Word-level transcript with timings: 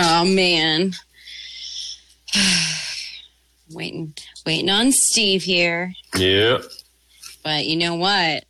Oh 0.00 0.24
man. 0.24 0.92
waiting 3.72 4.14
waiting 4.46 4.70
on 4.70 4.92
Steve 4.92 5.42
here. 5.42 5.92
Yeah. 6.16 6.58
But 7.42 7.66
you 7.66 7.76
know 7.76 7.96
what? 7.96 8.44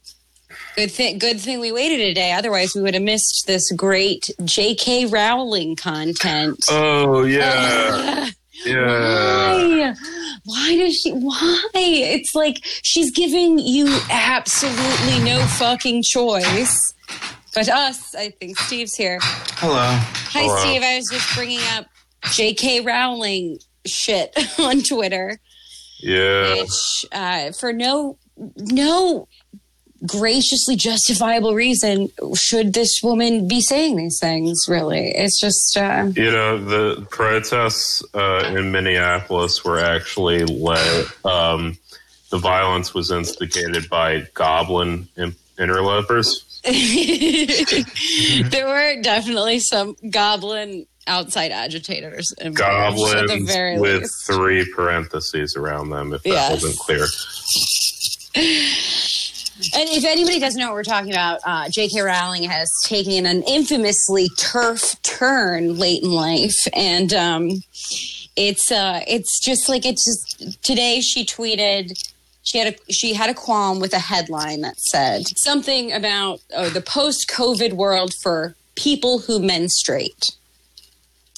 Good 0.76 0.90
thing 0.90 1.18
good 1.18 1.40
thing 1.40 1.58
we 1.58 1.72
waited 1.72 2.00
a 2.00 2.12
day, 2.12 2.32
otherwise 2.32 2.72
we 2.74 2.82
would 2.82 2.92
have 2.92 3.02
missed 3.02 3.44
this 3.46 3.72
great 3.72 4.28
J.K. 4.44 5.06
Rowling 5.06 5.74
content. 5.74 6.64
Oh 6.70 7.24
yeah. 7.24 8.28
Yeah. 8.66 9.54
Why? 9.54 9.94
Why 10.44 10.76
does 10.76 10.96
she? 10.96 11.12
Why? 11.12 11.62
It's 11.74 12.34
like 12.34 12.58
she's 12.82 13.12
giving 13.12 13.60
you 13.60 13.86
absolutely 14.10 15.20
no 15.20 15.38
fucking 15.46 16.02
choice. 16.02 16.92
But 17.58 17.68
us, 17.70 18.14
I 18.14 18.30
think 18.30 18.56
Steve's 18.56 18.94
here. 18.94 19.18
Hello. 19.20 19.74
Hi, 19.74 20.42
Hello. 20.42 20.56
Steve. 20.58 20.80
I 20.80 20.96
was 20.98 21.08
just 21.10 21.34
bringing 21.34 21.58
up 21.72 21.86
J.K. 22.30 22.82
Rowling 22.82 23.58
shit 23.84 24.32
on 24.60 24.80
Twitter, 24.82 25.40
Yeah. 25.98 26.54
which 26.54 27.04
uh, 27.10 27.50
for 27.50 27.72
no 27.72 28.16
no 28.58 29.26
graciously 30.06 30.76
justifiable 30.76 31.56
reason 31.56 32.10
should 32.36 32.74
this 32.74 33.00
woman 33.02 33.48
be 33.48 33.60
saying 33.60 33.96
these 33.96 34.20
things. 34.20 34.66
Really, 34.68 35.08
it's 35.08 35.40
just 35.40 35.76
uh, 35.76 36.12
You 36.14 36.30
know, 36.30 36.58
the 36.64 37.08
protests 37.10 38.04
uh, 38.14 38.52
in 38.56 38.70
Minneapolis 38.70 39.64
were 39.64 39.80
actually 39.80 40.44
led. 40.44 41.06
Um, 41.24 41.76
the 42.30 42.38
violence 42.38 42.94
was 42.94 43.10
instigated 43.10 43.88
by 43.90 44.28
goblin 44.34 45.08
interlopers. 45.58 46.44
there 48.50 48.66
were 48.66 49.00
definitely 49.02 49.60
some 49.60 49.96
goblin 50.10 50.86
outside 51.06 51.50
agitators 51.50 52.32
involved, 52.40 52.98
at 53.00 53.22
the 53.22 53.26
Goblins 53.28 53.50
very 53.50 53.78
with 53.80 54.02
least. 54.02 54.26
three 54.26 54.70
parentheses 54.74 55.56
around 55.56 55.90
them, 55.90 56.12
if 56.12 56.22
that 56.24 56.28
Yes. 56.30 56.62
wasn't 56.62 56.78
clear. 56.78 57.06
And 59.74 59.88
if 59.90 60.04
anybody 60.04 60.38
doesn't 60.38 60.60
know 60.60 60.66
what 60.68 60.74
we're 60.74 60.84
talking 60.84 61.10
about, 61.10 61.40
uh, 61.44 61.68
J.K. 61.68 62.00
Rowling 62.00 62.44
has 62.44 62.70
taken 62.84 63.26
an 63.26 63.42
infamously 63.42 64.28
turf 64.36 64.94
turn 65.02 65.76
late 65.76 66.02
in 66.04 66.12
life, 66.12 66.54
and 66.74 67.12
um, 67.12 67.50
it's 68.36 68.70
uh, 68.70 69.00
it's 69.08 69.40
just 69.40 69.68
like 69.68 69.84
it's 69.84 70.04
just 70.04 70.62
today 70.62 71.00
she 71.00 71.24
tweeted. 71.24 71.90
She 72.48 72.56
had 72.56 72.74
a 72.74 72.92
she 72.92 73.12
had 73.12 73.28
a 73.28 73.34
qualm 73.34 73.78
with 73.78 73.92
a 73.92 73.98
headline 73.98 74.62
that 74.62 74.80
said 74.80 75.26
something 75.36 75.92
about 75.92 76.40
oh, 76.56 76.70
the 76.70 76.80
post 76.80 77.28
COVID 77.28 77.74
world 77.74 78.14
for 78.22 78.54
people 78.74 79.18
who 79.18 79.38
menstruate. 79.38 80.34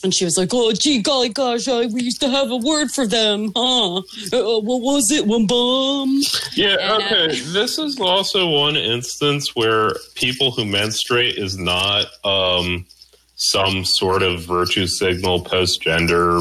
And 0.04 0.14
she 0.14 0.24
was 0.24 0.38
like, 0.38 0.50
"Oh, 0.52 0.72
gee, 0.72 1.02
golly, 1.02 1.30
gosh, 1.30 1.66
I, 1.66 1.86
we 1.86 2.02
used 2.02 2.20
to 2.20 2.28
have 2.28 2.52
a 2.52 2.56
word 2.56 2.92
for 2.92 3.08
them, 3.08 3.50
huh? 3.56 3.96
Uh, 3.96 4.60
what 4.60 4.82
was 4.82 5.10
it, 5.10 5.26
one 5.26 5.48
bomb?" 5.48 6.22
Yeah, 6.54 6.76
And, 6.78 7.02
uh, 7.02 7.34
this 7.52 7.76
is 7.76 7.98
also 8.00 8.48
one 8.48 8.76
instance 8.76 9.56
where 9.56 9.96
people 10.14 10.52
who 10.52 10.64
menstruate 10.64 11.38
is 11.38 11.58
not 11.58 12.06
um, 12.24 12.86
some 13.34 13.84
sort 13.84 14.22
of 14.22 14.44
virtue 14.44 14.86
signal 14.86 15.40
post 15.40 15.82
gender 15.82 16.40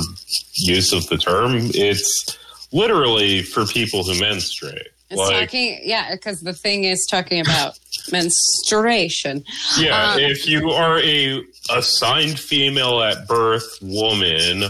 use 0.54 0.94
of 0.94 1.08
the 1.08 1.18
term. 1.18 1.72
It's 1.74 2.38
literally 2.72 3.42
for 3.42 3.66
people 3.66 4.04
who 4.04 4.20
menstruate. 4.20 4.88
It's 5.10 5.18
like, 5.18 5.48
talking, 5.48 5.80
yeah, 5.84 6.12
because 6.14 6.42
the 6.42 6.54
thing 6.54 6.84
is 6.84 7.08
talking 7.10 7.42
about 7.42 7.80
menstruation. 8.12 9.44
yeah, 9.78 10.12
um, 10.14 10.20
if 10.20 10.48
you 10.48 10.70
are 10.70 11.00
a 11.00 11.44
assigned 11.72 12.40
female 12.40 13.02
at 13.02 13.28
birth 13.28 13.68
woman 13.82 14.66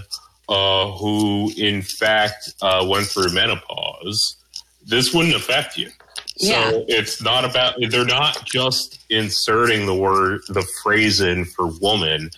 uh, 0.48 0.92
who, 0.94 1.52
in 1.58 1.82
fact, 1.82 2.54
uh, 2.62 2.86
went 2.88 3.08
through 3.08 3.34
menopause, 3.34 4.38
this 4.86 5.14
wouldn't 5.14 5.36
affect 5.36 5.78
you. 5.78 5.90
So 6.38 6.48
Yeah. 6.48 6.72
it's 6.88 7.22
not 7.22 7.44
about 7.44 7.76
they're 7.90 8.06
not 8.06 8.46
just 8.46 9.00
inserting 9.10 9.86
the 9.86 9.94
word 9.96 10.40
the 10.48 10.66
phrase 10.82 11.20
in 11.20 11.44
for 11.44 11.68
woman. 11.82 12.32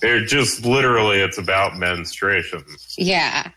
They're 0.00 0.24
just 0.24 0.64
literally 0.64 1.18
it's 1.20 1.38
about 1.38 1.76
menstruation. 1.76 2.64
Yeah. 2.96 3.50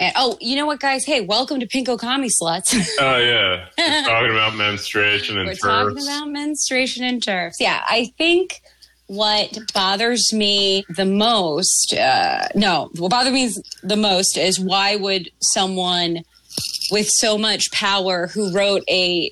And, 0.00 0.12
oh, 0.16 0.36
you 0.40 0.56
know 0.56 0.66
what, 0.66 0.80
guys? 0.80 1.04
Hey, 1.04 1.20
welcome 1.22 1.60
to 1.60 1.66
Pinko 1.66 1.98
Commie 1.98 2.28
Sluts. 2.28 2.74
Oh 3.00 3.18
yeah. 3.18 3.66
We're 3.78 4.04
talking 4.04 4.30
about 4.30 4.54
menstruation 4.56 5.38
and 5.38 5.46
We're 5.46 5.54
turfs. 5.54 5.62
talking 5.62 6.02
about 6.02 6.28
menstruation 6.28 7.04
and 7.04 7.22
turfs. 7.22 7.60
Yeah, 7.60 7.82
I 7.88 8.12
think 8.18 8.60
what 9.06 9.56
bothers 9.74 10.32
me 10.32 10.84
the 10.88 11.04
most, 11.04 11.94
uh, 11.94 12.48
no, 12.54 12.90
what 12.98 13.10
bothers 13.10 13.32
me 13.32 13.50
the 13.82 13.96
most 13.96 14.36
is 14.36 14.60
why 14.60 14.96
would 14.96 15.30
someone 15.40 16.22
with 16.90 17.08
so 17.08 17.38
much 17.38 17.70
power 17.72 18.26
who 18.28 18.52
wrote 18.52 18.82
a 18.88 19.30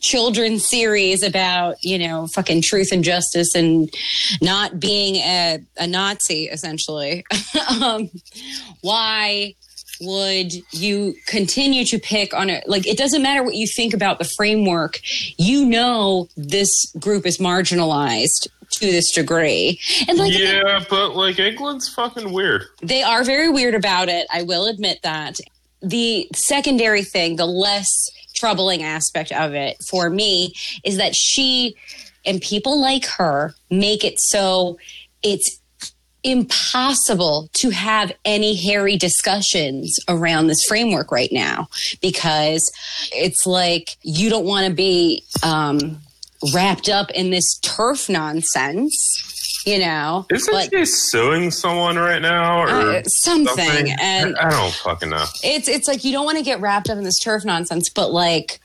children's 0.00 0.68
series 0.68 1.22
about 1.22 1.74
you 1.82 1.98
know 1.98 2.26
fucking 2.28 2.62
truth 2.62 2.90
and 2.92 3.02
justice 3.02 3.54
and 3.56 3.92
not 4.40 4.78
being 4.78 5.16
a, 5.16 5.58
a 5.78 5.86
nazi 5.86 6.44
essentially 6.46 7.24
um, 7.82 8.08
why 8.82 9.52
would 10.00 10.52
you 10.72 11.14
continue 11.26 11.84
to 11.84 11.98
pick 11.98 12.32
on 12.32 12.48
it 12.50 12.66
like 12.68 12.86
it 12.86 12.96
doesn't 12.96 13.22
matter 13.22 13.42
what 13.42 13.54
you 13.54 13.66
think 13.66 13.92
about 13.92 14.18
the 14.18 14.28
framework 14.36 15.00
you 15.38 15.64
know 15.64 16.28
this 16.36 16.70
group 16.98 17.26
is 17.26 17.38
marginalized 17.38 18.48
to 18.70 18.86
this 18.86 19.12
degree 19.12 19.80
and 20.08 20.18
like 20.18 20.36
yeah, 20.36 20.82
but 20.88 21.14
like 21.14 21.38
England's 21.38 21.88
fucking 21.88 22.32
weird. 22.32 22.64
they 22.82 23.02
are 23.02 23.24
very 23.24 23.48
weird 23.48 23.74
about 23.74 24.08
it. 24.08 24.26
I 24.32 24.42
will 24.42 24.66
admit 24.66 25.00
that. 25.02 25.36
The 25.82 26.28
secondary 26.34 27.02
thing, 27.02 27.36
the 27.36 27.46
less 27.46 27.88
troubling 28.34 28.82
aspect 28.82 29.32
of 29.32 29.54
it 29.54 29.76
for 29.88 30.10
me 30.10 30.52
is 30.84 30.96
that 30.96 31.14
she 31.14 31.74
and 32.24 32.40
people 32.40 32.80
like 32.80 33.06
her 33.06 33.54
make 33.70 34.04
it 34.04 34.20
so 34.20 34.78
it's 35.22 35.59
impossible 36.22 37.48
to 37.54 37.70
have 37.70 38.12
any 38.24 38.54
hairy 38.54 38.96
discussions 38.96 39.98
around 40.08 40.46
this 40.46 40.64
framework 40.66 41.10
right 41.10 41.30
now 41.32 41.68
because 42.00 42.70
it's 43.12 43.46
like 43.46 43.96
you 44.02 44.30
don't 44.30 44.44
want 44.44 44.66
to 44.66 44.72
be 44.72 45.24
um, 45.42 45.98
wrapped 46.54 46.88
up 46.88 47.10
in 47.10 47.30
this 47.30 47.58
turf 47.58 48.08
nonsense, 48.08 49.62
you 49.66 49.78
know. 49.78 50.26
Isn't 50.30 50.52
but- 50.52 50.70
she 50.70 50.84
suing 50.84 51.50
someone 51.50 51.96
right 51.96 52.22
now 52.22 52.62
or 52.62 52.68
uh, 52.68 53.02
something, 53.04 53.90
and 54.00 54.36
I 54.36 54.50
don't 54.50 54.72
fucking 54.72 55.10
know. 55.10 55.24
it's 55.42 55.68
it's 55.68 55.88
like 55.88 56.04
you 56.04 56.12
don't 56.12 56.24
want 56.24 56.38
to 56.38 56.44
get 56.44 56.60
wrapped 56.60 56.90
up 56.90 56.98
in 56.98 57.04
this 57.04 57.18
turf 57.18 57.44
nonsense, 57.44 57.88
but 57.90 58.12
like 58.12 58.60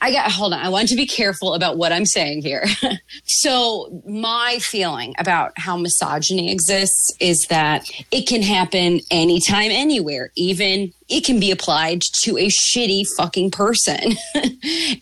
I 0.00 0.12
got 0.12 0.30
hold 0.30 0.52
on. 0.52 0.60
I 0.60 0.68
want 0.68 0.88
to 0.88 0.96
be 0.96 1.06
careful 1.06 1.54
about 1.54 1.76
what 1.76 1.92
I'm 1.92 2.06
saying 2.06 2.42
here. 2.42 2.66
so 3.24 4.02
my 4.06 4.58
feeling 4.60 5.14
about 5.18 5.52
how 5.56 5.76
misogyny 5.76 6.52
exists 6.52 7.12
is 7.20 7.46
that 7.48 7.90
it 8.12 8.28
can 8.28 8.42
happen 8.42 9.00
anytime, 9.10 9.70
anywhere. 9.70 10.30
Even 10.36 10.92
it 11.08 11.24
can 11.24 11.40
be 11.40 11.50
applied 11.50 12.02
to 12.22 12.38
a 12.38 12.46
shitty 12.46 13.04
fucking 13.16 13.50
person, 13.50 14.16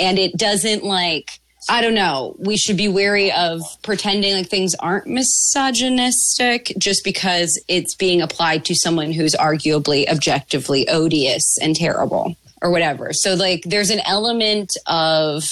and 0.01 0.19
it 0.19 0.37
doesn't 0.37 0.83
like 0.83 1.41
I 1.69 1.81
don't 1.81 1.95
know. 1.95 2.35
We 2.39 2.57
should 2.57 2.77
be 2.77 2.89
wary 2.89 3.31
of 3.33 3.61
pretending 3.83 4.35
like 4.35 4.49
things 4.49 4.75
aren't 4.77 5.07
misogynistic 5.07 6.73
just 6.77 7.05
because 7.05 7.63
it's 7.69 7.95
being 7.95 8.21
applied 8.21 8.65
to 8.65 8.75
someone 8.75 9.13
who's 9.13 9.35
arguably 9.35 10.09
objectively 10.09 10.89
odious 10.89 11.59
and 11.59 11.77
terrible 11.77 12.37
or 12.63 12.71
whatever. 12.71 13.13
So, 13.13 13.35
like, 13.35 13.63
there's 13.67 13.91
an 13.91 14.01
element 14.07 14.71
of 14.87 15.45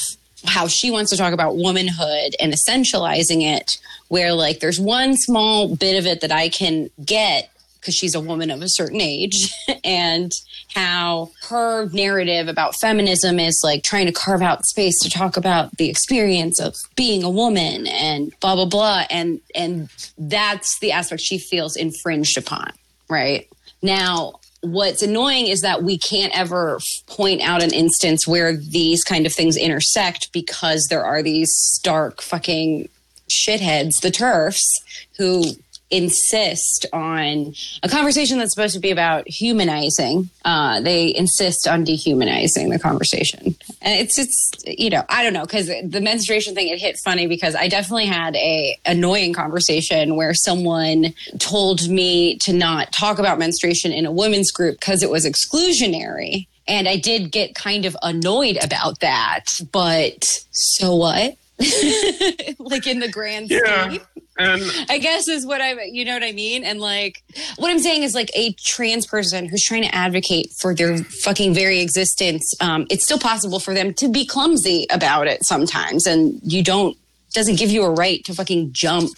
how 0.46 0.68
she 0.68 0.90
wants 0.90 1.10
to 1.10 1.18
talk 1.18 1.34
about 1.34 1.56
womanhood 1.56 2.34
and 2.40 2.54
essentializing 2.54 3.42
it, 3.42 3.78
where, 4.08 4.32
like, 4.32 4.60
there's 4.60 4.80
one 4.80 5.16
small 5.16 5.74
bit 5.76 5.98
of 5.98 6.06
it 6.06 6.22
that 6.22 6.32
I 6.32 6.48
can 6.48 6.88
get 7.04 7.50
because 7.80 7.94
she's 7.94 8.14
a 8.14 8.20
woman 8.20 8.50
of 8.50 8.62
a 8.62 8.68
certain 8.68 9.00
age 9.00 9.52
and 9.84 10.32
how 10.74 11.30
her 11.48 11.88
narrative 11.90 12.46
about 12.46 12.74
feminism 12.76 13.40
is 13.40 13.60
like 13.64 13.82
trying 13.82 14.06
to 14.06 14.12
carve 14.12 14.42
out 14.42 14.64
space 14.66 14.98
to 15.00 15.10
talk 15.10 15.36
about 15.36 15.76
the 15.78 15.88
experience 15.88 16.60
of 16.60 16.76
being 16.94 17.22
a 17.24 17.30
woman 17.30 17.86
and 17.86 18.32
blah 18.40 18.54
blah 18.54 18.66
blah 18.66 19.04
and 19.10 19.40
and 19.54 19.88
that's 20.18 20.78
the 20.80 20.92
aspect 20.92 21.22
she 21.22 21.38
feels 21.38 21.74
infringed 21.74 22.36
upon 22.36 22.70
right 23.08 23.48
now 23.82 24.34
what's 24.62 25.02
annoying 25.02 25.46
is 25.46 25.60
that 25.60 25.82
we 25.82 25.98
can't 25.98 26.36
ever 26.36 26.80
point 27.06 27.40
out 27.40 27.62
an 27.62 27.72
instance 27.72 28.26
where 28.26 28.56
these 28.56 29.02
kind 29.02 29.26
of 29.26 29.32
things 29.32 29.56
intersect 29.56 30.32
because 30.32 30.86
there 30.90 31.04
are 31.04 31.22
these 31.22 31.50
stark 31.52 32.20
fucking 32.20 32.88
shitheads 33.30 34.00
the 34.00 34.10
turfs 34.10 34.82
who 35.16 35.44
insist 35.90 36.86
on 36.92 37.52
a 37.82 37.88
conversation 37.88 38.38
that's 38.38 38.54
supposed 38.54 38.74
to 38.74 38.80
be 38.80 38.90
about 38.90 39.28
humanizing. 39.28 40.30
Uh, 40.44 40.80
they 40.80 41.14
insist 41.14 41.66
on 41.66 41.84
dehumanizing 41.84 42.70
the 42.70 42.78
conversation, 42.78 43.56
and 43.82 44.00
it's 44.00 44.18
it's 44.18 44.50
you 44.66 44.90
know 44.90 45.04
I 45.08 45.22
don't 45.22 45.32
know 45.32 45.42
because 45.44 45.66
the 45.66 46.00
menstruation 46.00 46.54
thing 46.54 46.68
it 46.68 46.80
hit 46.80 46.98
funny 47.04 47.26
because 47.26 47.54
I 47.54 47.68
definitely 47.68 48.06
had 48.06 48.36
a 48.36 48.78
annoying 48.86 49.32
conversation 49.32 50.16
where 50.16 50.34
someone 50.34 51.14
told 51.38 51.88
me 51.88 52.36
to 52.38 52.52
not 52.52 52.92
talk 52.92 53.18
about 53.18 53.38
menstruation 53.38 53.92
in 53.92 54.06
a 54.06 54.12
women's 54.12 54.50
group 54.50 54.78
because 54.80 55.02
it 55.02 55.10
was 55.10 55.26
exclusionary. 55.26 56.46
And 56.68 56.88
I 56.88 56.96
did 56.96 57.32
get 57.32 57.56
kind 57.56 57.84
of 57.84 57.96
annoyed 58.00 58.56
about 58.62 59.00
that, 59.00 59.46
but 59.72 60.44
so 60.52 60.94
what? 60.94 61.36
like 62.58 62.86
in 62.86 63.00
the 63.00 63.10
grand 63.10 63.50
Yeah. 63.50 63.98
And 64.40 64.62
I 64.88 64.98
guess 64.98 65.28
is 65.28 65.44
what 65.46 65.60
I, 65.60 65.82
you 65.84 66.04
know 66.04 66.14
what 66.14 66.22
I 66.22 66.32
mean? 66.32 66.64
And 66.64 66.80
like, 66.80 67.22
what 67.56 67.70
I'm 67.70 67.78
saying 67.78 68.02
is 68.02 68.14
like 68.14 68.30
a 68.34 68.52
trans 68.54 69.06
person 69.06 69.48
who's 69.48 69.62
trying 69.62 69.82
to 69.82 69.94
advocate 69.94 70.50
for 70.58 70.74
their 70.74 70.96
fucking 70.98 71.52
very 71.52 71.80
existence. 71.80 72.54
Um, 72.60 72.86
it's 72.90 73.04
still 73.04 73.18
possible 73.18 73.60
for 73.60 73.74
them 73.74 73.92
to 73.94 74.08
be 74.08 74.24
clumsy 74.24 74.86
about 74.90 75.26
it 75.26 75.44
sometimes. 75.44 76.06
And 76.06 76.40
you 76.42 76.64
don't, 76.64 76.96
doesn't 77.34 77.58
give 77.58 77.70
you 77.70 77.84
a 77.84 77.90
right 77.90 78.24
to 78.24 78.34
fucking 78.34 78.72
jump 78.72 79.10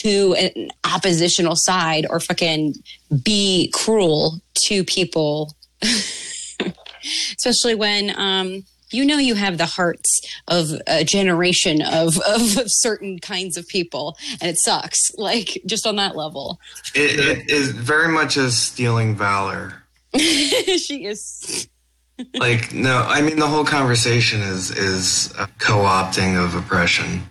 to 0.00 0.34
an 0.34 0.70
oppositional 0.84 1.56
side 1.56 2.06
or 2.10 2.20
fucking 2.20 2.74
be 3.22 3.70
cruel 3.72 4.40
to 4.66 4.84
people. 4.84 5.54
Especially 7.38 7.74
when, 7.74 8.12
um, 8.18 8.64
you 8.96 9.04
know 9.04 9.18
you 9.18 9.34
have 9.34 9.58
the 9.58 9.66
hearts 9.66 10.20
of 10.48 10.70
a 10.86 11.04
generation 11.04 11.82
of, 11.82 12.18
of 12.26 12.70
certain 12.70 13.18
kinds 13.18 13.56
of 13.56 13.68
people 13.68 14.16
and 14.40 14.50
it 14.50 14.58
sucks 14.58 15.14
like 15.16 15.60
just 15.66 15.86
on 15.86 15.96
that 15.96 16.16
level 16.16 16.58
It, 16.94 17.18
it 17.20 17.50
is 17.50 17.70
very 17.70 18.08
much 18.08 18.36
as 18.36 18.56
stealing 18.56 19.14
valor. 19.14 19.82
she 20.16 21.04
is 21.04 21.68
Like 22.34 22.72
no, 22.72 23.04
I 23.06 23.20
mean 23.20 23.38
the 23.38 23.46
whole 23.46 23.64
conversation 23.64 24.40
is 24.40 24.70
is 24.70 25.32
a 25.38 25.46
co-opting 25.58 26.42
of 26.42 26.54
oppression. 26.54 27.22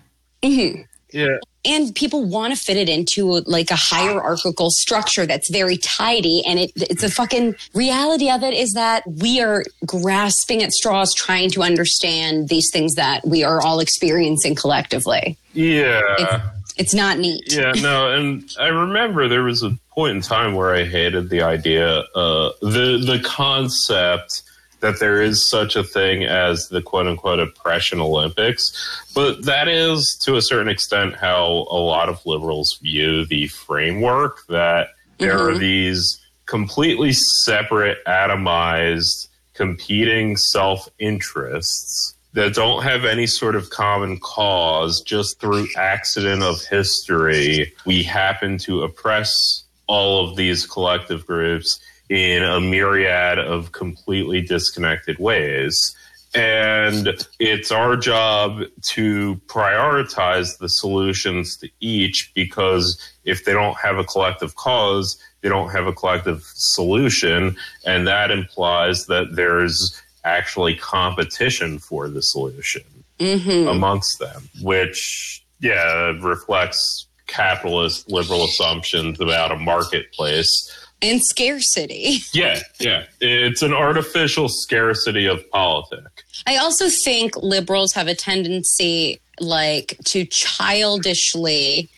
Mm-hmm. 0.44 0.82
yeah, 1.12 1.38
and 1.66 1.96
people 1.96 2.24
want 2.26 2.56
to 2.56 2.60
fit 2.60 2.78
it 2.78 2.90
into 2.90 3.42
like 3.42 3.72
a 3.72 3.76
hierarchical 3.76 4.70
structure 4.70 5.26
that's 5.26 5.50
very 5.50 5.78
tidy. 5.78 6.44
And 6.46 6.60
it, 6.60 6.72
it's 6.76 7.04
a 7.04 7.10
fucking 7.10 7.56
reality 7.74 8.30
of 8.30 8.44
it 8.44 8.54
is 8.54 8.74
that 8.74 9.04
we 9.08 9.42
are 9.42 9.64
grasping 9.86 10.64
at 10.64 10.72
straws 10.72 11.14
trying 11.14 11.50
to 11.52 11.64
understand 11.64 12.50
these 12.50 12.70
things 12.72 12.96
that 12.96 13.26
we 13.26 13.44
are 13.44 13.62
all 13.62 13.80
experiencing 13.80 14.56
collectively. 14.56 15.38
Yeah. 15.54 16.02
it's, 16.20 16.74
it's 16.78 16.94
not 16.94 17.18
neat. 17.18 17.54
Yeah, 17.54 17.72
no, 17.74 18.12
and 18.16 18.50
I 18.60 18.68
remember 18.68 19.28
there 19.28 19.44
was 19.44 19.64
a 19.64 19.78
point 19.92 20.18
in 20.18 20.22
time 20.22 20.56
where 20.56 20.76
I 20.76 20.84
hated 20.84 21.30
the 21.30 21.42
idea, 21.42 22.00
uh, 22.16 22.52
the 22.62 23.02
the 23.06 23.22
concept 23.24 24.44
that 24.86 25.00
there 25.00 25.22
is 25.22 25.50
such 25.50 25.76
a 25.76 25.84
thing 25.84 26.24
as 26.24 26.68
the 26.70 26.82
quote 26.82 27.08
unquote 27.08 27.40
oppression 27.40 28.00
Olympics, 28.00 28.72
but 29.16 29.44
that 29.46 29.68
is 29.68 30.18
to 30.22 30.36
a 30.36 30.42
certain 30.42 30.70
extent 30.70 31.16
how 31.16 31.66
a 31.70 31.80
lot 31.80 32.08
of 32.08 32.24
liberals 32.26 32.78
view 32.82 33.26
the 33.26 33.48
framework 33.48 34.46
that 34.48 34.90
there 35.18 35.38
are 35.38 35.50
mm-hmm. 35.50 35.60
these 35.60 36.22
completely 36.46 37.14
separate, 37.14 37.98
atomized, 38.06 39.28
competing 39.56 40.38
self 40.38 40.88
interests 41.00 42.14
that 42.34 42.54
don't 42.54 42.84
have 42.84 43.06
any 43.06 43.26
sort 43.26 43.56
of 43.56 43.70
common 43.70 44.20
cause, 44.20 45.02
just 45.02 45.40
through 45.40 45.68
accident 45.78 46.44
of 46.44 46.62
history, 46.66 47.74
we 47.86 48.04
happen 48.04 48.58
to 48.58 48.84
oppress 48.84 49.64
all 49.88 50.30
of 50.30 50.36
these 50.36 50.66
collective 50.66 51.26
groups 51.26 51.80
in 52.10 52.44
a 52.44 52.60
myriad 52.60 53.40
of 53.40 53.72
completely 53.72 54.42
disconnected 54.42 55.18
ways. 55.20 55.96
And 56.34 57.26
it's 57.40 57.72
our 57.72 57.96
job 57.96 58.64
to 58.82 59.42
prioritize 59.48 60.58
the 60.58 60.68
solutions 60.68 61.56
to 61.58 61.70
each 61.80 62.32
because 62.36 63.02
if 63.24 63.46
they 63.46 63.54
don't 63.54 63.78
have 63.78 63.98
a 63.98 64.04
collective 64.04 64.56
cause, 64.56 65.18
they 65.42 65.48
don't 65.50 65.70
have 65.70 65.88
a 65.88 65.94
collective 65.94 66.44
solution. 66.54 67.56
And 67.86 68.06
that 68.08 68.32
implies 68.32 69.06
that 69.06 69.36
there's 69.36 70.02
actually 70.26 70.76
competition 70.76 71.80
for 71.80 72.10
the 72.10 72.22
solution 72.22 72.84
mm-hmm. 73.20 73.68
amongst 73.70 74.20
them, 74.20 74.50
which, 74.62 75.46
yeah, 75.62 76.12
reflects 76.20 77.08
capitalist 77.28 78.12
liberal 78.12 78.44
assumptions 78.44 79.20
about 79.20 79.52
a 79.52 79.58
marketplace. 79.58 80.85
And 81.02 81.22
scarcity 81.24 82.18
Yeah, 82.34 82.60
yeah. 82.80 83.06
It's 83.20 83.62
an 83.62 83.74
artificial 83.74 84.50
scarcity 84.50 85.26
of 85.26 85.50
politics. 85.52 86.44
I 86.48 86.58
also 86.58 86.90
think 86.90 87.36
liberals 87.38 87.94
have 87.94 88.08
a 88.08 88.16
tendency 88.16 89.20
like 89.40 89.98
to 90.06 90.26
childishly 90.26 91.90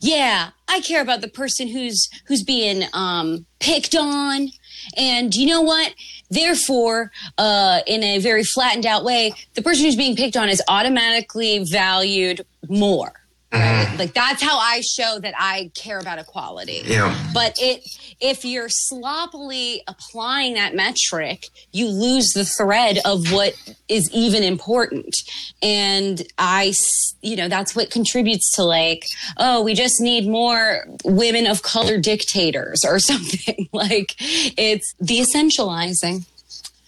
yeah, 0.00 0.50
I 0.68 0.80
care 0.80 1.02
about 1.02 1.22
the 1.22 1.28
person 1.28 1.66
who's 1.68 2.08
who's 2.26 2.42
being 2.42 2.84
um 2.92 3.46
picked 3.58 3.94
on 3.94 4.48
and 4.96 5.34
you 5.34 5.46
know 5.46 5.62
what? 5.62 5.94
Therefore, 6.30 7.10
uh 7.36 7.80
in 7.86 8.02
a 8.02 8.18
very 8.18 8.44
flattened 8.44 8.86
out 8.86 9.04
way, 9.04 9.34
the 9.54 9.62
person 9.62 9.84
who's 9.84 9.96
being 9.96 10.16
picked 10.16 10.36
on 10.36 10.48
is 10.48 10.62
automatically 10.68 11.64
valued 11.64 12.44
more. 12.68 13.12
Mm-hmm. 13.52 13.90
Right? 13.90 13.98
Like 13.98 14.14
that's 14.14 14.42
how 14.42 14.58
I 14.58 14.82
show 14.82 15.18
that 15.20 15.34
I 15.38 15.70
care 15.74 15.98
about 15.98 16.18
equality. 16.18 16.82
Yeah. 16.84 17.16
But 17.32 17.56
it 17.58 17.82
if 18.20 18.44
you're 18.44 18.68
sloppily 18.68 19.82
applying 19.88 20.54
that 20.54 20.74
metric, 20.74 21.46
you 21.72 21.88
lose 21.88 22.32
the 22.32 22.44
thread 22.44 22.98
of 23.06 23.32
what 23.32 23.54
is 23.88 24.10
even 24.12 24.42
important. 24.42 25.16
And 25.62 26.22
I 26.36 26.74
you 27.22 27.36
know, 27.36 27.48
that's 27.48 27.74
what 27.74 27.90
contributes 27.90 28.52
to 28.56 28.64
like, 28.64 29.06
oh, 29.38 29.62
we 29.62 29.74
just 29.74 30.00
need 30.00 30.28
more 30.28 30.84
women 31.04 31.46
of 31.46 31.62
color 31.62 31.98
dictators 31.98 32.84
or 32.84 32.98
something. 32.98 33.68
like 33.72 34.14
it's 34.18 34.94
the 35.00 35.20
essentializing. 35.20 36.26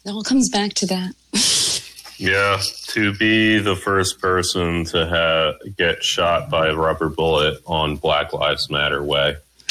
It 0.04 0.10
all 0.10 0.22
comes 0.22 0.48
back 0.50 0.74
to 0.74 0.86
that. 0.86 1.14
Yeah, 2.20 2.60
to 2.88 3.14
be 3.14 3.58
the 3.60 3.74
first 3.74 4.20
person 4.20 4.84
to 4.84 5.06
ha- 5.06 5.54
get 5.78 6.04
shot 6.04 6.50
by 6.50 6.68
a 6.68 6.76
rubber 6.76 7.08
bullet 7.08 7.62
on 7.66 7.96
Black 7.96 8.34
Lives 8.34 8.68
Matter 8.68 9.02
way. 9.02 9.36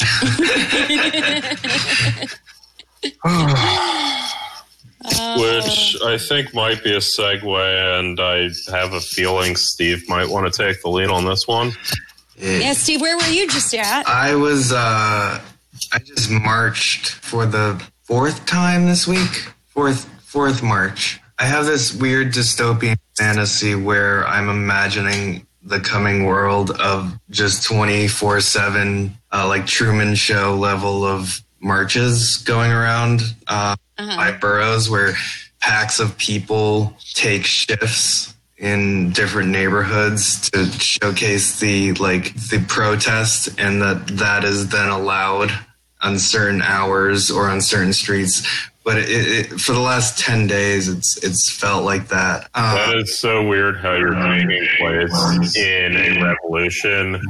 Which 5.38 5.96
I 6.04 6.18
think 6.18 6.52
might 6.52 6.82
be 6.82 6.92
a 6.92 6.98
segue, 6.98 8.00
and 8.00 8.18
I 8.18 8.50
have 8.68 8.94
a 8.94 9.00
feeling 9.00 9.54
Steve 9.54 10.08
might 10.08 10.28
want 10.28 10.52
to 10.52 10.62
take 10.64 10.82
the 10.82 10.90
lead 10.90 11.08
on 11.08 11.24
this 11.24 11.46
one. 11.46 11.70
Yeah, 12.36 12.72
Steve, 12.72 13.00
where 13.00 13.16
were 13.16 13.28
you 13.28 13.46
just 13.48 13.72
at? 13.74 14.08
I 14.08 14.34
was 14.34 14.72
uh 14.72 15.40
I 15.92 15.98
just 16.04 16.30
marched 16.32 17.10
for 17.10 17.46
the 17.46 17.80
fourth 18.02 18.44
time 18.46 18.86
this 18.86 19.06
week. 19.06 19.52
Fourth 19.68 20.04
fourth 20.24 20.64
march. 20.64 21.19
I 21.40 21.44
have 21.46 21.64
this 21.64 21.94
weird 21.94 22.32
dystopian 22.34 22.96
fantasy 23.16 23.74
where 23.74 24.26
I'm 24.28 24.48
imagining 24.50 25.46
the 25.62 25.80
coming 25.80 26.24
world 26.24 26.70
of 26.72 27.18
just 27.30 27.66
24/7 27.68 29.10
uh, 29.32 29.46
like 29.48 29.66
Truman 29.66 30.14
show 30.14 30.54
level 30.54 31.04
of 31.04 31.40
marches 31.60 32.36
going 32.38 32.70
around 32.72 33.22
uh, 33.48 33.74
Uh-huh. 33.98 34.16
by 34.16 34.32
boroughs 34.32 34.88
where 34.88 35.12
packs 35.60 36.00
of 36.00 36.16
people 36.16 36.96
take 37.14 37.44
shifts 37.44 38.34
in 38.56 39.10
different 39.12 39.50
neighborhoods 39.50 40.48
to 40.50 40.64
showcase 40.72 41.60
the 41.60 41.92
like 41.94 42.34
the 42.50 42.64
protest 42.68 43.48
and 43.58 43.80
that 43.82 44.06
that 44.18 44.44
is 44.44 44.68
then 44.68 44.88
allowed 44.88 45.50
on 46.02 46.18
certain 46.18 46.62
hours 46.62 47.30
or 47.30 47.50
on 47.50 47.60
certain 47.60 47.92
streets 47.92 48.42
but 48.90 48.98
it, 48.98 49.08
it, 49.08 49.60
for 49.60 49.72
the 49.72 49.78
last 49.78 50.18
10 50.18 50.48
days 50.48 50.88
it's 50.88 51.16
it's 51.22 51.52
felt 51.52 51.84
like 51.84 52.08
that 52.08 52.50
uh, 52.54 52.74
That 52.74 52.96
is 52.98 53.20
so 53.20 53.46
weird 53.46 53.76
how 53.76 53.94
you're 53.94 54.14
taking 54.14 54.66
place 54.78 55.56
in 55.56 55.96
a 55.96 56.24
revolution 56.24 57.22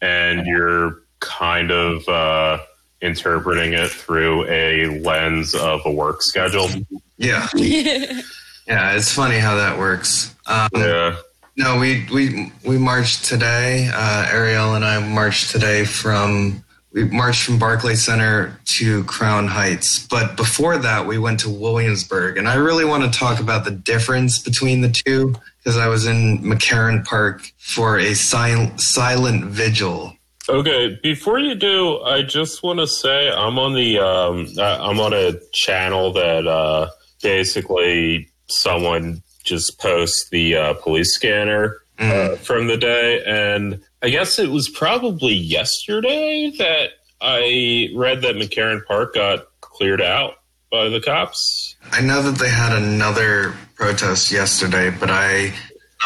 and 0.00 0.46
you're 0.46 1.00
kind 1.18 1.72
of 1.72 2.08
uh, 2.08 2.58
interpreting 3.00 3.72
it 3.72 3.90
through 3.90 4.46
a 4.48 5.00
lens 5.00 5.56
of 5.56 5.80
a 5.86 5.90
work 5.90 6.22
schedule. 6.22 6.68
yeah 7.16 7.48
yeah 7.54 8.92
it's 8.92 9.12
funny 9.12 9.38
how 9.38 9.56
that 9.56 9.76
works 9.76 10.36
um, 10.46 10.68
Yeah. 10.76 11.16
No, 11.56 11.76
we 11.80 12.06
we 12.12 12.52
we 12.64 12.78
marched 12.78 13.24
today. 13.24 13.90
Uh, 13.92 14.28
Ariel 14.30 14.76
and 14.76 14.84
I 14.84 15.00
marched 15.00 15.50
today 15.50 15.84
from 15.84 16.62
we 16.92 17.04
marched 17.04 17.42
from 17.42 17.58
Barclay 17.58 17.94
Center 17.94 18.58
to 18.78 19.04
Crown 19.04 19.46
Heights. 19.46 20.06
But 20.06 20.36
before 20.36 20.78
that, 20.78 21.06
we 21.06 21.18
went 21.18 21.40
to 21.40 21.50
Williamsburg, 21.50 22.38
and 22.38 22.48
I 22.48 22.54
really 22.54 22.84
want 22.84 23.10
to 23.10 23.18
talk 23.18 23.40
about 23.40 23.64
the 23.64 23.70
difference 23.70 24.38
between 24.38 24.80
the 24.80 24.90
two 24.90 25.34
because 25.58 25.76
I 25.76 25.88
was 25.88 26.06
in 26.06 26.38
McCarren 26.38 27.04
Park 27.04 27.52
for 27.58 27.98
a 27.98 28.14
sil- 28.16 28.72
silent 28.78 29.44
vigil. 29.44 30.14
Okay, 30.48 30.98
before 31.02 31.38
you 31.38 31.54
do, 31.54 32.00
I 32.00 32.22
just 32.22 32.62
want 32.62 32.78
to 32.78 32.86
say 32.86 33.30
I'm 33.30 33.58
on 33.58 33.74
the 33.74 33.98
um, 33.98 34.48
I'm 34.58 34.98
on 34.98 35.12
a 35.12 35.38
channel 35.52 36.10
that 36.14 36.46
uh, 36.46 36.88
basically 37.22 38.30
someone 38.46 39.22
just 39.44 39.78
posts 39.78 40.30
the 40.30 40.56
uh, 40.56 40.74
police 40.74 41.12
scanner 41.12 41.82
uh, 41.98 42.36
from 42.36 42.66
the 42.68 42.76
day, 42.76 43.22
and 43.26 43.80
I 44.02 44.10
guess 44.10 44.38
it 44.38 44.50
was 44.50 44.68
probably 44.68 45.34
yesterday 45.34 46.52
that 46.58 46.90
I 47.20 47.90
read 47.94 48.22
that 48.22 48.36
McCarren 48.36 48.84
Park 48.86 49.14
got 49.14 49.46
cleared 49.60 50.02
out 50.02 50.34
by 50.70 50.88
the 50.88 51.00
cops. 51.00 51.76
I 51.92 52.00
know 52.00 52.22
that 52.22 52.38
they 52.38 52.48
had 52.48 52.76
another 52.76 53.54
protest 53.74 54.30
yesterday, 54.30 54.90
but 54.90 55.10
I'm 55.10 55.52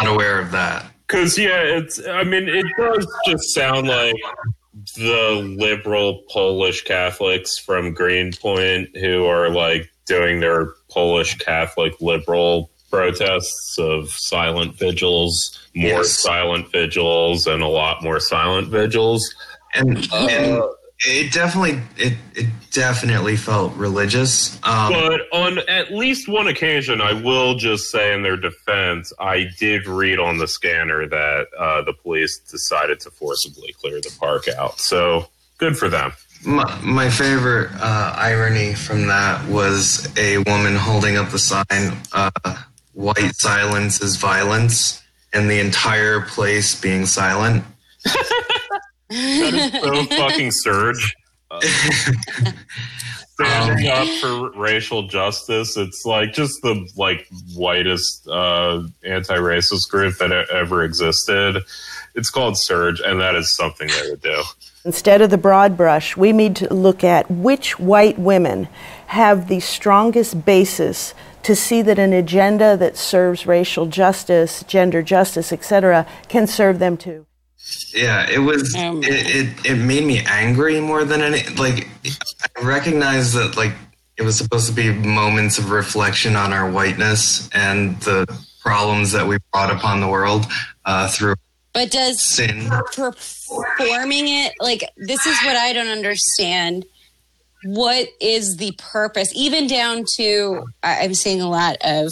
not 0.00 0.12
aware 0.12 0.38
of 0.38 0.50
that. 0.52 0.86
Because 1.06 1.36
yeah, 1.36 1.62
it's. 1.62 2.00
I 2.06 2.24
mean, 2.24 2.48
it 2.48 2.64
does 2.78 3.06
just 3.26 3.54
sound 3.54 3.88
like 3.88 4.14
the 4.96 5.56
liberal 5.58 6.22
Polish 6.30 6.84
Catholics 6.84 7.58
from 7.58 7.92
Greenpoint 7.92 8.96
who 8.96 9.26
are 9.26 9.50
like 9.50 9.90
doing 10.06 10.40
their 10.40 10.74
Polish 10.90 11.36
Catholic 11.38 12.00
liberal 12.00 12.70
protests 12.92 13.76
of 13.78 14.10
silent 14.10 14.78
vigils, 14.78 15.58
more 15.74 15.88
Yes. 15.88 16.10
silent 16.20 16.70
vigils, 16.70 17.46
and 17.46 17.62
a 17.62 17.66
lot 17.66 18.02
more 18.04 18.20
silent 18.20 18.68
vigils. 18.68 19.34
And, 19.74 19.96
and 20.12 20.58
Uh, 20.60 20.68
it 21.04 21.32
definitely 21.32 21.80
it 21.96 22.12
it 22.34 22.46
definitely 22.70 23.36
felt 23.36 23.74
religious. 23.76 24.58
Um, 24.62 24.92
But 24.92 25.20
on 25.32 25.58
at 25.68 25.92
least 25.92 26.28
one 26.28 26.46
occasion, 26.48 27.00
I 27.00 27.14
will 27.14 27.54
just 27.54 27.90
say 27.90 28.12
in 28.14 28.22
their 28.22 28.36
defense, 28.36 29.10
I 29.18 29.46
did 29.58 29.86
read 29.86 30.18
on 30.18 30.36
the 30.38 30.46
scanner 30.46 31.08
that 31.08 31.46
uh, 31.58 31.82
the 31.82 31.94
police 31.94 32.38
decided 32.50 33.00
to 33.00 33.10
forcibly 33.10 33.72
clear 33.80 34.00
the 34.02 34.14
park 34.20 34.46
out. 34.48 34.78
So 34.78 35.28
good 35.58 35.76
for 35.78 35.88
them. 35.88 36.12
My, 36.44 36.78
my 36.82 37.08
favorite 37.08 37.70
uh, 37.80 38.14
irony 38.16 38.74
from 38.74 39.06
that 39.06 39.48
was 39.48 40.08
a 40.18 40.38
woman 40.38 40.74
holding 40.76 41.16
up 41.16 41.30
the 41.30 41.38
sign, 41.38 41.96
uh, 42.12 42.30
white 42.92 43.34
silence 43.34 44.00
is 44.02 44.16
violence, 44.16 45.02
and 45.32 45.50
the 45.50 45.60
entire 45.60 46.20
place 46.20 46.78
being 46.80 47.06
silent. 47.06 47.64
That 49.08 49.54
is 49.54 49.72
so 49.82 50.04
fucking 50.16 50.52
SURJ. 50.64 51.12
Uh, 51.50 51.60
standing 53.34 53.88
up 53.88 54.08
for 54.20 54.50
racial 54.52 55.06
justice. 55.08 55.76
It's 55.76 56.04
like 56.04 56.32
just 56.32 56.60
the 56.62 56.88
like 56.96 57.26
whitest 57.54 58.26
uh, 58.28 58.82
anti-racist 59.04 59.88
group 59.90 60.18
that 60.18 60.32
ever 60.50 60.84
existed. 60.84 61.62
It's 62.14 62.30
called 62.30 62.54
SURJ, 62.54 63.06
and 63.06 63.20
that 63.20 63.34
is 63.34 63.54
something 63.56 63.88
they 63.88 64.10
would 64.10 64.22
do. 64.22 64.42
Instead 64.84 65.22
of 65.22 65.30
the 65.30 65.38
broad 65.38 65.76
brush, 65.76 66.16
we 66.16 66.32
need 66.32 66.56
to 66.56 66.72
look 66.72 67.04
at 67.04 67.30
which 67.30 67.78
white 67.78 68.18
women 68.18 68.68
have 69.06 69.48
the 69.48 69.60
strongest 69.60 70.44
basis 70.44 71.14
to 71.42 71.56
see 71.56 71.82
that 71.82 71.98
an 71.98 72.12
agenda 72.12 72.76
that 72.76 72.96
serves 72.96 73.46
racial 73.46 73.86
justice, 73.86 74.62
gender 74.66 75.02
justice, 75.02 75.52
etc., 75.52 76.06
can 76.28 76.46
serve 76.46 76.78
them 76.78 76.96
too. 76.96 77.26
Yeah, 77.94 78.28
it 78.28 78.38
was. 78.38 78.74
Man. 78.74 78.98
it, 79.04 79.06
it 79.64 79.66
it 79.66 79.76
made 79.76 80.04
me 80.04 80.20
angry 80.26 80.80
more 80.80 81.04
than 81.04 81.20
any. 81.22 81.42
Like, 81.56 81.88
I 82.04 82.62
recognize 82.64 83.32
that 83.34 83.56
like 83.56 83.72
it 84.16 84.22
was 84.22 84.36
supposed 84.36 84.66
to 84.68 84.72
be 84.74 84.92
moments 84.92 85.58
of 85.58 85.70
reflection 85.70 86.36
on 86.36 86.52
our 86.52 86.70
whiteness 86.70 87.48
and 87.54 87.98
the 88.00 88.26
problems 88.60 89.12
that 89.12 89.26
we 89.26 89.38
brought 89.52 89.70
upon 89.72 90.00
the 90.00 90.08
world 90.08 90.46
uh, 90.84 91.08
through 91.08 91.34
But 91.72 91.90
does 91.90 92.22
sin. 92.22 92.68
performing 92.94 94.28
it 94.28 94.52
like 94.60 94.84
this 94.96 95.24
is 95.26 95.38
what 95.44 95.56
I 95.56 95.72
don't 95.72 95.88
understand. 95.88 96.84
What 97.64 98.08
is 98.20 98.56
the 98.58 98.72
purpose? 98.78 99.32
Even 99.34 99.66
down 99.66 100.04
to 100.16 100.64
I'm 100.82 101.14
seeing 101.14 101.40
a 101.40 101.48
lot 101.48 101.76
of 101.84 102.10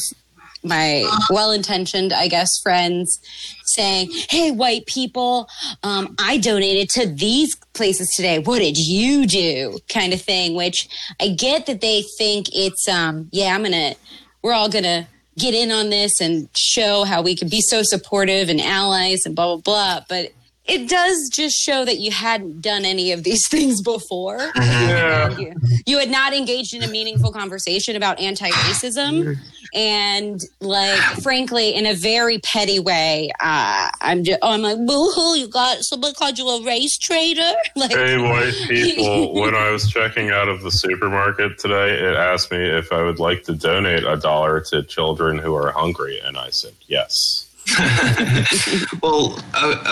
my 0.62 1.10
well-intentioned, 1.30 2.12
I 2.12 2.28
guess, 2.28 2.48
friends 2.62 3.18
saying, 3.64 4.10
"Hey, 4.28 4.50
white 4.50 4.86
people, 4.86 5.48
um, 5.82 6.14
I 6.18 6.36
donated 6.38 6.90
to 6.90 7.06
these 7.06 7.56
places 7.72 8.10
today. 8.14 8.38
What 8.40 8.58
did 8.58 8.76
you 8.76 9.26
do?" 9.26 9.78
Kind 9.88 10.12
of 10.12 10.20
thing. 10.20 10.54
Which 10.54 10.88
I 11.20 11.28
get 11.28 11.66
that 11.66 11.80
they 11.80 12.04
think 12.18 12.48
it's, 12.52 12.88
um, 12.88 13.28
yeah, 13.32 13.54
I'm 13.54 13.62
gonna, 13.62 13.94
we're 14.42 14.52
all 14.52 14.68
gonna 14.68 15.08
get 15.38 15.54
in 15.54 15.70
on 15.72 15.88
this 15.90 16.20
and 16.20 16.48
show 16.56 17.04
how 17.04 17.22
we 17.22 17.34
can 17.34 17.48
be 17.48 17.62
so 17.62 17.82
supportive 17.82 18.48
and 18.48 18.60
allies 18.60 19.22
and 19.24 19.34
blah 19.34 19.56
blah 19.56 19.62
blah. 19.62 20.04
But 20.08 20.32
it 20.70 20.88
does 20.88 21.28
just 21.28 21.56
show 21.56 21.84
that 21.84 21.98
you 21.98 22.12
hadn't 22.12 22.60
done 22.60 22.84
any 22.84 23.10
of 23.12 23.24
these 23.24 23.48
things 23.54 23.82
before. 23.82 24.38
Yeah. 24.56 25.36
You, 25.36 25.54
you 25.86 25.98
had 25.98 26.10
not 26.10 26.32
engaged 26.32 26.74
in 26.74 26.82
a 26.82 26.88
meaningful 26.88 27.32
conversation 27.32 27.96
about 27.96 28.20
anti-racism, 28.20 29.36
and 29.74 30.40
like, 30.60 31.00
frankly, 31.22 31.74
in 31.74 31.86
a 31.86 31.94
very 31.94 32.38
petty 32.38 32.78
way, 32.78 33.30
uh, 33.40 33.88
I'm 34.00 34.24
just, 34.24 34.38
oh, 34.42 34.52
I'm 34.52 34.62
like, 34.62 34.78
boo-hoo, 34.78 35.36
you 35.36 35.48
got 35.48 35.82
someone 35.82 36.14
called 36.14 36.38
you 36.38 36.48
a 36.48 36.62
race 36.64 36.96
traitor. 36.98 37.40
Like, 37.76 37.92
Hey, 37.92 38.18
white 38.18 38.52
people, 38.68 39.32
when 39.32 39.54
I 39.54 39.70
was 39.70 39.88
checking 39.90 40.30
out 40.30 40.48
of 40.48 40.62
the 40.62 40.70
supermarket 40.70 41.58
today, 41.58 41.94
it 41.94 42.14
asked 42.14 42.50
me 42.50 42.58
if 42.58 42.92
I 42.92 43.02
would 43.02 43.18
like 43.18 43.44
to 43.44 43.54
donate 43.54 44.04
a 44.04 44.16
dollar 44.16 44.60
to 44.60 44.82
children 44.82 45.38
who 45.38 45.54
are 45.54 45.70
hungry, 45.70 46.20
and 46.20 46.36
I 46.36 46.50
said 46.50 46.74
yes. 46.88 47.49
Well, 49.02 49.42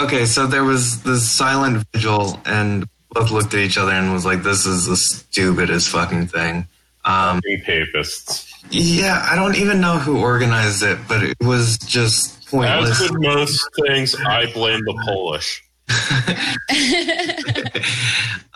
okay, 0.02 0.26
so 0.26 0.46
there 0.46 0.64
was 0.64 1.02
this 1.02 1.30
silent 1.30 1.84
vigil, 1.92 2.40
and 2.44 2.86
both 3.10 3.30
looked 3.30 3.54
at 3.54 3.60
each 3.60 3.78
other 3.78 3.92
and 3.92 4.12
was 4.12 4.24
like, 4.24 4.42
"This 4.42 4.66
is 4.66 4.86
the 4.86 4.96
stupidest 4.96 5.88
fucking 5.88 6.28
thing." 6.28 6.66
Um, 7.04 7.40
papists. 7.64 8.52
yeah, 8.70 9.26
I 9.30 9.34
don't 9.34 9.56
even 9.56 9.80
know 9.80 9.98
who 9.98 10.20
organized 10.20 10.82
it, 10.82 10.98
but 11.08 11.22
it 11.22 11.36
was 11.40 11.78
just 11.78 12.46
pointless. 12.48 13.00
As 13.00 13.10
with 13.10 13.20
most 13.22 13.66
things, 13.86 14.14
I 14.14 14.52
blame 14.52 14.80
the 14.84 15.00
Polish. 15.06 15.62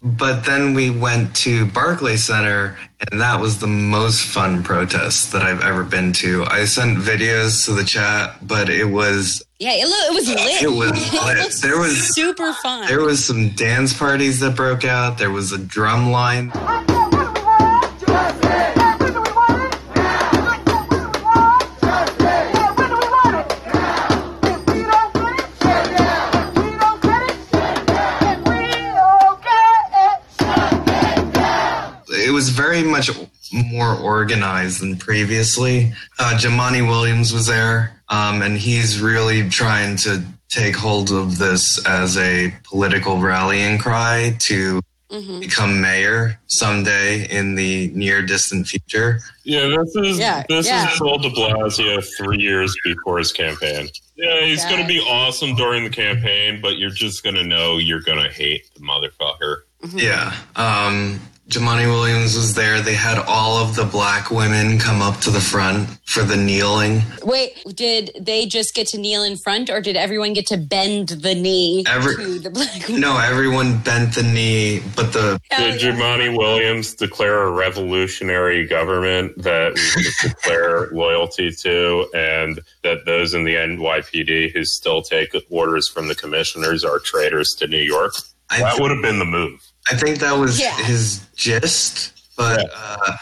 But 0.05 0.41
then 0.45 0.75
we 0.75 0.91
went 0.91 1.35
to 1.37 1.65
Barclay 1.67 2.17
Center, 2.17 2.77
and 3.11 3.21
that 3.21 3.41
was 3.41 3.61
the 3.61 3.69
most 3.69 4.23
fun 4.27 4.65
protest 4.65 5.31
that 5.31 5.43
I've 5.43 5.61
ever 5.62 5.85
been 5.85 6.12
to. 6.15 6.45
I 6.49 6.65
sent 6.65 6.99
videos 6.99 7.65
to 7.67 7.73
the 7.73 7.85
chat, 7.85 8.37
but 8.45 8.69
it 8.69 8.87
was 8.87 9.45
yeah, 9.61 9.75
it, 9.75 9.87
lo- 9.87 10.11
it 10.11 10.15
was 10.15 10.29
lit. 10.29 10.62
It 10.62 10.77
was 10.77 10.91
It 11.15 11.25
lit. 11.25 11.39
looks 11.39 11.61
There 11.61 11.79
was- 11.79 12.12
super 12.17 12.53
fun. 12.55 12.89
there 12.89 13.03
was 13.03 13.25
some 13.25 13.51
dance 13.51 13.97
parties 13.97 14.41
that 14.41 14.57
broke 14.57 14.85
out. 14.85 15.19
There 15.19 15.31
was 15.31 15.53
a 15.53 15.59
drum 15.59 16.11
line. 16.11 16.51
Very 32.62 32.83
much 32.85 33.11
more 33.52 33.97
organized 33.97 34.81
than 34.83 34.97
previously. 34.97 35.92
Uh, 36.21 36.38
Jumaane 36.38 36.87
Williams 36.88 37.33
was 37.33 37.47
there, 37.47 38.00
um, 38.09 38.40
and 38.40 38.57
he's 38.57 39.00
really 39.00 39.49
trying 39.50 39.97
to 39.97 40.23
take 40.49 40.76
hold 40.76 41.11
of 41.11 41.38
this 41.38 41.85
as 41.87 42.16
a 42.19 42.54
political 42.62 43.19
rallying 43.19 43.78
cry 43.78 44.37
to 44.38 44.81
become 45.40 45.81
mayor 45.81 46.38
someday 46.47 47.28
in 47.28 47.54
the 47.57 47.90
near 47.95 48.23
distant 48.23 48.66
future. 48.69 49.19
Yeah, 49.45 49.66
this 49.76 49.95
is 49.97 50.19
Yeah, 50.19 50.42
this 50.49 50.66
yeah. 50.69 50.90
is 50.92 50.99
Bill 51.00 51.19
De 51.19 51.28
Blasio 51.31 52.02
three 52.16 52.38
years 52.38 52.75
before 52.85 53.19
his 53.19 53.33
campaign. 53.33 53.88
Yeah, 54.16 54.40
he's 54.47 54.62
Yeah. 54.62 54.71
going 54.71 54.83
to 54.83 54.87
be 54.88 55.00
awesome 55.00 55.54
during 55.57 55.83
the 55.85 55.90
campaign, 55.90 56.61
but 56.62 56.78
you're 56.78 56.90
just 56.90 57.25
going 57.25 57.37
to 57.37 57.45
know 57.45 57.76
you're 57.78 58.00
going 58.00 58.23
to 58.23 58.33
hate 58.33 58.73
the 58.75 58.81
motherfucker. 58.81 59.62
Yeah. 59.95 60.33
Um, 60.57 61.21
Jumaane 61.49 61.87
Williams 61.89 62.37
was 62.37 62.55
there. 62.55 62.81
They 62.81 62.95
had 62.95 63.19
all 63.19 63.57
of 63.59 63.75
the 63.75 63.85
black 63.85 64.31
women 64.31 64.79
come 64.79 65.03
up 65.03 65.19
to 65.23 65.31
the 65.31 65.41
front 65.41 65.89
for 66.07 66.23
the 66.23 66.37
kneeling. 66.37 67.03
Wait, 67.25 67.61
did 67.75 68.11
they 68.21 68.47
just 68.47 68.75
get 68.75 68.87
to 68.89 68.99
kneel 68.99 69.25
in 69.25 69.37
front, 69.37 69.69
or 69.69 69.81
did 69.81 69.97
everyone 69.97 70.35
get 70.35 70.47
to 70.47 70.57
bend 70.57 71.09
the 71.09 71.35
knee 71.35 71.85
Every- 71.89 72.15
to 72.17 72.39
the 72.39 72.49
black 72.49 72.87
woman? 72.87 73.01
No, 73.01 73.19
everyone 73.19 73.79
bent 73.79 74.15
the 74.15 74.23
knee, 74.23 74.83
but 74.95 75.13
the 75.13 75.41
Hell 75.51 75.73
Did 75.73 75.83
yeah. 75.83 75.91
Jumaane 75.93 76.39
Williams 76.39 76.95
declare 76.95 77.43
a 77.43 77.51
revolutionary 77.51 78.65
government 78.67 79.37
that 79.43 79.75
we 79.75 80.03
would 80.05 80.15
declare 80.35 80.89
loyalty 80.93 81.51
to, 81.51 82.07
and 82.15 82.61
that 82.85 83.05
those 83.05 83.35
in 83.35 83.45
the 83.45 83.57
NYPD 83.57 84.53
who 84.53 84.65
still 84.65 85.03
take 85.03 85.35
orders 85.51 85.89
from 85.89 86.07
the 86.07 86.15
commissioners 86.15 86.85
are 86.85 87.01
traitors 87.01 87.49
to 87.59 87.67
New 87.67 87.79
York? 87.83 88.15
I, 88.49 88.61
That 88.61 88.81
would 88.81 88.91
have 88.93 89.03
been 89.03 89.19
the 89.19 89.25
move. 89.25 89.61
I 89.91 89.95
think 89.97 90.19
that 90.19 90.33
was 90.33 90.61
Yeah. 90.61 90.77
his 90.85 91.21
gist, 91.37 92.12
but 92.37 92.71
uh, 92.75 93.12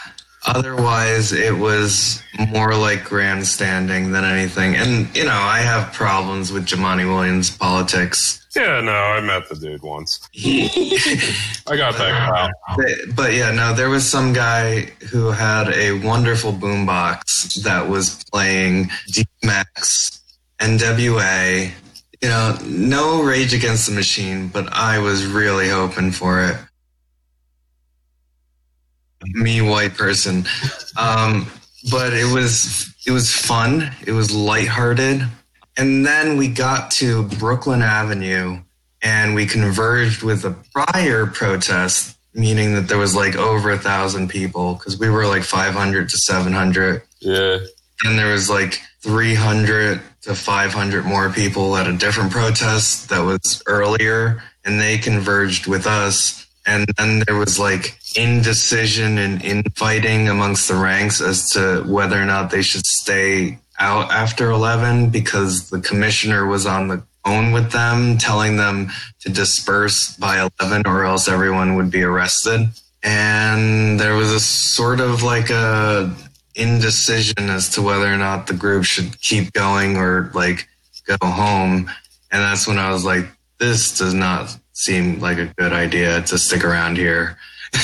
otherwise 0.45 1.31
it 1.33 1.57
was 1.57 2.21
more 2.49 2.75
like 2.75 3.03
grandstanding 3.03 4.11
than 4.11 4.23
anything. 4.23 4.75
And 4.75 5.13
you 5.15 5.23
know, 5.25 5.31
I 5.31 5.59
have 5.59 5.91
problems 5.93 6.51
with 6.51 6.65
Jumaane 6.67 7.05
Williams' 7.07 7.49
politics. 7.49 8.37
Yeah, 8.55 8.81
no, 8.81 8.91
I 8.91 9.21
met 9.21 9.47
the 9.47 9.55
dude 9.55 9.81
once. 9.81 10.19
I 10.35 11.77
got 11.77 11.95
that 11.97 12.27
clout. 12.29 12.51
But, 12.75 13.15
but 13.15 13.33
yeah, 13.33 13.51
no, 13.51 13.73
there 13.73 13.89
was 13.89 14.07
some 14.09 14.33
guy 14.33 14.81
who 15.09 15.31
had 15.31 15.69
a 15.69 15.93
wonderful 16.05 16.51
boombox 16.51 17.63
that 17.63 17.87
was 17.87 18.21
playing 18.25 18.89
DMX, 19.09 20.19
NWA. 20.59 21.71
You 22.21 22.29
know, 22.29 22.57
no 22.65 23.23
Rage 23.23 23.53
Against 23.53 23.87
the 23.87 23.95
Machine, 23.95 24.47
but 24.47 24.71
I 24.71 24.99
was 24.99 25.25
really 25.25 25.69
hoping 25.69 26.11
for 26.11 26.43
it. 26.43 26.55
Me, 29.33 29.61
white 29.61 29.95
person. 29.95 30.45
Um, 30.97 31.49
but 31.89 32.13
it 32.13 32.31
was 32.33 32.93
it 33.05 33.11
was 33.11 33.33
fun. 33.33 33.91
It 34.05 34.11
was 34.11 34.33
lighthearted. 34.33 35.23
And 35.77 36.05
then 36.05 36.37
we 36.37 36.47
got 36.47 36.91
to 36.91 37.23
Brooklyn 37.23 37.81
Avenue 37.81 38.61
and 39.01 39.33
we 39.33 39.45
converged 39.45 40.21
with 40.21 40.45
a 40.45 40.55
prior 40.73 41.25
protest, 41.25 42.17
meaning 42.33 42.75
that 42.75 42.87
there 42.87 42.97
was 42.97 43.15
like 43.15 43.35
over 43.35 43.71
a 43.71 43.79
thousand 43.79 44.29
people 44.29 44.75
because 44.75 44.99
we 44.99 45.09
were 45.09 45.25
like 45.25 45.43
500 45.43 46.09
to 46.09 46.17
700. 46.17 47.01
Yeah. 47.19 47.59
And 48.03 48.19
there 48.19 48.31
was 48.31 48.49
like 48.49 48.79
300 49.01 50.01
to 50.21 50.35
500 50.35 51.05
more 51.05 51.29
people 51.31 51.75
at 51.75 51.87
a 51.87 51.93
different 51.93 52.31
protest 52.31 53.09
that 53.09 53.21
was 53.21 53.63
earlier, 53.65 54.43
and 54.63 54.79
they 54.79 54.97
converged 54.97 55.67
with 55.67 55.87
us. 55.87 56.47
And 56.65 56.85
then 56.97 57.23
there 57.25 57.37
was 57.37 57.57
like 57.57 57.97
indecision 58.15 59.17
and 59.17 59.43
infighting 59.43 60.29
amongst 60.29 60.67
the 60.67 60.75
ranks 60.75 61.21
as 61.21 61.49
to 61.51 61.83
whether 61.87 62.21
or 62.21 62.25
not 62.25 62.51
they 62.51 62.61
should 62.61 62.85
stay 62.85 63.57
out 63.79 64.11
after 64.11 64.51
11 64.51 65.09
because 65.09 65.71
the 65.71 65.79
commissioner 65.79 66.45
was 66.45 66.67
on 66.67 66.87
the 66.87 67.01
phone 67.25 67.51
with 67.51 67.71
them 67.71 68.17
telling 68.17 68.57
them 68.57 68.91
to 69.21 69.29
disperse 69.29 70.15
by 70.17 70.47
11 70.59 70.83
or 70.85 71.03
else 71.03 71.27
everyone 71.27 71.75
would 71.75 71.89
be 71.89 72.03
arrested 72.03 72.67
and 73.03 73.99
there 73.99 74.15
was 74.15 74.31
a 74.31 74.39
sort 74.39 74.99
of 74.99 75.23
like 75.23 75.49
a 75.49 76.15
indecision 76.55 77.49
as 77.49 77.69
to 77.69 77.81
whether 77.81 78.11
or 78.11 78.17
not 78.17 78.47
the 78.47 78.53
group 78.53 78.83
should 78.83 79.19
keep 79.21 79.51
going 79.53 79.95
or 79.95 80.31
like 80.33 80.67
go 81.05 81.17
home 81.25 81.89
and 82.31 82.41
that's 82.41 82.67
when 82.67 82.77
i 82.77 82.91
was 82.91 83.05
like 83.05 83.25
this 83.59 83.97
does 83.97 84.13
not 84.13 84.57
seem 84.73 85.19
like 85.19 85.37
a 85.37 85.45
good 85.57 85.73
idea 85.73 86.21
to 86.21 86.37
stick 86.37 86.63
around 86.63 86.97
here 86.97 87.37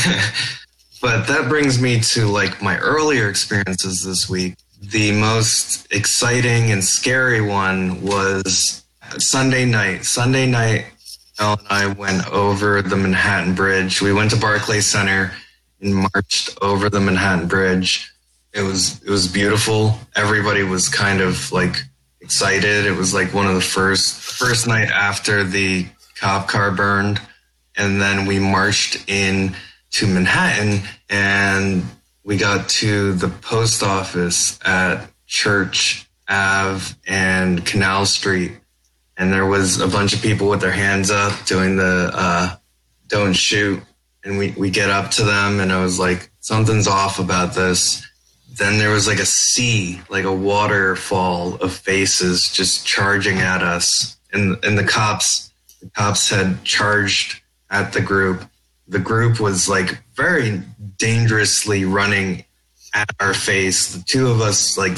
but 1.02 1.26
that 1.28 1.48
brings 1.48 1.82
me 1.82 2.00
to 2.00 2.26
like 2.26 2.62
my 2.62 2.78
earlier 2.80 3.30
experiences 3.30 4.04
this 4.04 4.30
week 4.30 4.56
the 4.82 5.12
most 5.20 5.92
exciting 5.92 6.72
and 6.72 6.84
scary 6.84 7.42
one 7.42 8.02
was 8.02 8.84
sunday 9.18 9.66
night 9.66 10.06
sunday 10.06 10.46
night 10.46 10.86
Mel 11.40 11.60
and 11.60 11.68
I 11.70 11.88
went 11.88 12.28
over 12.32 12.82
the 12.82 12.96
Manhattan 12.96 13.54
Bridge. 13.54 14.02
We 14.02 14.12
went 14.12 14.32
to 14.32 14.38
Barclay 14.38 14.82
Center 14.82 15.32
and 15.82 15.96
marched 15.96 16.58
over 16.62 16.90
the 16.90 17.00
Manhattan 17.00 17.48
Bridge. 17.48 18.12
It 18.58 18.64
was 18.64 19.02
it 19.04 19.10
was 19.10 19.28
beautiful. 19.28 19.98
Everybody 20.16 20.64
was 20.64 20.90
kind 20.90 21.22
of 21.22 21.52
like 21.52 21.76
excited. 22.22 22.86
It 22.86 22.96
was 22.98 23.14
like 23.14 23.34
one 23.34 23.46
of 23.46 23.54
the 23.54 23.62
first 23.62 24.20
first 24.20 24.68
night 24.68 24.90
after 24.90 25.44
the 25.44 25.86
cop 26.20 26.48
car 26.48 26.72
burned, 26.72 27.22
and 27.76 28.02
then 28.02 28.26
we 28.26 28.40
marched 28.40 29.08
in 29.08 29.56
to 29.92 30.08
Manhattan 30.08 30.82
and 31.10 31.84
we 32.24 32.36
got 32.36 32.68
to 32.70 33.14
the 33.14 33.30
post 33.30 33.84
office 33.84 34.60
at 34.66 35.08
Church 35.28 36.10
Ave 36.28 36.96
and 37.08 37.66
Canal 37.66 38.06
Street 38.06 38.54
and 39.18 39.34
there 39.34 39.46
was 39.46 39.80
a 39.80 39.88
bunch 39.88 40.14
of 40.14 40.22
people 40.22 40.50
with 40.50 40.62
their 40.62 40.72
hands 40.72 41.10
up 41.10 41.46
doing 41.46 41.76
the 41.76 42.12
uh, 42.14 42.56
don't 43.08 43.34
shoot 43.34 43.82
and 44.24 44.38
we, 44.38 44.52
we 44.52 44.70
get 44.70 44.90
up 44.90 45.10
to 45.12 45.24
them 45.24 45.60
and 45.60 45.72
i 45.72 45.82
was 45.82 46.00
like 46.00 46.30
something's 46.40 46.88
off 46.88 47.20
about 47.20 47.54
this 47.54 48.06
then 48.56 48.80
there 48.80 48.92
was 48.92 49.08
like 49.08 49.20
a 49.20 49.26
sea 49.26 50.02
like 50.10 50.24
a 50.24 50.34
waterfall 50.34 51.56
of 51.56 51.74
faces 51.74 52.50
just 52.52 52.86
charging 52.86 53.40
at 53.40 53.62
us 53.62 54.18
and 54.34 54.58
and 54.64 54.78
the 54.78 54.84
cops 54.84 55.52
the 55.82 55.90
cops 55.92 56.30
had 56.30 56.64
charged 56.64 57.42
at 57.70 57.94
the 57.94 58.02
group 58.02 58.44
the 58.88 59.00
group 59.00 59.40
was 59.40 59.68
like 59.68 60.02
very 60.16 60.62
dangerously 60.98 61.86
running 61.86 62.44
at 62.94 63.10
our 63.20 63.34
face 63.34 63.94
the 63.94 64.04
two 64.04 64.28
of 64.28 64.42
us 64.42 64.78
like 64.78 64.98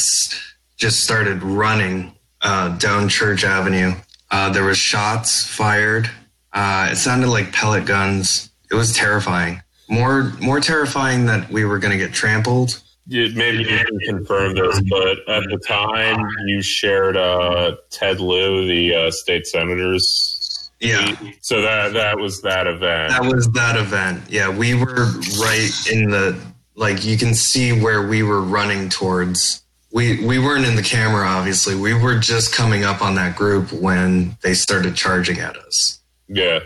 just 0.78 1.04
started 1.04 1.44
running 1.44 2.14
uh, 2.42 2.70
down 2.78 3.10
church 3.10 3.44
avenue 3.44 3.92
uh, 4.32 4.50
there 4.52 4.64
was 4.64 4.78
shots 4.78 5.46
fired. 5.46 6.10
Uh, 6.54 6.90
it 6.92 6.96
sounded 6.98 7.30
like 7.30 7.52
pellet 7.52 7.86
guns. 7.86 8.50
It 8.72 8.76
was 8.76 8.96
terrifying. 8.96 9.62
More 9.88 10.34
more 10.40 10.60
terrifying 10.60 11.26
that 11.26 11.50
we 11.50 11.66
were 11.66 11.80
going 11.80 11.98
to 11.98 11.98
get 11.98 12.14
trampled. 12.14 12.82
You, 13.10 13.32
maybe 13.34 13.64
you 13.64 13.66
can 13.66 14.00
confirm 14.02 14.54
this, 14.54 14.80
but 14.88 15.28
at 15.28 15.44
the 15.50 15.60
time 15.66 16.24
you 16.46 16.62
shared 16.62 17.18
uh, 17.18 17.78
Ted 17.90 18.20
Lieu, 18.20 18.68
the 18.68 18.94
uh, 18.96 19.12
state 19.12 19.48
senator's. 19.48 20.72
Yeah. 20.80 21.16
So 21.42 21.64
that 21.64 21.94
that 21.94 22.20
was 22.20 22.42
that 22.44 22.68
event. 22.68 23.12
that 23.12 23.24
was 23.24 23.50
that 23.54 23.76
event. 23.78 24.22
Yeah, 24.30 24.56
we 24.56 24.76
were 24.76 25.08
right 25.42 25.72
in 25.92 26.12
the 26.12 26.40
like 26.76 27.04
you 27.04 27.18
can 27.18 27.34
see 27.34 27.82
where 27.82 28.08
we 28.08 28.22
were 28.22 28.42
running 28.42 28.90
towards. 28.90 29.64
We 29.92 30.24
we 30.24 30.38
weren't 30.38 30.66
in 30.66 30.76
the 30.76 30.84
camera 30.84 31.28
obviously. 31.28 31.74
We 31.74 31.96
were 31.96 32.20
just 32.20 32.54
coming 32.54 32.84
up 32.84 33.02
on 33.02 33.16
that 33.16 33.36
group 33.36 33.72
when 33.74 34.38
they 34.44 34.54
started 34.54 34.96
charging 34.96 35.40
at 35.40 35.58
us. 35.58 36.00
yeah. 36.28 36.60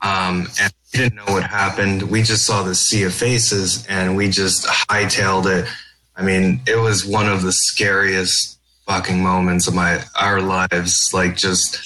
um, 0.00 0.48
and 0.58 0.72
we 0.92 1.00
didn't 1.00 1.16
know 1.16 1.32
what 1.32 1.44
happened. 1.44 2.02
We 2.02 2.22
just 2.22 2.44
saw 2.44 2.62
the 2.62 2.74
sea 2.74 3.04
of 3.04 3.14
faces, 3.14 3.86
and 3.86 4.16
we 4.16 4.28
just 4.28 4.66
hightailed 4.66 5.46
it. 5.46 5.68
I 6.16 6.22
mean, 6.22 6.60
it 6.66 6.76
was 6.76 7.06
one 7.06 7.28
of 7.28 7.42
the 7.42 7.52
scariest 7.52 8.58
fucking 8.86 9.22
moments 9.22 9.66
of 9.66 9.74
my 9.74 10.02
our 10.20 10.40
lives. 10.40 11.10
Like 11.12 11.36
just 11.36 11.78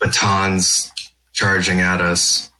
batons 0.00 0.90
charging 1.32 1.80
at 1.80 2.00
us 2.00 2.50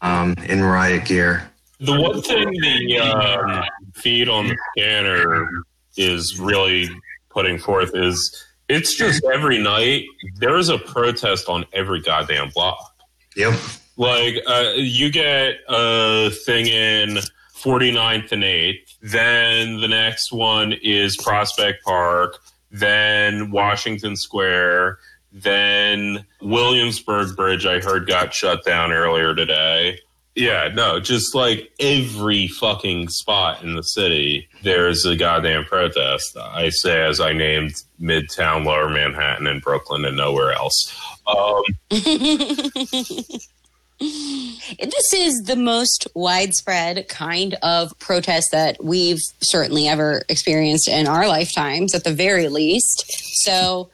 um, 0.00 0.34
in 0.48 0.62
riot 0.62 1.04
gear. 1.04 1.50
The 1.80 2.00
one 2.00 2.20
thing 2.22 2.50
the 2.60 2.98
um, 2.98 3.64
feed 3.94 4.28
on 4.28 4.48
the 4.48 4.56
scanner 4.72 5.48
is 5.96 6.38
really 6.40 6.88
putting 7.30 7.58
forth 7.58 7.94
is 7.94 8.44
it's 8.68 8.96
just 8.96 9.24
every 9.32 9.58
night 9.58 10.04
there's 10.40 10.68
a 10.68 10.78
protest 10.78 11.48
on 11.48 11.64
every 11.72 12.00
goddamn 12.00 12.50
block. 12.50 12.94
Yep. 13.36 13.54
Like 13.98 14.36
uh, 14.46 14.74
you 14.76 15.10
get 15.10 15.56
a 15.68 16.30
thing 16.30 16.68
in 16.68 17.18
49th 17.56 18.30
and 18.30 18.44
8th, 18.44 18.96
then 19.02 19.80
the 19.80 19.88
next 19.88 20.32
one 20.32 20.72
is 20.82 21.16
Prospect 21.16 21.82
Park, 21.84 22.38
then 22.70 23.50
Washington 23.50 24.14
Square, 24.16 24.98
then 25.32 26.24
Williamsburg 26.40 27.34
Bridge 27.36 27.66
I 27.66 27.80
heard 27.80 28.06
got 28.06 28.32
shut 28.32 28.64
down 28.64 28.92
earlier 28.92 29.34
today. 29.34 29.98
Yeah, 30.36 30.68
no, 30.72 31.00
just 31.00 31.34
like 31.34 31.68
every 31.80 32.46
fucking 32.46 33.08
spot 33.08 33.64
in 33.64 33.74
the 33.74 33.82
city, 33.82 34.48
there's 34.62 35.04
a 35.04 35.16
goddamn 35.16 35.64
protest. 35.64 36.36
I 36.36 36.68
say 36.68 37.04
as 37.04 37.18
I 37.18 37.32
named 37.32 37.82
Midtown, 38.00 38.64
Lower 38.64 38.88
Manhattan, 38.88 39.48
and 39.48 39.60
Brooklyn, 39.60 40.04
and 40.04 40.16
nowhere 40.16 40.52
else. 40.52 40.96
Um, 41.26 41.64
This 44.00 45.12
is 45.12 45.42
the 45.42 45.56
most 45.56 46.06
widespread 46.14 47.08
kind 47.08 47.56
of 47.62 47.98
protest 47.98 48.50
that 48.52 48.82
we've 48.82 49.20
certainly 49.40 49.88
ever 49.88 50.22
experienced 50.28 50.88
in 50.88 51.08
our 51.08 51.26
lifetimes, 51.26 51.94
at 51.94 52.04
the 52.04 52.12
very 52.12 52.48
least. 52.48 53.04
So, 53.42 53.90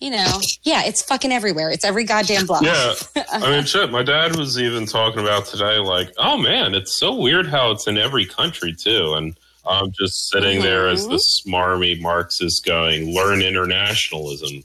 you 0.00 0.10
know, 0.10 0.40
yeah, 0.62 0.84
it's 0.84 1.02
fucking 1.02 1.32
everywhere. 1.32 1.70
It's 1.70 1.84
every 1.84 2.04
goddamn 2.04 2.46
block. 2.46 2.62
Yeah, 2.62 2.94
I 3.32 3.50
mean, 3.50 3.64
shit. 3.64 3.90
My 3.90 4.02
dad 4.02 4.36
was 4.36 4.58
even 4.60 4.86
talking 4.86 5.20
about 5.20 5.46
today, 5.46 5.78
like, 5.78 6.12
oh 6.18 6.36
man, 6.36 6.74
it's 6.74 6.98
so 6.98 7.14
weird 7.14 7.48
how 7.48 7.70
it's 7.72 7.86
in 7.86 7.98
every 7.98 8.26
country 8.26 8.74
too, 8.74 9.14
and 9.14 9.36
I'm 9.66 9.92
just 9.92 10.30
sitting 10.30 10.62
there 10.62 10.88
as 10.88 11.02
mm-hmm. 11.02 11.12
the 11.12 11.22
smarmy 11.46 12.00
Marxist 12.00 12.64
going, 12.64 13.14
learn 13.14 13.42
internationalism, 13.42 14.64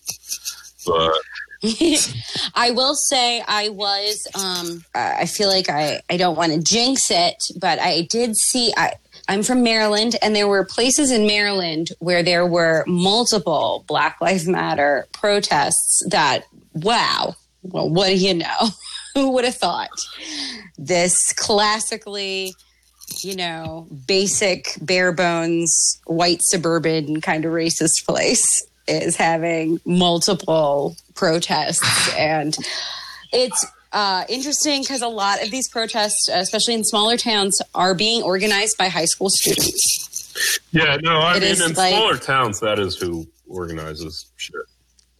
but 0.85 1.13
I 2.55 2.71
will 2.71 2.95
say 2.95 3.41
I 3.47 3.69
was 3.69 4.27
um 4.35 4.83
I 4.93 5.25
feel 5.25 5.47
like 5.47 5.69
I 5.69 6.01
I 6.09 6.17
don't 6.17 6.35
want 6.35 6.51
to 6.51 6.61
jinx 6.61 7.09
it, 7.09 7.41
but 7.59 7.79
I 7.79 8.01
did 8.09 8.35
see 8.35 8.73
I 8.75 8.93
I'm 9.29 9.43
from 9.43 9.63
Maryland 9.63 10.17
and 10.21 10.35
there 10.35 10.47
were 10.47 10.65
places 10.65 11.09
in 11.09 11.25
Maryland 11.25 11.91
where 11.99 12.21
there 12.21 12.45
were 12.45 12.83
multiple 12.85 13.85
Black 13.87 14.19
Lives 14.19 14.47
Matter 14.47 15.07
protests 15.13 16.03
that 16.09 16.43
wow. 16.73 17.35
Well, 17.61 17.89
what 17.89 18.07
do 18.07 18.15
you 18.15 18.33
know? 18.33 18.69
Who 19.13 19.31
would 19.31 19.45
have 19.45 19.55
thought 19.55 19.89
this 20.77 21.31
classically 21.33 22.55
you 23.21 23.35
know, 23.35 23.87
basic 24.07 24.75
bare 24.81 25.11
bones 25.11 26.01
white 26.05 26.41
suburban 26.41 27.21
kind 27.21 27.45
of 27.45 27.51
racist 27.51 28.05
place 28.05 28.65
is 28.87 29.15
having 29.15 29.79
multiple 29.85 30.95
protests. 31.15 32.13
And 32.17 32.55
it's 33.31 33.65
uh, 33.91 34.25
interesting 34.29 34.81
because 34.81 35.01
a 35.01 35.07
lot 35.07 35.43
of 35.43 35.51
these 35.51 35.69
protests 35.69 36.27
especially 36.31 36.73
in 36.73 36.83
smaller 36.83 37.15
towns 37.17 37.61
are 37.75 37.93
being 37.93 38.23
organized 38.23 38.77
by 38.77 38.87
high 38.89 39.05
school 39.05 39.29
students. 39.29 40.59
Yeah, 40.71 40.97
no, 41.01 41.19
I 41.19 41.37
It 41.37 41.41
mean, 41.43 41.61
in 41.61 41.73
like- 41.75 41.93
smaller 41.93 42.17
towns, 42.17 42.59
that 42.61 42.79
is 42.79 42.95
who 42.95 43.27
organizes 43.47 44.25
shit. 44.35 44.55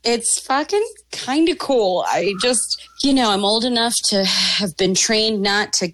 it's 0.04 0.40
fucking 0.40 0.84
kind 1.12 1.48
of 1.50 1.60
cool. 1.60 2.04
I 2.08 2.34
just 2.42 2.88
you 3.04 3.14
know 3.14 3.30
i'm 3.30 3.46
old 3.46 3.64
enough 3.64 3.94
to 4.10 4.26
have 4.26 4.76
been 4.78 4.96
trained 4.96 5.42
not 5.42 5.72
to 5.74 5.94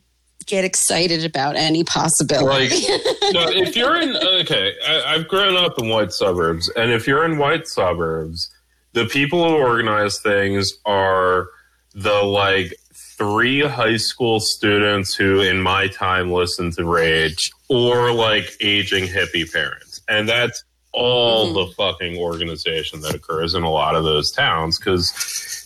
get 0.50 0.66
excited 0.66 1.24
about 1.24 1.56
any 1.56 1.84
possibility. 1.84 2.70
Like, 2.70 3.02
no, 3.34 3.50
if 3.50 3.76
you're 3.76 4.02
in 4.02 4.16
okay, 4.18 4.74
I, 4.88 5.16
I've 5.16 5.28
grown 5.28 5.56
up 5.56 5.80
in 5.80 5.90
white 5.90 6.12
suburbs, 6.12 6.70
and 6.70 6.92
if 6.92 7.08
you're 7.08 7.24
in 7.24 7.38
white 7.38 7.68
suburbs, 7.68 8.50
the 8.94 9.06
people 9.06 9.48
who 9.48 9.56
organize 9.56 10.20
things 10.20 10.74
are 10.86 11.48
the 11.94 12.24
like 12.24 12.74
three 13.18 13.62
high 13.62 13.98
school 13.98 14.40
students 14.40 15.14
who, 15.14 15.42
in 15.42 15.62
my 15.62 15.88
time, 15.88 16.32
listened 16.32 16.74
to 16.74 16.86
Rage, 16.86 17.52
or 17.70 18.12
like 18.12 18.52
aging 18.62 19.06
hippie 19.06 19.52
parents, 19.52 20.02
and 20.10 20.28
that's 20.28 20.64
all 20.92 21.48
mm-hmm. 21.48 21.56
the 21.56 21.76
fucking 21.76 22.18
organization 22.18 23.02
that 23.02 23.14
occurs 23.14 23.54
in 23.54 23.64
a 23.64 23.70
lot 23.70 23.96
of 23.96 24.04
those 24.04 24.32
towns 24.32 24.80
because 24.80 25.12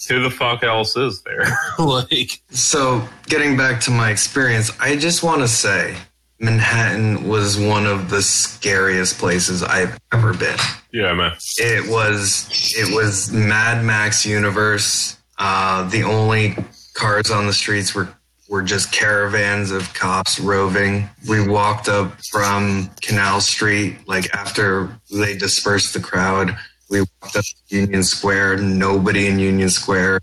who 0.07 0.21
the 0.21 0.29
fuck 0.31 0.63
else 0.63 0.95
is 0.95 1.21
there? 1.23 1.45
like, 1.79 2.41
So, 2.49 3.07
getting 3.27 3.55
back 3.57 3.79
to 3.81 3.91
my 3.91 4.09
experience, 4.11 4.71
I 4.79 4.95
just 4.95 5.23
want 5.23 5.41
to 5.41 5.47
say 5.47 5.95
Manhattan 6.39 7.27
was 7.27 7.57
one 7.59 7.85
of 7.85 8.09
the 8.09 8.21
scariest 8.21 9.17
places 9.17 9.63
I've 9.63 9.97
ever 10.11 10.33
been. 10.33 10.57
yeah, 10.91 11.13
man. 11.13 11.33
It 11.57 11.89
was 11.89 12.47
it 12.77 12.93
was 12.93 13.31
Mad 13.31 13.83
Max 13.83 14.25
universe. 14.25 15.17
Uh, 15.37 15.87
the 15.89 16.03
only 16.03 16.55
cars 16.95 17.31
on 17.31 17.47
the 17.47 17.53
streets 17.53 17.95
were 17.95 18.09
were 18.49 18.61
just 18.61 18.91
caravans 18.91 19.71
of 19.71 19.91
cops 19.93 20.39
roving. 20.39 21.09
We 21.27 21.47
walked 21.47 21.87
up 21.87 22.13
from 22.29 22.91
Canal 23.01 23.41
Street 23.41 24.07
like 24.07 24.33
after 24.35 24.99
they 25.11 25.35
dispersed 25.37 25.93
the 25.93 25.99
crowd. 25.99 26.55
We 26.93 27.01
walked 27.01 27.35
up 27.35 27.43
to 27.43 27.75
Union 27.75 28.03
Square. 28.03 28.57
Nobody 28.57 29.25
in 29.25 29.39
Union 29.39 29.69
Square. 29.69 30.21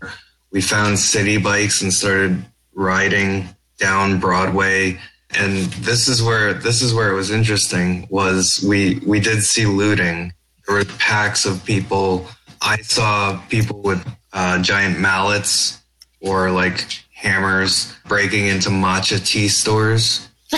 We 0.51 0.61
found 0.61 0.97
city 0.97 1.37
bikes 1.37 1.81
and 1.81 1.93
started 1.93 2.43
riding 2.73 3.49
down 3.77 4.21
Broadway. 4.21 4.97
And 5.37 5.65
this 5.83 6.07
is 6.07 6.23
where 6.23 6.53
this 6.53 6.81
is 6.81 6.93
where 6.93 7.11
it 7.11 7.15
was 7.15 7.29
interesting. 7.29 8.07
Was 8.09 8.65
we 8.67 9.01
we 9.05 9.19
did 9.19 9.43
see 9.43 9.65
looting 9.65 10.33
there 10.67 10.77
were 10.77 10.85
packs 10.97 11.45
of 11.45 11.63
people. 11.65 12.27
I 12.61 12.77
saw 12.77 13.41
people 13.49 13.81
with 13.81 14.05
uh, 14.31 14.61
giant 14.61 14.97
mallets 14.97 15.81
or 16.21 16.51
like 16.51 16.85
hammers 17.13 17.93
breaking 18.07 18.47
into 18.47 18.69
matcha 18.69 19.23
tea 19.25 19.49
stores. 19.49 20.27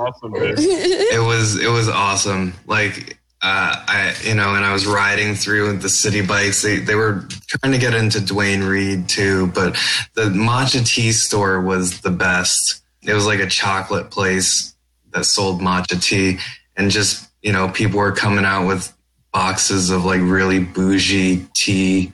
Awesome, 0.00 0.32
dude. 0.32 0.58
It 0.58 1.22
was 1.26 1.60
it 1.60 1.68
was 1.68 1.86
awesome. 1.86 2.54
Like 2.66 3.19
uh, 3.42 3.84
I 3.88 4.14
you 4.22 4.34
know, 4.34 4.54
and 4.54 4.64
I 4.64 4.72
was 4.72 4.86
riding 4.86 5.34
through 5.34 5.78
the 5.78 5.88
city 5.88 6.20
bikes. 6.20 6.62
They 6.62 6.78
they 6.78 6.94
were 6.94 7.24
trying 7.46 7.72
to 7.72 7.78
get 7.78 7.94
into 7.94 8.20
Duane 8.20 8.62
Reade 8.62 9.08
too, 9.08 9.46
but 9.48 9.72
the 10.14 10.24
matcha 10.24 10.86
tea 10.86 11.12
store 11.12 11.60
was 11.60 12.02
the 12.02 12.10
best. 12.10 12.82
It 13.02 13.14
was 13.14 13.26
like 13.26 13.40
a 13.40 13.46
chocolate 13.46 14.10
place 14.10 14.74
that 15.12 15.24
sold 15.24 15.60
matcha 15.60 16.02
tea, 16.02 16.38
and 16.76 16.90
just 16.90 17.30
you 17.42 17.52
know, 17.52 17.68
people 17.70 17.98
were 17.98 18.12
coming 18.12 18.44
out 18.44 18.66
with 18.66 18.94
boxes 19.32 19.90
of 19.90 20.04
like 20.04 20.20
really 20.20 20.58
bougie 20.58 21.46
tea 21.54 22.12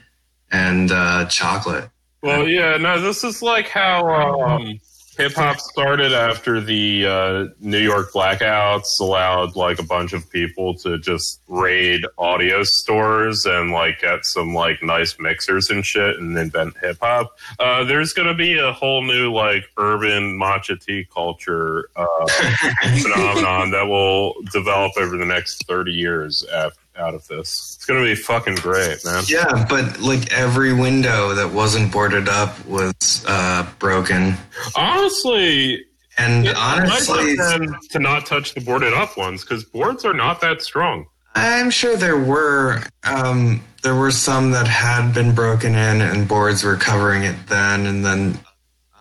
and 0.53 0.93
uh, 0.93 1.27
chocolate. 1.27 1.91
Well, 2.23 2.49
yeah, 2.49 2.77
no, 2.77 3.01
this 3.01 3.25
is 3.25 3.43
like 3.43 3.69
how 3.69 4.09
um, 4.09 4.79
hip 5.17 5.33
hop 5.33 5.59
started 5.59 6.13
after 6.13 6.61
the 6.61 7.07
uh, 7.07 7.47
New 7.61 7.79
York 7.79 8.13
blackouts 8.13 9.01
allowed 9.01 9.57
like 9.57 9.79
a 9.79 9.83
bunch 9.83 10.13
of 10.13 10.29
people 10.31 10.75
to 10.75 10.99
just 10.99 11.41
raid 11.49 12.05
audio 12.19 12.63
stores 12.63 13.47
and 13.47 13.73
like 13.73 14.01
get 14.01 14.25
some 14.25 14.55
like 14.55 14.83
nice 14.83 15.19
mixers 15.19 15.71
and 15.71 15.85
shit 15.85 16.17
and 16.19 16.37
invent 16.37 16.77
hip 16.79 16.99
hop. 17.01 17.37
Uh, 17.59 17.85
there's 17.85 18.13
going 18.13 18.29
to 18.29 18.35
be 18.35 18.59
a 18.59 18.73
whole 18.73 19.03
new 19.03 19.33
like 19.33 19.65
urban 19.79 20.39
matcha 20.39 20.79
tea 20.81 21.07
culture 21.13 21.89
uh, 21.97 22.07
phenomenon 23.03 23.71
that 23.71 23.87
will 23.87 24.35
develop 24.53 24.93
over 24.97 25.17
the 25.17 25.25
next 25.25 25.67
30 25.67 25.93
years 25.93 26.45
af- 26.53 26.77
out 26.99 27.15
of 27.15 27.27
this. 27.29 27.77
It's 27.77 27.87
to 27.87 28.03
be 28.03 28.15
fucking 28.15 28.57
great, 28.57 29.05
man. 29.05 29.25
Yeah, 29.29 29.67
but 29.69 30.01
like 30.01 30.33
every 30.33 30.73
window 30.73 31.35
that 31.35 31.53
wasn't 31.53 31.93
boarded 31.93 32.29
up 32.29 32.65
was 32.67 33.25
uh, 33.27 33.67
broken. 33.79 34.35
Honestly, 34.75 35.85
And 36.19 36.47
It 36.47 36.57
honestly, 36.57 37.37
to 37.37 37.99
not 37.99 38.27
touch 38.27 38.55
the 38.55 38.61
boarded 38.61 38.95
up 38.95 39.17
ones 39.17 39.43
because 39.43 39.65
boards 39.65 40.05
are 40.05 40.15
not 40.15 40.41
that 40.41 40.63
strong. 40.63 41.07
I'm 41.35 41.71
sure 41.71 41.97
there 41.97 42.19
were 42.19 42.83
um, 43.05 43.63
there 43.83 43.95
were 43.95 44.11
some 44.11 44.51
that 44.53 44.67
had 44.67 45.13
been 45.13 45.35
broken 45.35 45.75
in, 45.75 46.01
and 46.01 46.27
boards 46.27 46.65
were 46.65 46.77
covering 46.77 47.25
it 47.25 47.37
then 47.49 47.87
and 47.87 48.05
then. 48.05 48.39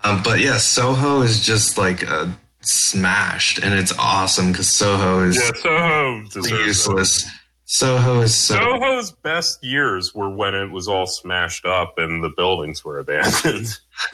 Um, 0.04 0.22
but 0.22 0.40
yeah, 0.40 0.58
Soho 0.58 1.22
is 1.22 1.44
just 1.44 1.78
like 1.78 2.08
uh, 2.10 2.28
smashed, 2.62 3.60
and 3.60 3.74
it's 3.74 3.94
awesome 3.98 4.52
because 4.52 4.68
Soho 4.68 5.24
is 5.24 5.38
Yeah, 5.38 5.52
Soho 5.56 6.24
deserves 6.26 7.26
it. 7.26 7.32
Soho 7.68 8.22
is 8.22 8.36
so 8.36 8.56
Soho's 8.56 9.12
best 9.12 9.64
years 9.64 10.14
were 10.14 10.30
when 10.30 10.54
it 10.54 10.70
was 10.72 10.88
all 10.88 11.08
smashed 11.08 11.66
up 11.66 11.98
and 11.98 12.24
the 12.24 12.30
buildings 12.30 12.86
were 12.86 13.00
abandoned. 13.00 13.78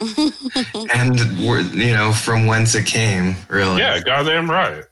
and 0.94 1.18
we're 1.46 1.60
you 1.60 1.92
know 1.92 2.12
from 2.12 2.46
whence 2.46 2.74
it 2.74 2.86
came, 2.86 3.36
really. 3.48 3.78
yeah, 3.78 4.00
goddamn 4.00 4.50
right. 4.50 4.84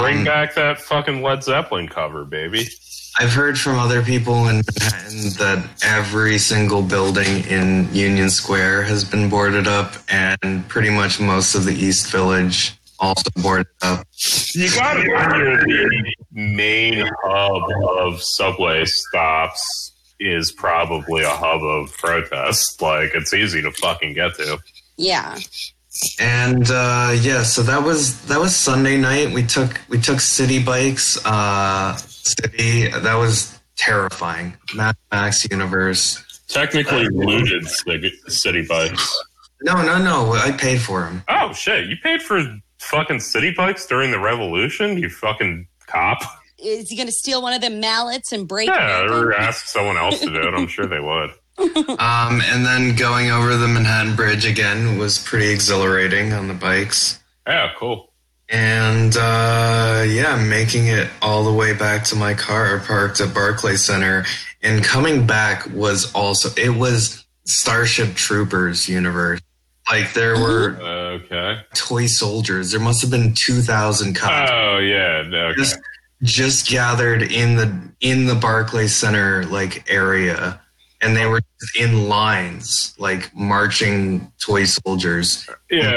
Bring 0.00 0.18
Um, 0.18 0.24
back 0.24 0.54
that 0.54 0.80
fucking 0.80 1.22
Led 1.22 1.42
Zeppelin 1.42 1.88
cover, 1.88 2.24
baby. 2.24 2.66
I've 3.18 3.32
heard 3.32 3.58
from 3.58 3.78
other 3.78 4.02
people 4.02 4.48
in 4.48 4.62
Manhattan 4.78 5.30
that 5.38 5.68
every 5.82 6.38
single 6.38 6.82
building 6.82 7.44
in 7.44 7.92
Union 7.92 8.30
Square 8.30 8.84
has 8.84 9.04
been 9.04 9.28
boarded 9.28 9.66
up, 9.66 9.94
and 10.08 10.66
pretty 10.68 10.90
much 10.90 11.18
most 11.20 11.54
of 11.54 11.64
the 11.64 11.72
East 11.74 12.10
Village 12.10 12.74
also 13.00 13.28
boarded 13.36 13.66
up. 13.82 14.06
You 14.54 14.70
gotta 14.70 15.00
the 15.02 16.14
main 16.32 17.08
hub 17.24 17.62
of 17.98 18.22
subway 18.22 18.84
stops 18.84 19.92
is 20.18 20.52
probably 20.52 21.22
a 21.22 21.30
hub 21.30 21.62
of 21.62 21.92
protest. 21.96 22.80
Like, 22.82 23.10
it's 23.14 23.32
easy 23.32 23.62
to 23.62 23.72
fucking 23.72 24.14
get 24.14 24.34
to. 24.34 24.58
yeah 24.96 25.38
And 26.20 26.70
uh, 26.70 27.16
yeah, 27.20 27.42
so 27.42 27.62
that 27.62 27.82
was 27.82 28.20
that 28.26 28.38
was 28.38 28.54
Sunday 28.54 28.96
night. 28.96 29.32
We 29.32 29.42
took 29.42 29.80
we 29.88 29.98
took 30.00 30.20
city 30.20 30.62
bikes. 30.62 31.18
Uh, 31.24 31.96
city 31.96 32.88
that 32.88 33.14
was 33.14 33.58
terrifying. 33.76 34.56
Mad 34.74 34.96
Max 35.10 35.50
universe. 35.50 36.22
Technically 36.48 37.08
looted 37.08 37.66
city 37.68 38.66
bikes. 38.66 39.22
No, 39.62 39.82
no, 39.82 39.98
no. 39.98 40.32
I 40.32 40.52
paid 40.52 40.80
for 40.80 41.00
them. 41.00 41.22
Oh 41.28 41.52
shit! 41.52 41.88
You 41.88 41.96
paid 42.02 42.22
for 42.22 42.42
fucking 42.78 43.20
city 43.20 43.52
bikes 43.56 43.86
during 43.86 44.10
the 44.10 44.18
revolution? 44.18 44.96
You 44.96 45.10
fucking 45.10 45.66
cop? 45.90 46.22
is 46.62 46.90
he 46.90 46.96
gonna 46.96 47.10
steal 47.10 47.40
one 47.40 47.54
of 47.54 47.62
them 47.62 47.80
mallets 47.80 48.32
and 48.32 48.46
break 48.46 48.68
Yeah, 48.68 49.00
it 49.00 49.04
open? 49.06 49.28
or 49.28 49.32
ask 49.32 49.64
someone 49.66 49.96
else 49.96 50.20
to 50.20 50.26
do 50.26 50.40
it. 50.42 50.52
I'm 50.54 50.66
sure 50.68 50.86
they 50.86 51.00
would. 51.00 51.30
um, 51.98 52.42
and 52.44 52.66
then 52.66 52.94
going 52.96 53.30
over 53.30 53.56
the 53.56 53.66
Manhattan 53.66 54.14
Bridge 54.14 54.44
again 54.44 54.98
was 54.98 55.18
pretty 55.18 55.48
exhilarating 55.48 56.34
on 56.34 56.48
the 56.48 56.54
bikes. 56.54 57.18
Yeah, 57.46 57.70
cool. 57.78 58.12
And 58.50 59.16
uh, 59.16 60.04
yeah, 60.06 60.36
making 60.36 60.88
it 60.88 61.08
all 61.22 61.44
the 61.44 61.52
way 61.52 61.72
back 61.72 62.04
to 62.06 62.16
my 62.16 62.34
car 62.34 62.78
parked 62.80 63.20
at 63.22 63.32
Barclay 63.32 63.76
Center. 63.76 64.24
And 64.62 64.84
coming 64.84 65.26
back 65.26 65.66
was 65.72 66.12
also, 66.14 66.50
it 66.60 66.76
was 66.76 67.24
Starship 67.46 68.14
Troopers 68.16 68.86
universe. 68.88 69.40
Like 69.90 70.12
there 70.12 70.34
were 70.38 70.78
Okay. 71.24 71.60
toy 71.74 72.06
soldiers. 72.06 72.70
There 72.72 72.80
must 72.80 73.00
have 73.02 73.10
been 73.10 73.34
2,000 73.34 74.14
cops 74.14 74.50
Oh 74.52 74.78
yeah. 74.78 75.22
Okay. 75.26 75.56
just 75.56 75.78
just 76.22 76.68
gathered 76.68 77.22
in 77.22 77.56
the 77.56 77.72
in 78.00 78.26
the 78.26 78.34
Barclay 78.34 78.86
Center 78.88 79.44
like 79.46 79.90
area, 79.90 80.60
and 81.00 81.16
they 81.16 81.26
were 81.26 81.40
in 81.78 82.08
lines 82.08 82.94
like 82.98 83.34
marching 83.34 84.30
toy 84.44 84.64
soldiers, 84.64 85.48
Yeah. 85.70 85.96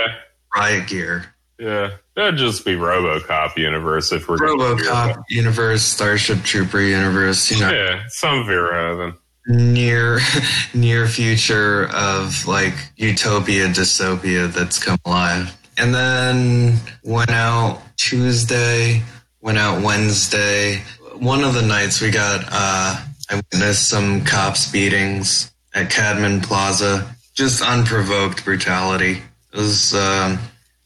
riot 0.55 0.87
gear. 0.87 1.25
Yeah. 1.59 1.91
That'd 2.15 2.37
just 2.37 2.63
be 2.65 2.75
RoboCop 2.75 3.57
universe 3.57 4.11
if 4.11 4.27
we're 4.27 4.37
gonna 4.37 4.53
RoboCop 4.53 5.23
universe, 5.29 5.81
Starship 5.83 6.43
Trooper 6.43 6.79
universe, 6.81 7.49
you 7.51 7.59
know, 7.59 7.71
Yeah, 7.71 8.03
some 8.09 8.45
Vera 8.45 8.95
then. 8.95 9.13
Near 9.47 10.19
near 10.73 11.07
future 11.07 11.89
of 11.93 12.47
like 12.47 12.73
utopia 12.95 13.67
dystopia 13.67 14.51
that's 14.51 14.83
come 14.83 14.97
alive. 15.05 15.55
And 15.77 15.93
then 15.93 16.77
went 17.03 17.31
out 17.31 17.81
Tuesday, 17.97 19.01
went 19.41 19.57
out 19.57 19.83
Wednesday. 19.83 20.81
One 21.15 21.43
of 21.43 21.53
the 21.53 21.61
nights 21.61 22.01
we 22.01 22.11
got 22.11 22.45
uh 22.51 23.01
I 23.29 23.35
witnessed 23.51 23.89
some 23.89 24.23
cops 24.25 24.71
beatings 24.71 25.51
at 25.73 25.89
Cadman 25.89 26.41
Plaza. 26.41 27.15
Just 27.33 27.61
unprovoked 27.61 28.45
brutality. 28.45 29.21
It 29.53 29.57
was 29.57 29.93
um 29.93 30.33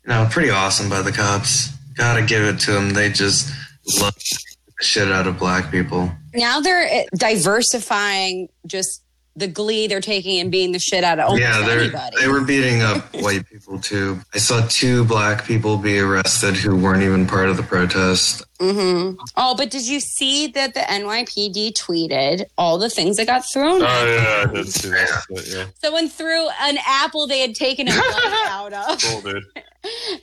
you 0.04 0.10
know 0.10 0.28
pretty 0.32 0.50
awesome 0.50 0.90
by 0.90 1.02
the 1.02 1.12
cops. 1.12 1.70
Gotta 1.96 2.22
give 2.22 2.44
it 2.44 2.60
to 2.62 2.72
them. 2.72 2.92
They 2.92 3.10
just 3.10 3.52
love 4.00 4.14
shit 4.80 5.12
out 5.12 5.28
of 5.28 5.38
black 5.38 5.72
people. 5.72 6.12
Now 6.34 6.60
they're 6.60 6.88
eh, 6.90 7.06
diversifying 7.16 8.50
just 8.66 9.04
the 9.38 9.48
glee 9.48 9.86
they're 9.86 10.02
taking 10.02 10.40
and 10.40 10.52
being 10.52 10.72
the 10.72 10.80
shit 10.80 11.04
out 11.04 11.20
of 11.20 11.38
yeah, 11.38 11.60
anybody. 11.70 12.16
they 12.20 12.28
were 12.28 12.42
beating 12.42 12.82
up 12.82 13.06
white 13.22 13.48
people 13.48 13.80
too. 13.80 14.20
I 14.34 14.40
saw 14.40 14.66
two 14.68 15.06
black 15.06 15.46
people 15.46 15.78
be 15.78 16.00
arrested 16.00 16.56
who 16.56 16.76
weren't 16.76 17.04
even 17.04 17.28
part 17.28 17.48
of 17.48 17.56
the 17.56 17.64
protest. 17.64 18.44
Hmm 18.60 19.12
Oh, 19.36 19.56
but 19.56 19.70
did 19.70 19.88
you 19.88 20.00
see 20.00 20.48
that 20.48 20.74
the 20.74 20.80
NYPD 20.80 21.74
tweeted 21.74 22.46
all 22.58 22.78
the 22.78 22.90
things 22.90 23.18
that 23.18 23.28
got 23.28 23.46
thrown? 23.52 23.82
Oh 23.82 23.86
at 23.86 24.06
them? 24.06 24.24
yeah, 24.24 24.46
I 24.50 24.54
did 24.54 24.68
see 24.72 24.90
that. 24.90 25.24
shit, 25.30 25.48
Yeah. 25.56 25.66
Someone 25.82 26.10
threw 26.10 26.48
an 26.62 26.78
apple 26.88 27.28
they 27.28 27.40
had 27.42 27.54
taken 27.56 27.88
a 27.88 27.92
bite 27.92 28.46
out 28.50 28.74
of, 28.74 29.02
Cool, 29.02 29.22
dude. 29.22 29.44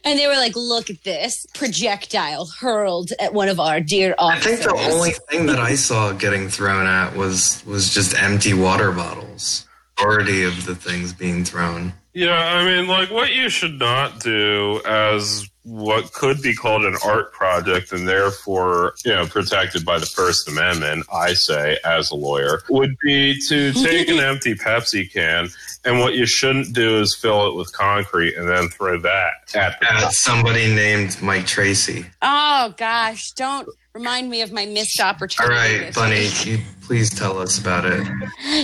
and 0.05 0.18
they 0.18 0.27
were 0.27 0.35
like, 0.35 0.57
"Look 0.57 0.90
at 0.90 1.03
this 1.05 1.47
projectile 1.55 2.47
hurled 2.61 3.12
at 3.20 3.33
one 3.33 3.49
of 3.49 3.61
our 3.61 3.81
dear 3.81 4.14
officers." 4.18 4.47
I 4.47 4.57
think 4.57 4.77
the 4.77 4.92
only 4.92 5.11
thing 5.31 5.47
that 5.47 5.59
I 5.61 5.75
saw 5.77 6.12
getting 6.12 6.49
thrown 6.49 6.87
at 6.87 7.14
was 7.16 7.62
was 7.66 7.92
just 7.94 8.20
empty 8.20 8.53
water 8.55 8.90
bottles. 8.92 9.66
Majority 9.97 10.42
of 10.42 10.66
the 10.66 10.75
things 10.75 11.12
being 11.12 11.44
thrown. 11.44 11.92
Yeah, 12.14 12.33
I 12.37 12.64
mean, 12.64 12.88
like, 12.88 13.11
what 13.11 13.33
you 13.33 13.49
should 13.49 13.79
not 13.79 14.18
do 14.20 14.81
as 14.85 15.49
what 15.64 16.12
could 16.12 16.40
be 16.42 16.55
called 16.55 16.85
an 16.85 16.96
art 17.05 17.33
project 17.33 17.92
and 17.92 18.07
therefore, 18.07 18.94
you 19.05 19.12
know, 19.12 19.27
protected 19.27 19.85
by 19.85 19.98
the 19.98 20.07
First 20.07 20.48
Amendment, 20.48 21.07
I 21.12 21.33
say, 21.33 21.79
as 21.85 22.11
a 22.11 22.14
lawyer, 22.14 22.62
would 22.68 22.96
be 23.03 23.40
to 23.48 23.72
take 23.85 24.09
an 24.09 24.18
empty 24.18 24.55
Pepsi 24.55 25.11
can 25.11 25.48
and 25.85 25.98
what 25.98 26.14
you 26.14 26.27
shouldn't 26.27 26.74
do 26.74 27.00
is 27.00 27.14
fill 27.14 27.48
it 27.48 27.57
with 27.57 27.72
concrete 27.72 28.37
and 28.37 28.48
then 28.48 28.68
throw 28.68 28.98
that 29.00 29.55
at 29.55 29.83
At 29.83 30.12
somebody 30.12 30.74
named 30.74 31.20
Mike 31.22 31.46
Tracey. 31.46 32.07
Oh 32.22 32.74
gosh, 32.77 33.33
don't 33.33 33.68
remind 33.94 34.28
me 34.28 34.42
of 34.42 34.52
my 34.52 34.66
missed 34.66 35.00
All 35.00 35.09
opportunity. 35.09 35.54
right, 35.85 35.94
Bunny, 35.94 36.28
please 36.83 37.11
tell 37.11 37.38
us 37.38 37.59
about 37.59 37.85
it. 37.87 38.04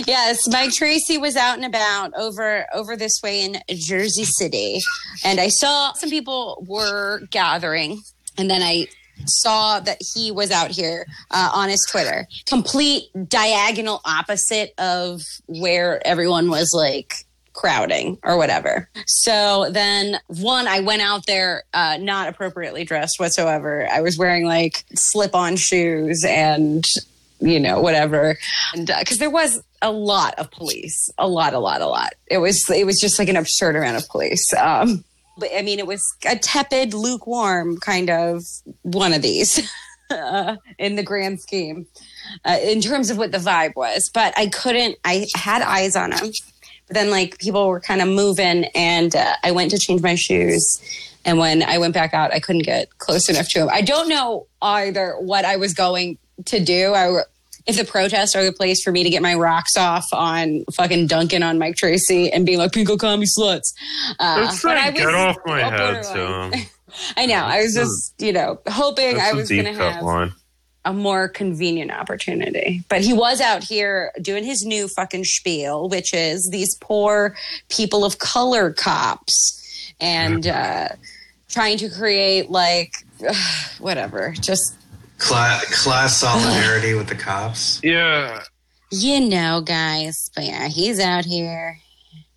Yes, 0.05 0.39
Mike 0.49 0.71
Tracey 0.73 1.17
was 1.17 1.35
out 1.37 1.55
and 1.55 1.65
about 1.65 2.13
over 2.15 2.65
over 2.73 2.95
this 2.97 3.19
way 3.23 3.41
in 3.41 3.57
Jersey 3.69 4.25
City, 4.25 4.79
and 5.23 5.39
I 5.39 5.47
saw 5.47 5.93
some 5.93 6.09
people 6.09 6.65
were 6.67 7.21
gathering, 7.31 8.01
and 8.37 8.49
then 8.49 8.61
I 8.61 8.87
saw 9.25 9.79
that 9.79 10.01
he 10.13 10.31
was 10.31 10.51
out 10.51 10.71
here 10.71 11.05
uh, 11.31 11.49
on 11.53 11.69
his 11.69 11.85
Twitter, 11.89 12.27
complete 12.45 13.03
diagonal 13.29 14.01
opposite 14.03 14.73
of 14.77 15.21
where 15.47 16.05
everyone 16.05 16.49
was 16.49 16.73
like 16.75 17.25
crowding 17.61 18.17
or 18.23 18.37
whatever. 18.37 18.89
So 19.05 19.69
then 19.69 20.17
one, 20.25 20.67
I 20.67 20.79
went 20.79 21.03
out 21.03 21.27
there 21.27 21.63
uh, 21.75 21.97
not 21.97 22.27
appropriately 22.27 22.83
dressed 22.83 23.19
whatsoever. 23.19 23.87
I 23.87 24.01
was 24.01 24.17
wearing 24.17 24.45
like 24.45 24.83
slip 24.95 25.35
on 25.35 25.55
shoes 25.57 26.25
and 26.27 26.83
you 27.39 27.59
know 27.59 27.79
whatever. 27.79 28.35
And 28.73 28.87
because 28.87 29.19
there 29.19 29.29
was 29.29 29.61
a 29.83 29.91
lot 29.91 30.33
of 30.39 30.49
police. 30.49 31.11
A 31.19 31.27
lot 31.27 31.53
a 31.53 31.59
lot 31.59 31.81
a 31.81 31.85
lot. 31.85 32.13
It 32.25 32.39
was 32.39 32.67
it 32.67 32.85
was 32.87 32.99
just 32.99 33.19
like 33.19 33.29
an 33.29 33.37
absurd 33.37 33.75
amount 33.75 33.97
of 33.97 34.09
police. 34.09 34.51
Um 34.55 35.03
but 35.37 35.49
i 35.55 35.61
mean 35.61 35.79
it 35.79 35.87
was 35.87 36.03
a 36.27 36.37
tepid 36.37 36.93
lukewarm 36.93 37.77
kind 37.77 38.09
of 38.09 38.43
one 38.81 39.13
of 39.13 39.21
these 39.21 39.71
uh, 40.09 40.57
in 40.77 40.95
the 40.97 41.03
grand 41.03 41.39
scheme 41.39 41.87
uh, 42.43 42.57
in 42.61 42.81
terms 42.81 43.09
of 43.09 43.17
what 43.17 43.31
the 43.31 43.37
vibe 43.37 43.75
was. 43.75 44.09
But 44.11 44.33
i 44.35 44.47
couldn't 44.47 44.97
i 45.05 45.27
had 45.35 45.61
eyes 45.61 45.95
on 45.95 46.11
him 46.11 46.31
then 46.91 47.09
like 47.09 47.37
people 47.39 47.67
were 47.67 47.79
kind 47.79 48.01
of 48.01 48.07
moving 48.07 48.65
and 48.75 49.15
uh, 49.15 49.33
i 49.43 49.51
went 49.51 49.71
to 49.71 49.77
change 49.77 50.01
my 50.01 50.15
shoes 50.15 50.79
and 51.25 51.37
when 51.37 51.63
i 51.63 51.77
went 51.77 51.93
back 51.93 52.13
out 52.13 52.33
i 52.33 52.39
couldn't 52.39 52.63
get 52.63 52.97
close 52.99 53.29
enough 53.29 53.47
to 53.49 53.59
him 53.59 53.69
i 53.71 53.81
don't 53.81 54.09
know 54.09 54.45
either 54.61 55.15
what 55.19 55.45
i 55.45 55.55
was 55.55 55.73
going 55.73 56.17
to 56.45 56.59
do 56.63 56.93
I, 56.93 57.21
if 57.67 57.77
the 57.77 57.85
protests 57.85 58.35
are 58.35 58.43
the 58.43 58.51
place 58.51 58.83
for 58.83 58.91
me 58.91 59.03
to 59.03 59.09
get 59.09 59.21
my 59.21 59.35
rocks 59.35 59.77
off 59.77 60.07
on 60.13 60.63
fucking 60.73 61.07
Duncan 61.07 61.43
on 61.43 61.57
mike 61.59 61.75
tracey 61.75 62.31
and 62.31 62.45
being 62.45 62.57
like 62.57 62.71
pinko 62.71 62.97
commie 62.99 63.25
sluts 63.25 63.73
uh, 64.19 64.37
Let's 64.41 64.61
but 64.61 64.73
try 64.73 64.83
I 64.83 64.87
and 64.87 64.95
get 64.95 65.13
off 65.13 65.37
my 65.45 65.59
head. 65.59 66.03
Tom. 66.03 66.53
i 67.17 67.25
know 67.25 67.35
i 67.35 67.61
was 67.61 67.73
just 67.73 68.13
you 68.19 68.33
know 68.33 68.59
hoping 68.67 69.15
i 69.15 69.31
That's 69.31 69.33
a 69.33 69.37
was 69.37 69.49
going 69.49 69.65
to 69.65 69.73
have 69.73 70.03
line. 70.03 70.33
A 70.83 70.93
more 70.93 71.27
convenient 71.27 71.91
opportunity. 71.91 72.83
But 72.89 73.01
he 73.01 73.13
was 73.13 73.39
out 73.39 73.63
here 73.63 74.11
doing 74.21 74.43
his 74.43 74.65
new 74.65 74.87
fucking 74.87 75.25
spiel, 75.25 75.89
which 75.89 76.13
is 76.13 76.49
these 76.51 76.75
poor 76.81 77.35
people 77.69 78.03
of 78.03 78.17
color 78.17 78.71
cops 78.73 79.93
and 79.99 80.47
uh, 80.47 80.89
trying 81.49 81.77
to 81.77 81.89
create 81.89 82.49
like 82.49 82.93
whatever, 83.79 84.33
just 84.39 84.75
Cla- 85.19 85.61
class 85.71 86.17
solidarity 86.17 86.95
with 86.95 87.07
the 87.07 87.15
cops. 87.15 87.79
Yeah, 87.83 88.43
you 88.91 89.19
know, 89.19 89.61
guys. 89.61 90.31
But 90.35 90.45
yeah, 90.45 90.67
he's 90.67 90.99
out 90.99 91.25
here 91.25 91.77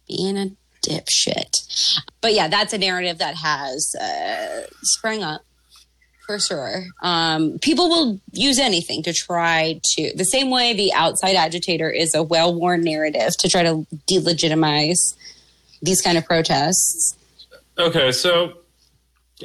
being 0.07 0.37
a 0.37 0.50
dipshit. 0.87 1.98
But 2.20 2.35
yeah, 2.35 2.48
that's 2.48 2.74
a 2.74 2.78
narrative 2.78 3.16
that 3.18 3.37
has 3.37 3.94
uh, 3.98 4.66
sprung 4.83 5.22
up 5.22 5.40
for 6.26 6.38
sure. 6.38 6.84
Um, 7.02 7.58
people 7.60 7.88
will 7.88 8.20
use 8.32 8.58
anything 8.58 9.02
to 9.02 9.12
try 9.12 9.80
to, 9.96 10.12
the 10.16 10.24
same 10.24 10.50
way 10.50 10.72
the 10.72 10.92
outside 10.92 11.37
agitator 11.37 11.90
is 11.90 12.14
a 12.14 12.22
well 12.22 12.54
worn 12.54 12.82
narrative 12.82 13.37
to 13.38 13.48
try 13.48 13.62
to 13.62 13.87
delegitimize 14.08 15.14
these 15.82 16.00
kind 16.00 16.16
of 16.16 16.24
protests. 16.24 17.16
Okay, 17.78 18.12
so 18.12 18.54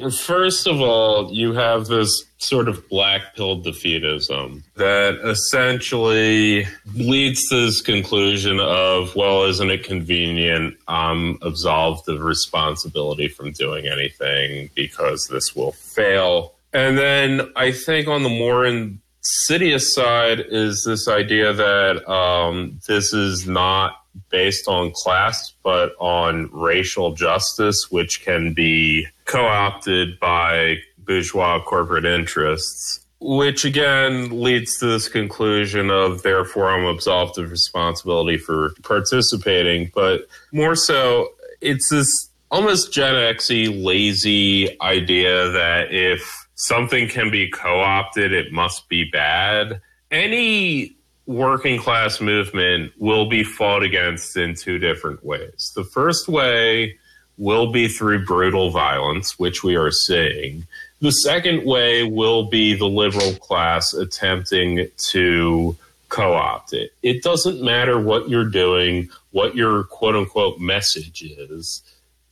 first 0.08 0.66
of 0.66 0.80
all, 0.80 1.32
you 1.32 1.52
have 1.52 1.86
this 1.86 2.24
sort 2.38 2.68
of 2.68 2.88
black 2.88 3.34
pill 3.34 3.60
defeatism 3.60 4.62
that 4.76 5.18
essentially 5.24 6.66
leads 6.94 7.46
to 7.48 7.66
this 7.66 7.82
conclusion 7.82 8.58
of, 8.60 9.14
well, 9.14 9.44
isn't 9.44 9.70
it 9.70 9.84
convenient? 9.84 10.76
I'm 10.88 11.38
absolved 11.42 12.08
of 12.08 12.22
responsibility 12.22 13.28
from 13.28 13.52
doing 13.52 13.86
anything 13.86 14.70
because 14.74 15.26
this 15.30 15.54
will 15.54 15.72
fail. 15.72 16.54
And 16.72 16.96
then 16.96 17.50
I 17.56 17.72
think 17.72 18.06
on 18.08 18.22
the 18.22 18.28
more 18.28 18.64
insidious 18.64 19.92
side 19.92 20.44
is 20.48 20.84
this 20.86 21.08
idea 21.08 21.52
that 21.52 22.08
um, 22.08 22.80
this 22.86 23.12
is 23.12 23.46
not 23.46 23.96
based 24.30 24.68
on 24.68 24.92
class, 24.94 25.52
but 25.62 25.92
on 25.98 26.48
racial 26.52 27.12
justice, 27.14 27.90
which 27.90 28.24
can 28.24 28.52
be 28.52 29.06
co 29.24 29.44
opted 29.44 30.18
by 30.20 30.76
bourgeois 30.98 31.60
corporate 31.62 32.04
interests. 32.04 33.00
Which 33.22 33.66
again 33.66 34.40
leads 34.40 34.78
to 34.78 34.86
this 34.86 35.08
conclusion 35.08 35.90
of 35.90 36.22
therefore 36.22 36.70
I'm 36.70 36.86
absolved 36.86 37.36
of 37.36 37.50
responsibility 37.50 38.38
for 38.38 38.72
participating, 38.82 39.90
but 39.94 40.26
more 40.52 40.74
so, 40.74 41.28
it's 41.60 41.90
this 41.90 42.30
almost 42.50 42.92
Gen 42.92 43.14
Xy 43.14 43.84
lazy 43.84 44.80
idea 44.80 45.50
that 45.50 45.92
if 45.92 46.48
something 46.60 47.08
can 47.08 47.30
be 47.30 47.48
co 47.48 47.80
opted, 47.80 48.32
it 48.32 48.52
must 48.52 48.88
be 48.88 49.04
bad. 49.04 49.80
Any 50.10 50.94
working 51.26 51.78
class 51.78 52.20
movement 52.20 52.92
will 52.98 53.28
be 53.28 53.44
fought 53.44 53.82
against 53.82 54.36
in 54.36 54.54
two 54.54 54.78
different 54.78 55.24
ways. 55.24 55.72
The 55.74 55.84
first 55.84 56.28
way 56.28 56.98
will 57.38 57.72
be 57.72 57.88
through 57.88 58.26
brutal 58.26 58.70
violence, 58.70 59.38
which 59.38 59.62
we 59.62 59.76
are 59.76 59.90
seeing. 59.90 60.66
The 61.00 61.12
second 61.12 61.64
way 61.64 62.02
will 62.02 62.48
be 62.48 62.74
the 62.74 62.88
liberal 62.88 63.34
class 63.36 63.94
attempting 63.94 64.88
to 65.12 65.76
co 66.10 66.34
opt 66.34 66.74
it. 66.74 66.92
It 67.02 67.22
doesn't 67.22 67.62
matter 67.62 67.98
what 67.98 68.28
you're 68.28 68.44
doing, 68.44 69.08
what 69.30 69.56
your 69.56 69.84
quote 69.84 70.16
unquote 70.16 70.58
message 70.58 71.22
is, 71.22 71.82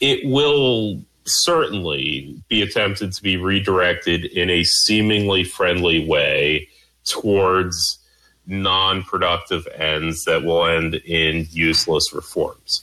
it 0.01 0.21
will 0.29 1.01
certainly 1.29 2.43
be 2.49 2.62
attempted 2.62 3.12
to 3.12 3.23
be 3.23 3.37
redirected 3.37 4.25
in 4.25 4.51
a 4.51 4.64
seemingly 4.64 5.45
friendly 5.45 6.07
way 6.07 6.69
towards 7.05 7.99
non 8.47 9.03
productive 9.03 9.67
ends 9.75 10.25
that 10.25 10.43
will 10.43 10.67
end 10.67 10.95
in 10.95 11.47
useless 11.51 12.12
reforms. 12.12 12.83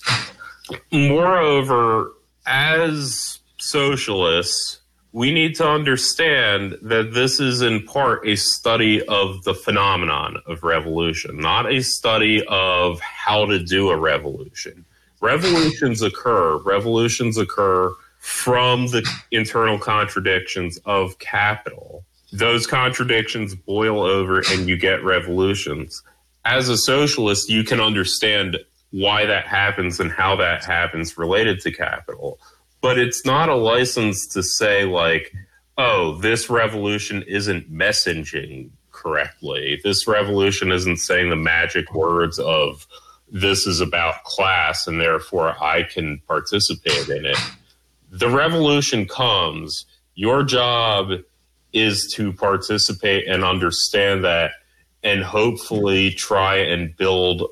Moreover, 0.91 2.11
as 2.45 3.39
socialists, 3.57 4.79
we 5.11 5.31
need 5.31 5.55
to 5.55 5.67
understand 5.67 6.77
that 6.81 7.13
this 7.13 7.39
is 7.39 7.61
in 7.61 7.83
part 7.83 8.27
a 8.27 8.35
study 8.35 9.05
of 9.07 9.43
the 9.43 9.53
phenomenon 9.53 10.37
of 10.45 10.63
revolution, 10.63 11.37
not 11.37 11.71
a 11.71 11.81
study 11.81 12.43
of 12.47 12.99
how 12.99 13.45
to 13.45 13.59
do 13.59 13.89
a 13.89 13.97
revolution. 13.97 14.85
Revolutions 15.21 16.01
occur, 16.01 16.57
revolutions 16.57 17.37
occur 17.37 17.93
from 18.25 18.87
the 18.87 19.07
internal 19.29 19.77
contradictions 19.77 20.79
of 20.85 21.19
capital. 21.19 22.03
Those 22.33 22.65
contradictions 22.65 23.53
boil 23.53 24.01
over 24.01 24.41
and 24.49 24.67
you 24.67 24.77
get 24.77 25.03
revolutions. 25.03 26.01
As 26.43 26.67
a 26.67 26.75
socialist, 26.75 27.49
you 27.49 27.63
can 27.63 27.79
understand 27.79 28.57
why 28.89 29.27
that 29.27 29.45
happens 29.45 29.99
and 29.99 30.11
how 30.11 30.35
that 30.37 30.63
happens 30.63 31.17
related 31.17 31.59
to 31.59 31.71
capital 31.71 32.39
but 32.81 32.99
it's 32.99 33.25
not 33.25 33.49
a 33.49 33.55
license 33.55 34.27
to 34.27 34.41
say 34.41 34.85
like 34.85 35.33
oh 35.77 36.17
this 36.19 36.49
revolution 36.49 37.23
isn't 37.27 37.69
messaging 37.73 38.69
correctly 38.91 39.79
this 39.83 40.07
revolution 40.07 40.71
isn't 40.71 40.97
saying 40.97 41.29
the 41.29 41.35
magic 41.35 41.93
words 41.93 42.39
of 42.39 42.87
this 43.31 43.67
is 43.67 43.81
about 43.81 44.23
class 44.23 44.87
and 44.87 45.01
therefore 45.01 45.61
i 45.61 45.83
can 45.83 46.21
participate 46.27 47.09
in 47.09 47.25
it 47.25 47.37
the 48.15 48.29
revolution 48.29 49.05
comes 49.05 49.85
your 50.15 50.43
job 50.43 51.11
is 51.73 52.11
to 52.13 52.31
participate 52.31 53.27
and 53.27 53.43
understand 53.43 54.23
that 54.23 54.51
and 55.03 55.21
hopefully 55.21 56.11
try 56.11 56.55
and 56.55 56.95
build 56.95 57.43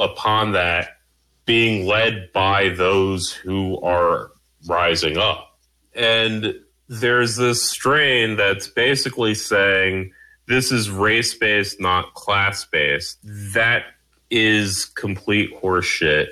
upon 0.00 0.52
that 0.52 0.98
being 1.46 1.86
led 1.86 2.32
by 2.32 2.68
those 2.70 3.30
who 3.30 3.80
are 3.80 4.32
rising 4.66 5.16
up. 5.16 5.56
And 5.94 6.54
there's 6.88 7.36
this 7.36 7.70
strain 7.70 8.36
that's 8.36 8.66
basically 8.66 9.34
saying 9.34 10.12
this 10.48 10.72
is 10.72 10.90
race 10.90 11.34
based, 11.34 11.80
not 11.80 12.14
class 12.14 12.64
based. 12.64 13.18
That 13.22 13.84
is 14.30 14.84
complete 14.84 15.54
horseshit. 15.62 16.26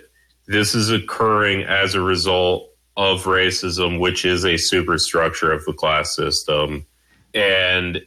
This 0.48 0.74
is 0.74 0.90
occurring 0.90 1.62
as 1.62 1.94
a 1.94 2.00
result 2.00 2.69
of 3.00 3.24
racism, 3.24 3.98
which 3.98 4.26
is 4.26 4.44
a 4.44 4.58
superstructure 4.58 5.50
of 5.50 5.64
the 5.64 5.72
class 5.72 6.14
system. 6.14 6.84
And 7.32 8.04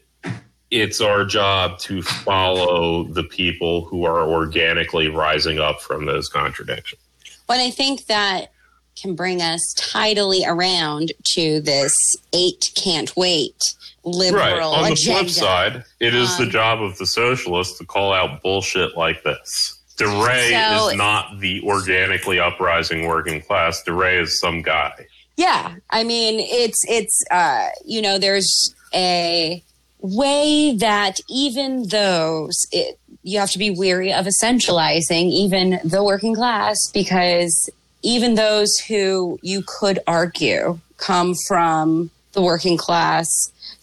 it's 0.69 1.01
our 1.01 1.25
job 1.25 1.79
to 1.79 2.03
follow 2.03 3.05
the 3.05 3.23
people 3.23 3.85
who 3.85 4.05
are 4.05 4.21
organically 4.21 5.07
rising 5.07 5.57
up 5.57 5.81
from 5.81 6.05
those 6.05 6.29
contradictions. 6.29 7.01
But 7.47 7.59
I 7.59 7.71
think 7.71 8.05
that 8.05 8.51
can 8.95 9.15
bring 9.15 9.41
us 9.41 9.73
tidily 9.75 10.43
around 10.45 11.11
to 11.23 11.59
this 11.61 12.15
eight 12.31 12.71
can't 12.75 13.15
wait 13.17 13.63
liberal 14.03 14.39
right. 14.39 14.61
On 14.61 14.91
agenda. 14.91 15.23
the 15.23 15.29
flip 15.29 15.29
side, 15.29 15.83
it 16.01 16.13
is 16.13 16.29
um, 16.37 16.45
the 16.45 16.51
job 16.51 16.83
of 16.83 16.99
the 16.99 17.07
socialists 17.07 17.79
to 17.79 17.85
call 17.85 18.13
out 18.13 18.43
bullshit 18.43 18.95
like 18.95 19.23
this. 19.23 19.79
DeRay 19.97 20.51
so, 20.51 20.89
is 20.89 20.95
not 20.95 21.39
the 21.39 21.61
organically 21.63 22.39
uprising 22.39 23.07
working 23.07 23.41
class. 23.41 23.83
DeRay 23.83 24.19
is 24.19 24.39
some 24.39 24.61
guy. 24.61 25.07
Yeah, 25.37 25.75
I 25.89 26.03
mean, 26.03 26.39
it's 26.39 26.83
it's 26.87 27.23
uh, 27.31 27.69
you 27.85 28.01
know, 28.01 28.17
there's 28.19 28.75
a 28.93 29.63
way 29.99 30.75
that 30.77 31.19
even 31.29 31.87
those 31.87 32.67
it, 32.71 32.99
you 33.23 33.39
have 33.39 33.51
to 33.51 33.57
be 33.57 33.71
weary 33.71 34.13
of 34.13 34.25
essentializing 34.25 35.31
even 35.31 35.79
the 35.83 36.03
working 36.03 36.35
class 36.35 36.77
because 36.93 37.69
even 38.03 38.35
those 38.35 38.77
who 38.79 39.39
you 39.41 39.63
could 39.65 39.99
argue 40.05 40.79
come 40.97 41.33
from 41.47 42.11
the 42.33 42.41
working 42.41 42.77
class, 42.77 43.29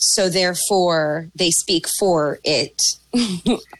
so 0.00 0.28
therefore 0.28 1.28
they 1.34 1.50
speak 1.50 1.86
for 1.98 2.38
it. 2.44 2.80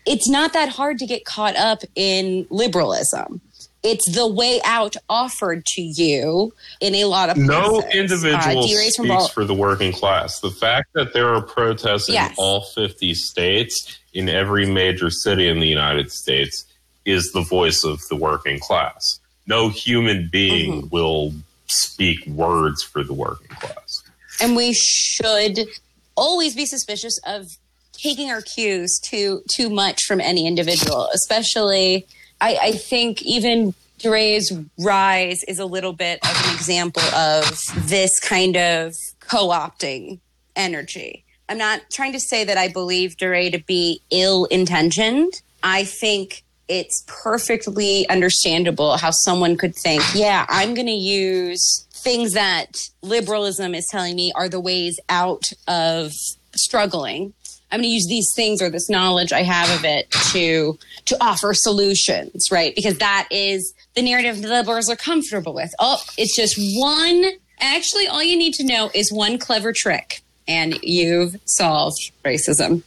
it's 0.07 0.29
not 0.29 0.53
that 0.53 0.69
hard 0.69 0.99
to 0.99 1.07
get 1.07 1.25
caught 1.25 1.57
up 1.57 1.83
in 1.95 2.47
liberalism. 2.51 3.41
It's 3.83 4.11
the 4.15 4.27
way 4.27 4.61
out 4.67 4.95
offered 5.09 5.65
to 5.65 5.81
you 5.81 6.53
in 6.83 6.95
a 6.95 7.07
lot 7.07 7.31
of 7.31 7.37
places. 7.37 7.49
No 7.49 7.83
individual 7.93 8.59
uh, 8.59 8.63
speaks 8.63 8.99
Ball- 8.99 9.29
for 9.29 9.45
the 9.45 9.55
working 9.55 9.93
class. 9.93 10.41
The 10.41 10.51
fact 10.51 10.89
that 10.93 11.15
there 11.15 11.35
are 11.35 11.41
protests 11.41 12.09
yes. 12.09 12.31
in 12.31 12.37
all 12.39 12.61
50 12.61 13.15
states, 13.15 13.99
in 14.13 14.29
every 14.29 14.67
major 14.67 15.09
city 15.09 15.49
in 15.49 15.61
the 15.61 15.67
United 15.67 16.13
States, 16.13 16.67
is 17.07 17.33
the 17.33 17.41
voice 17.41 17.83
of 17.83 18.01
the 18.11 18.17
working 18.17 18.59
class 18.59 19.21
no 19.51 19.69
human 19.69 20.29
being 20.31 20.83
mm-hmm. 20.83 20.89
will 20.91 21.35
speak 21.67 22.25
words 22.27 22.83
for 22.83 23.03
the 23.03 23.13
working 23.13 23.55
class. 23.57 24.03
And 24.41 24.57
we 24.57 24.73
should 24.73 25.59
always 26.21 26.55
be 26.55 26.67
suspicious 26.67 27.19
of 27.27 27.57
taking 27.93 28.31
our 28.31 28.43
cues 28.43 29.01
too 29.03 29.43
too 29.51 29.69
much 29.69 30.05
from 30.05 30.21
any 30.21 30.47
individual, 30.47 31.09
especially 31.13 32.07
I, 32.41 32.59
I 32.63 32.73
think 32.73 33.23
even 33.23 33.75
DeRay's 33.99 34.53
rise 34.79 35.43
is 35.45 35.59
a 35.59 35.67
little 35.67 35.93
bit 35.93 36.21
of 36.25 36.47
an 36.47 36.55
example 36.55 37.03
of 37.15 37.61
this 37.89 38.19
kind 38.19 38.57
of 38.57 38.95
co-opting 39.21 40.21
energy. 40.57 41.25
I'm 41.49 41.59
not 41.59 41.83
trying 41.91 42.13
to 42.13 42.21
say 42.21 42.45
that 42.45 42.57
I 42.57 42.69
believe 42.69 43.17
DeRay 43.17 43.51
to 43.51 43.59
be 43.59 44.01
ill 44.11 44.47
intentioned. 44.47 45.43
I 45.63 45.85
think 45.85 46.45
it's 46.69 47.05
perfectly 47.09 48.09
understandable 48.09 48.97
how 48.97 49.11
someone 49.11 49.57
could 49.57 49.75
think, 49.75 50.03
yeah, 50.15 50.47
I'm 50.49 50.75
going 50.75 50.87
to 50.87 50.93
use 50.93 51.85
things 52.03 52.33
that 52.35 52.79
liberalism 53.03 53.75
is 53.75 53.87
telling 53.91 54.17
me 54.17 54.33
are 54.35 54.49
the 54.49 54.61
ways 54.61 54.99
out 55.09 55.53
of 55.69 56.13
struggling. 56.55 57.33
I'm 57.73 57.79
going 57.79 57.89
to 57.89 57.95
use 57.95 58.07
these 58.09 58.33
things 58.35 58.61
or 58.61 58.69
this 58.69 58.91
knowledge 58.91 59.33
I 59.33 59.43
have 59.43 59.71
of 59.79 59.85
it 59.85 60.11
to 60.33 60.77
to 61.05 61.17
offer 61.25 61.55
solutions, 61.55 62.51
right? 62.51 62.75
Because 62.75 62.99
that 62.99 63.29
is 63.31 63.73
the 63.95 64.03
narrative 64.03 64.43
the 64.43 64.49
liberals 64.49 64.91
are 64.91 64.97
comfortable 64.97 65.55
with. 65.55 65.73
Oh, 65.79 66.03
it's 66.19 66.35
just 66.35 66.57
one. 66.59 67.25
Actually, 67.61 68.09
all 68.09 68.23
you 68.23 68.37
need 68.37 68.55
to 68.55 68.65
know 68.65 68.91
is 68.95 69.13
one 69.13 69.39
clever 69.39 69.73
trick 69.73 70.23
and 70.51 70.79
you've 70.83 71.37
solved 71.45 72.11
racism. 72.25 72.83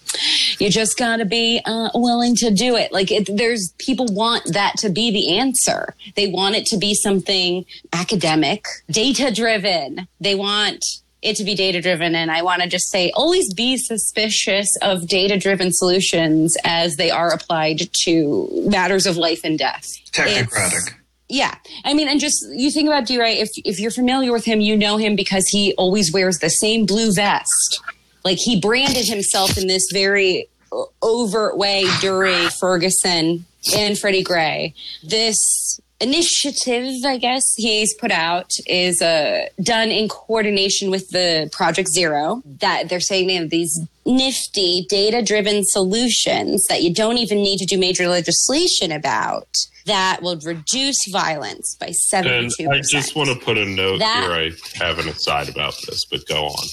You 0.60 0.70
just 0.70 0.98
got 0.98 1.18
to 1.18 1.26
be 1.26 1.62
uh, 1.66 1.90
willing 1.94 2.36
to 2.36 2.52
do 2.52 2.76
it. 2.76 2.92
Like 2.92 3.10
it, 3.10 3.30
there's 3.36 3.74
people 3.80 4.06
want 4.10 4.54
that 4.54 4.74
to 4.80 4.90
be 4.90 5.12
the 5.12 5.38
answer. 5.38 5.96
They 6.16 6.28
want 6.28 6.56
it 6.56 6.66
to 6.68 6.78
be 6.78 6.94
something 6.94 7.66
academic, 7.94 8.68
data 8.92 9.32
driven. 9.34 10.08
They 10.20 10.36
want 10.36 10.84
it 11.22 11.38
to 11.38 11.46
be 11.46 11.56
data 11.56 11.82
driven. 11.82 12.16
And 12.16 12.30
I 12.30 12.42
want 12.42 12.62
to 12.64 12.68
just 12.68 12.92
say 12.92 13.12
always 13.16 13.54
be 13.54 13.78
suspicious 13.78 14.76
of 14.82 15.08
data 15.08 15.40
driven 15.40 15.72
solutions 15.72 16.58
as 16.66 16.98
they 16.98 17.12
are 17.12 17.34
applied 17.34 17.88
to 18.04 18.50
matters 18.68 19.06
of 19.06 19.16
life 19.16 19.40
and 19.46 19.58
death. 19.58 19.90
Technocratic. 20.12 20.74
It's, 20.74 20.92
yeah. 21.34 21.56
I 21.84 21.96
mean, 21.96 22.08
and 22.08 22.20
just 22.20 22.46
you 22.52 22.70
think 22.70 22.88
about 22.88 23.08
DeRay, 23.08 23.40
if 23.40 23.50
if 23.66 23.80
you're 23.80 23.92
familiar 23.92 24.32
with 24.32 24.46
him, 24.46 24.62
you 24.62 24.78
know 24.78 24.98
him 24.98 25.16
because 25.16 25.48
he 25.48 25.74
always 25.80 26.14
wears 26.14 26.38
the 26.38 26.50
same 26.50 26.86
blue 26.86 27.12
vest. 27.12 27.82
Like 28.24 28.38
he 28.38 28.60
branded 28.60 29.08
himself 29.08 29.58
in 29.58 29.66
this 29.66 29.88
very 29.92 30.48
uh, 30.72 30.84
overt 31.02 31.58
way 31.58 31.86
during 32.02 32.50
Ferguson 32.50 33.46
and 33.76 33.98
Freddie 33.98 34.22
Gray. 34.22 34.76
This 35.02 35.82
initiative, 36.04 37.06
I 37.06 37.18
guess 37.18 37.56
he's 37.56 37.94
put 37.96 38.12
out 38.12 38.52
is 38.68 39.02
uh, 39.02 39.48
done 39.62 39.90
in 39.90 40.10
coordination 40.10 40.92
with 40.92 41.10
the 41.10 41.50
Project 41.52 41.90
Zero. 41.90 42.42
That 42.60 42.90
they're 42.90 43.00
saying 43.00 43.28
they 43.28 43.36
have 43.36 43.50
these 43.50 43.80
nifty 44.06 44.86
data 44.90 45.22
driven 45.22 45.64
solutions 45.64 46.68
that 46.68 46.84
you 46.84 46.94
don't 46.94 47.18
even 47.18 47.38
need 47.38 47.58
to 47.60 47.66
do 47.66 47.78
major 47.78 48.08
legislation 48.08 48.92
about 48.92 49.48
that 49.86 50.22
will 50.22 50.38
reduce 50.38 51.08
violence 51.12 51.76
by 51.80 51.88
72%. 51.88 52.52
And 52.60 52.74
I 52.74 52.82
just 52.82 53.16
want 53.16 53.30
to 53.30 53.36
put 53.36 53.58
a 53.58 53.66
note 53.66 54.00
that, 54.00 54.24
here. 54.24 54.32
I 54.32 54.86
have 54.86 55.00
an 55.00 55.10
aside 55.10 55.50
about 55.50 55.76
this, 55.86 56.06
but 56.06 56.26
go 56.28 56.46
on. 56.46 56.68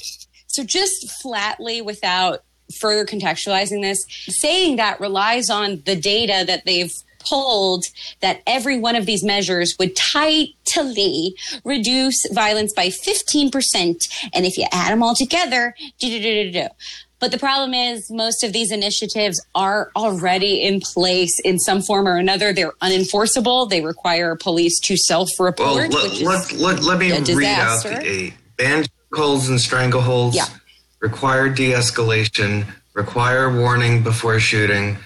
So, 0.46 0.64
just 0.64 1.10
flatly, 1.22 1.80
without 1.80 2.42
further 2.78 3.04
contextualizing 3.04 3.82
this, 3.82 4.04
saying 4.08 4.76
that 4.76 5.00
relies 5.00 5.50
on 5.50 5.82
the 5.86 5.96
data 5.96 6.44
that 6.46 6.64
they've 6.64 6.92
pulled 7.20 7.84
that 8.20 8.42
every 8.46 8.78
one 8.78 8.96
of 8.96 9.06
these 9.06 9.22
measures 9.22 9.76
would 9.78 9.94
tightly 9.96 11.34
reduce 11.64 12.26
violence 12.32 12.72
by 12.72 12.88
15%. 12.88 14.30
And 14.34 14.46
if 14.46 14.58
you 14.58 14.66
add 14.72 14.92
them 14.92 15.02
all 15.02 15.14
together. 15.14 15.74
But 17.20 17.32
the 17.32 17.38
problem 17.38 17.74
is, 17.74 18.10
most 18.10 18.42
of 18.42 18.54
these 18.54 18.72
initiatives 18.72 19.44
are 19.54 19.90
already 19.94 20.62
in 20.62 20.80
place 20.80 21.38
in 21.40 21.58
some 21.58 21.82
form 21.82 22.08
or 22.08 22.16
another. 22.16 22.54
They're 22.54 22.72
unenforceable. 22.80 23.68
They 23.68 23.82
require 23.82 24.36
police 24.36 24.80
to 24.80 24.96
self 24.96 25.28
Well, 25.38 25.48
report. 25.48 25.92
let, 25.92 26.20
let, 26.22 26.52
let, 26.52 26.82
let 26.82 26.98
me 26.98 27.12
read 27.34 27.46
out 27.46 27.82
the 27.82 28.00
eight. 28.02 28.34
Ban 28.56 28.86
holds 29.12 29.48
and 29.50 29.58
strangleholds. 29.58 30.34
Yeah. 30.34 30.46
Require 31.00 31.50
de-escalation. 31.50 32.66
Require 32.94 33.54
warning 33.54 34.02
before 34.02 34.40
shooting. 34.40 34.96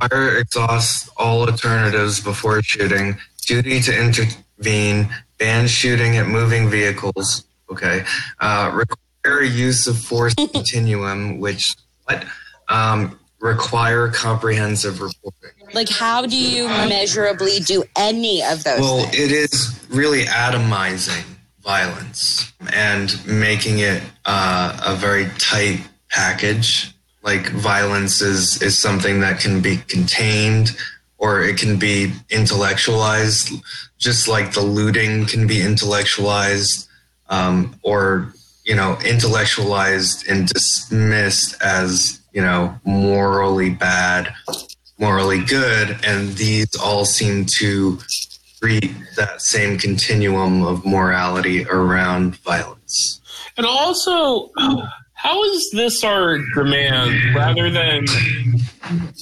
Require 0.00 0.38
exhaust 0.38 1.08
all 1.16 1.40
alternatives 1.48 2.20
before 2.20 2.62
shooting. 2.62 3.18
Duty 3.46 3.80
to 3.80 3.98
intervene. 3.98 5.08
Ban 5.38 5.66
shooting 5.66 6.16
at 6.16 6.26
moving 6.26 6.68
vehicles. 6.68 7.44
Okay. 7.70 8.04
Uh, 8.40 8.70
require 8.74 9.42
use 9.42 9.86
of 9.86 9.98
force 9.98 10.34
continuum, 10.52 11.38
which 11.40 11.74
what? 12.04 12.24
Um, 12.68 13.18
require 13.40 14.08
comprehensive 14.08 15.00
reporting. 15.00 15.50
like, 15.72 15.88
how 15.88 16.26
do 16.26 16.36
you 16.36 16.66
measurably 16.66 17.60
do 17.60 17.84
any 17.96 18.42
of 18.42 18.64
those 18.64 18.80
Well, 18.80 19.02
things? 19.04 19.14
it 19.18 19.32
is 19.32 19.86
really 19.90 20.24
atomizing 20.24 21.24
violence 21.60 22.52
and 22.72 23.24
making 23.26 23.78
it 23.78 24.02
uh, 24.26 24.78
a 24.84 24.94
very 24.96 25.28
tight 25.38 25.80
package. 26.10 26.92
Like 27.22 27.48
violence 27.50 28.20
is 28.20 28.62
is 28.62 28.78
something 28.78 29.20
that 29.20 29.40
can 29.40 29.60
be 29.60 29.78
contained 29.88 30.76
or 31.18 31.42
it 31.42 31.58
can 31.58 31.78
be 31.78 32.12
intellectualized, 32.30 33.52
just 33.98 34.28
like 34.28 34.52
the 34.52 34.60
looting 34.60 35.26
can 35.26 35.46
be 35.46 35.60
intellectualized 35.60 36.88
um, 37.28 37.74
or 37.82 38.32
you 38.64 38.74
know 38.74 38.98
intellectualized 39.04 40.28
and 40.28 40.48
dismissed 40.48 41.60
as 41.62 42.20
you 42.32 42.40
know 42.40 42.78
morally 42.84 43.70
bad, 43.70 44.32
morally 44.98 45.42
good, 45.44 45.98
and 46.04 46.34
these 46.36 46.74
all 46.76 47.04
seem 47.04 47.44
to 47.44 47.98
treat 48.60 48.92
that 49.16 49.40
same 49.40 49.78
continuum 49.78 50.64
of 50.64 50.84
morality 50.84 51.64
around 51.66 52.36
violence. 52.38 53.20
And 53.56 53.66
also, 53.66 54.50
how 55.18 55.42
is 55.42 55.70
this 55.72 56.04
our 56.04 56.38
demand 56.54 57.34
rather 57.34 57.70
than 57.70 58.04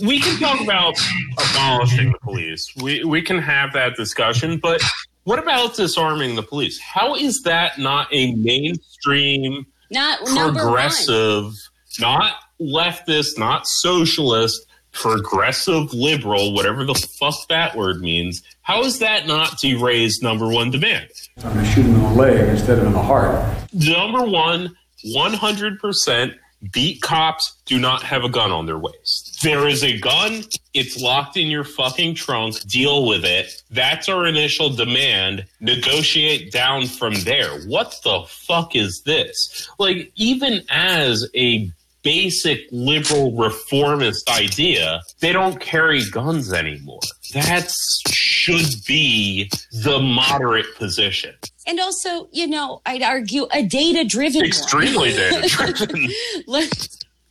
we 0.05 0.21
can 0.21 0.39
talk 0.39 0.61
about 0.61 0.95
abolishing 1.39 2.13
the 2.13 2.19
police? 2.19 2.71
We 2.77 3.03
we 3.03 3.23
can 3.23 3.39
have 3.39 3.73
that 3.73 3.97
discussion, 3.97 4.59
but 4.59 4.83
what 5.25 5.39
about 5.39 5.75
disarming 5.75 6.37
the 6.37 6.43
police? 6.43 6.79
How 6.79 7.17
is 7.17 7.41
that 7.45 7.79
not 7.79 8.09
a 8.13 8.35
mainstream 8.35 9.67
Not 9.91 10.19
progressive, 10.27 11.55
not 11.99 12.35
leftist, 12.61 13.39
not 13.39 13.67
socialist, 13.67 14.67
progressive 14.93 15.95
liberal, 15.95 16.53
whatever 16.55 16.85
the 16.85 16.95
fuck 17.19 17.37
that 17.49 17.75
word 17.75 18.03
means? 18.03 18.43
How 18.61 18.83
is 18.83 18.99
that 18.99 19.27
not 19.27 19.59
to 19.61 19.83
raise 19.83 20.21
number 20.21 20.47
one 20.47 20.71
demand? 20.71 21.09
I'm 21.43 21.55
going 21.55 21.65
to 21.65 21.71
shoot 21.71 21.87
him 21.87 21.95
in 21.95 22.03
the 22.03 22.09
leg 22.11 22.49
instead 22.51 22.79
of 22.81 22.87
in 22.87 22.93
the 22.93 23.03
heart. 23.03 23.43
Number 23.73 24.25
one, 24.25 24.77
100% 25.15 26.35
beat 26.73 27.03
cops 27.03 27.57
do 27.67 27.79
not 27.79 28.03
have 28.03 28.25
a 28.25 28.29
gun 28.29 28.51
on 28.51 28.67
their 28.67 28.79
waist. 28.79 29.41
There 29.43 29.69
is 29.69 29.85
a 29.85 29.99
gun, 29.99 30.45
it's 30.75 31.01
locked 31.01 31.37
in 31.37 31.49
your 31.49 31.65
fucking 31.65 32.15
trunk, 32.15 32.61
deal 32.67 33.07
with 33.07 33.25
it. 33.25 33.63
That's 33.71 34.09
our 34.09 34.27
initial 34.27 34.71
demand. 34.71 35.45
Negotiate 35.61 36.53
down 36.53 36.87
from 36.87 37.15
there. 37.25 37.61
What 37.67 37.95
the 38.05 38.25
fuck 38.29 38.75
is 38.75 39.03
this? 39.03 39.69
Like, 39.79 40.13
even 40.17 40.63
as 40.71 41.29
a 41.35 41.71
basic 42.07 42.61
liberal 42.71 43.33
reformist 43.33 44.31
idea, 44.31 45.03
they 45.19 45.33
don't 45.33 45.61
carry 45.61 46.09
guns 46.11 46.53
anymore. 46.53 47.01
That 47.35 47.69
should 48.09 48.71
be 48.87 49.51
the 49.83 49.99
moderate 49.99 50.73
position. 50.77 51.35
And 51.67 51.81
also, 51.81 52.29
you 52.31 52.47
know, 52.47 52.81
I'd 52.87 53.03
argue 53.03 53.49
a 53.53 53.65
data 53.65 54.05
driven 54.05 54.45
Extremely 54.45 55.15
data 55.15 55.49
driven. 55.49 55.89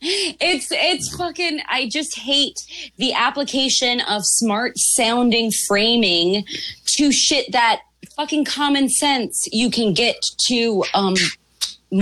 it's 0.02 0.68
it's 0.70 1.16
fucking 1.16 1.60
I 1.70 1.88
just 1.88 2.18
hate 2.18 2.60
the 2.98 3.14
application 3.14 4.02
of 4.02 4.26
smart 4.26 4.76
sounding 4.76 5.50
framing 5.66 6.44
to 6.96 7.12
shit 7.12 7.50
that 7.52 7.80
fucking 8.14 8.44
common 8.44 8.90
sense 8.90 9.48
you 9.52 9.70
can 9.70 9.94
get 9.94 10.16
to 10.48 10.84
um 10.92 11.14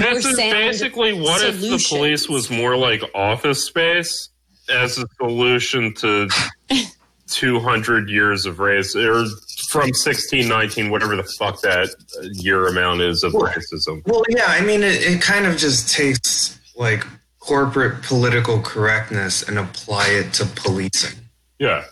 more 0.01 0.15
This 0.15 0.25
is 0.27 0.37
sound 0.37 0.53
basically 0.53 1.13
what 1.13 1.43
if 1.43 1.57
the 1.61 1.79
solutions. 1.79 1.89
police 1.89 2.29
was 2.29 2.51
more 2.51 2.77
like 2.77 3.03
office 3.15 3.65
space 3.65 4.29
as 4.69 4.99
a 4.99 5.07
solution 5.21 5.93
to 5.95 6.29
200 7.29 8.09
years 8.11 8.47
of 8.47 8.59
race 8.59 8.95
or 8.95 9.25
from 9.71 9.89
1619 9.91 10.91
whatever 10.91 11.17
the 11.17 11.25
fuck 11.39 11.61
that 11.63 11.89
year 12.33 12.67
amount 12.69 13.01
is 13.01 13.23
of 13.25 13.33
racism 13.33 14.03
Well, 14.07 14.23
yeah, 14.29 14.45
I 14.49 14.61
mean, 14.61 14.83
it, 14.83 15.03
it 15.03 15.21
kind 15.23 15.47
of 15.47 15.57
just 15.57 15.93
takes 15.93 16.59
like 16.77 17.05
corporate 17.41 18.03
political 18.03 18.61
correctness 18.61 19.43
and 19.43 19.59
apply 19.59 20.09
it 20.09 20.33
to 20.35 20.47
policing. 20.47 21.19
yeah 21.59 21.85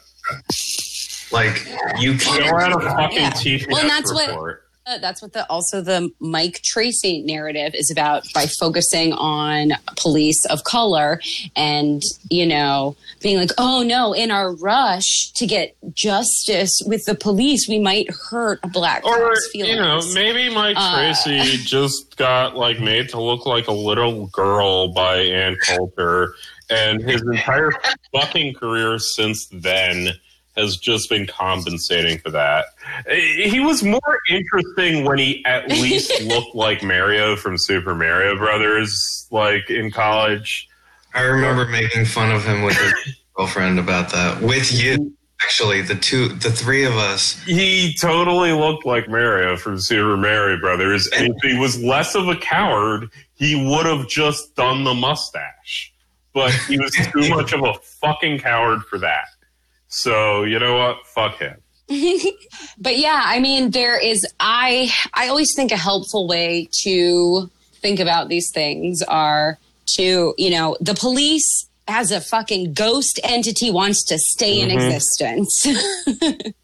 Like, 1.30 1.66
you 1.98 2.12
go 2.18 2.24
can't. 2.24 2.62
out 2.62 2.82
a 2.82 2.84
fucking 2.90 3.16
Yeah. 3.18 3.30
TPS 3.30 3.66
Well, 3.68 3.80
and 3.80 3.88
that's 3.90 4.12
what- 4.12 4.28
report 4.28 4.61
that's 4.84 5.22
what 5.22 5.32
the 5.32 5.48
also 5.48 5.80
the 5.80 6.10
Mike 6.18 6.60
Tracey 6.62 7.22
narrative 7.22 7.74
is 7.74 7.90
about 7.90 8.24
by 8.34 8.46
focusing 8.46 9.12
on 9.12 9.72
police 9.96 10.44
of 10.46 10.64
color 10.64 11.20
and 11.54 12.02
you 12.30 12.46
know 12.46 12.96
being 13.20 13.36
like 13.36 13.50
oh 13.58 13.82
no 13.82 14.12
in 14.12 14.30
our 14.30 14.54
rush 14.56 15.30
to 15.32 15.46
get 15.46 15.76
justice 15.94 16.82
with 16.86 17.04
the 17.04 17.14
police 17.14 17.68
we 17.68 17.78
might 17.78 18.08
hurt 18.28 18.58
a 18.62 18.68
black 18.68 19.04
or 19.04 19.34
you 19.54 19.76
know 19.76 20.00
maybe 20.14 20.52
mike 20.52 20.76
Uh, 20.78 20.96
tracey 20.96 21.56
just 21.64 22.16
got 22.16 22.56
like 22.56 22.80
made 22.80 23.08
to 23.08 23.20
look 23.20 23.46
like 23.46 23.68
a 23.68 23.72
little 23.72 24.26
girl 24.28 24.88
by 24.88 25.16
ann 25.16 25.56
coulter 25.66 26.34
and 26.70 27.00
his 27.02 27.22
entire 27.22 27.70
fucking 28.12 28.54
career 28.54 28.98
since 28.98 29.46
then 29.52 30.08
has 30.56 30.76
just 30.76 31.08
been 31.08 31.26
compensating 31.26 32.18
for 32.18 32.30
that 32.30 32.66
he 33.08 33.60
was 33.60 33.82
more 33.82 34.18
interesting 34.28 35.04
when 35.04 35.18
he 35.18 35.44
at 35.46 35.68
least 35.68 36.22
looked 36.22 36.54
like 36.54 36.82
mario 36.82 37.36
from 37.36 37.56
super 37.56 37.94
mario 37.94 38.36
brothers 38.36 39.26
like 39.30 39.70
in 39.70 39.90
college 39.90 40.68
I 41.14 41.22
remember 41.22 41.66
making 41.66 42.06
fun 42.06 42.32
of 42.32 42.44
him 42.44 42.62
with 42.62 42.76
his 42.76 43.16
girlfriend 43.36 43.78
about 43.78 44.10
that. 44.12 44.40
With 44.40 44.72
you, 44.72 45.12
actually, 45.42 45.82
the 45.82 45.94
two, 45.94 46.28
the 46.28 46.50
three 46.50 46.84
of 46.84 46.96
us. 46.96 47.40
he 47.44 47.94
totally 48.00 48.52
looked 48.52 48.86
like 48.86 49.08
Mario 49.08 49.56
from 49.56 49.78
Super 49.78 50.16
Mario 50.16 50.58
Brothers. 50.58 51.08
And 51.08 51.34
if 51.34 51.42
he 51.42 51.58
was 51.58 51.82
less 51.82 52.14
of 52.14 52.28
a 52.28 52.36
coward, 52.36 53.10
he 53.34 53.54
would 53.68 53.86
have 53.86 54.08
just 54.08 54.54
done 54.56 54.84
the 54.84 54.94
mustache. 54.94 55.92
But 56.32 56.52
he 56.66 56.78
was 56.78 56.92
too 57.12 57.28
much 57.28 57.52
of 57.52 57.62
a 57.62 57.74
fucking 57.74 58.38
coward 58.38 58.82
for 58.84 58.98
that. 58.98 59.26
So 59.92 60.44
you 60.44 60.58
know 60.58 60.78
what? 60.78 61.06
Fuck 61.06 61.38
him. 61.38 61.56
but 62.78 62.96
yeah 62.96 63.22
i 63.24 63.40
mean 63.40 63.70
there 63.72 63.98
is 63.98 64.24
i 64.40 64.90
i 65.14 65.28
always 65.28 65.52
think 65.54 65.72
a 65.72 65.76
helpful 65.76 66.28
way 66.28 66.68
to 66.72 67.50
think 67.74 67.98
about 67.98 68.28
these 68.28 68.50
things 68.52 69.02
are 69.02 69.58
to 69.84 70.32
you 70.38 70.48
know 70.48 70.76
the 70.80 70.94
police 70.94 71.66
as 71.88 72.12
a 72.12 72.20
fucking 72.20 72.72
ghost 72.72 73.18
entity 73.24 73.70
wants 73.70 74.04
to 74.04 74.16
stay 74.16 74.60
in 74.60 74.68
mm-hmm. 74.68 74.78
existence 74.78 75.66
and 75.66 76.54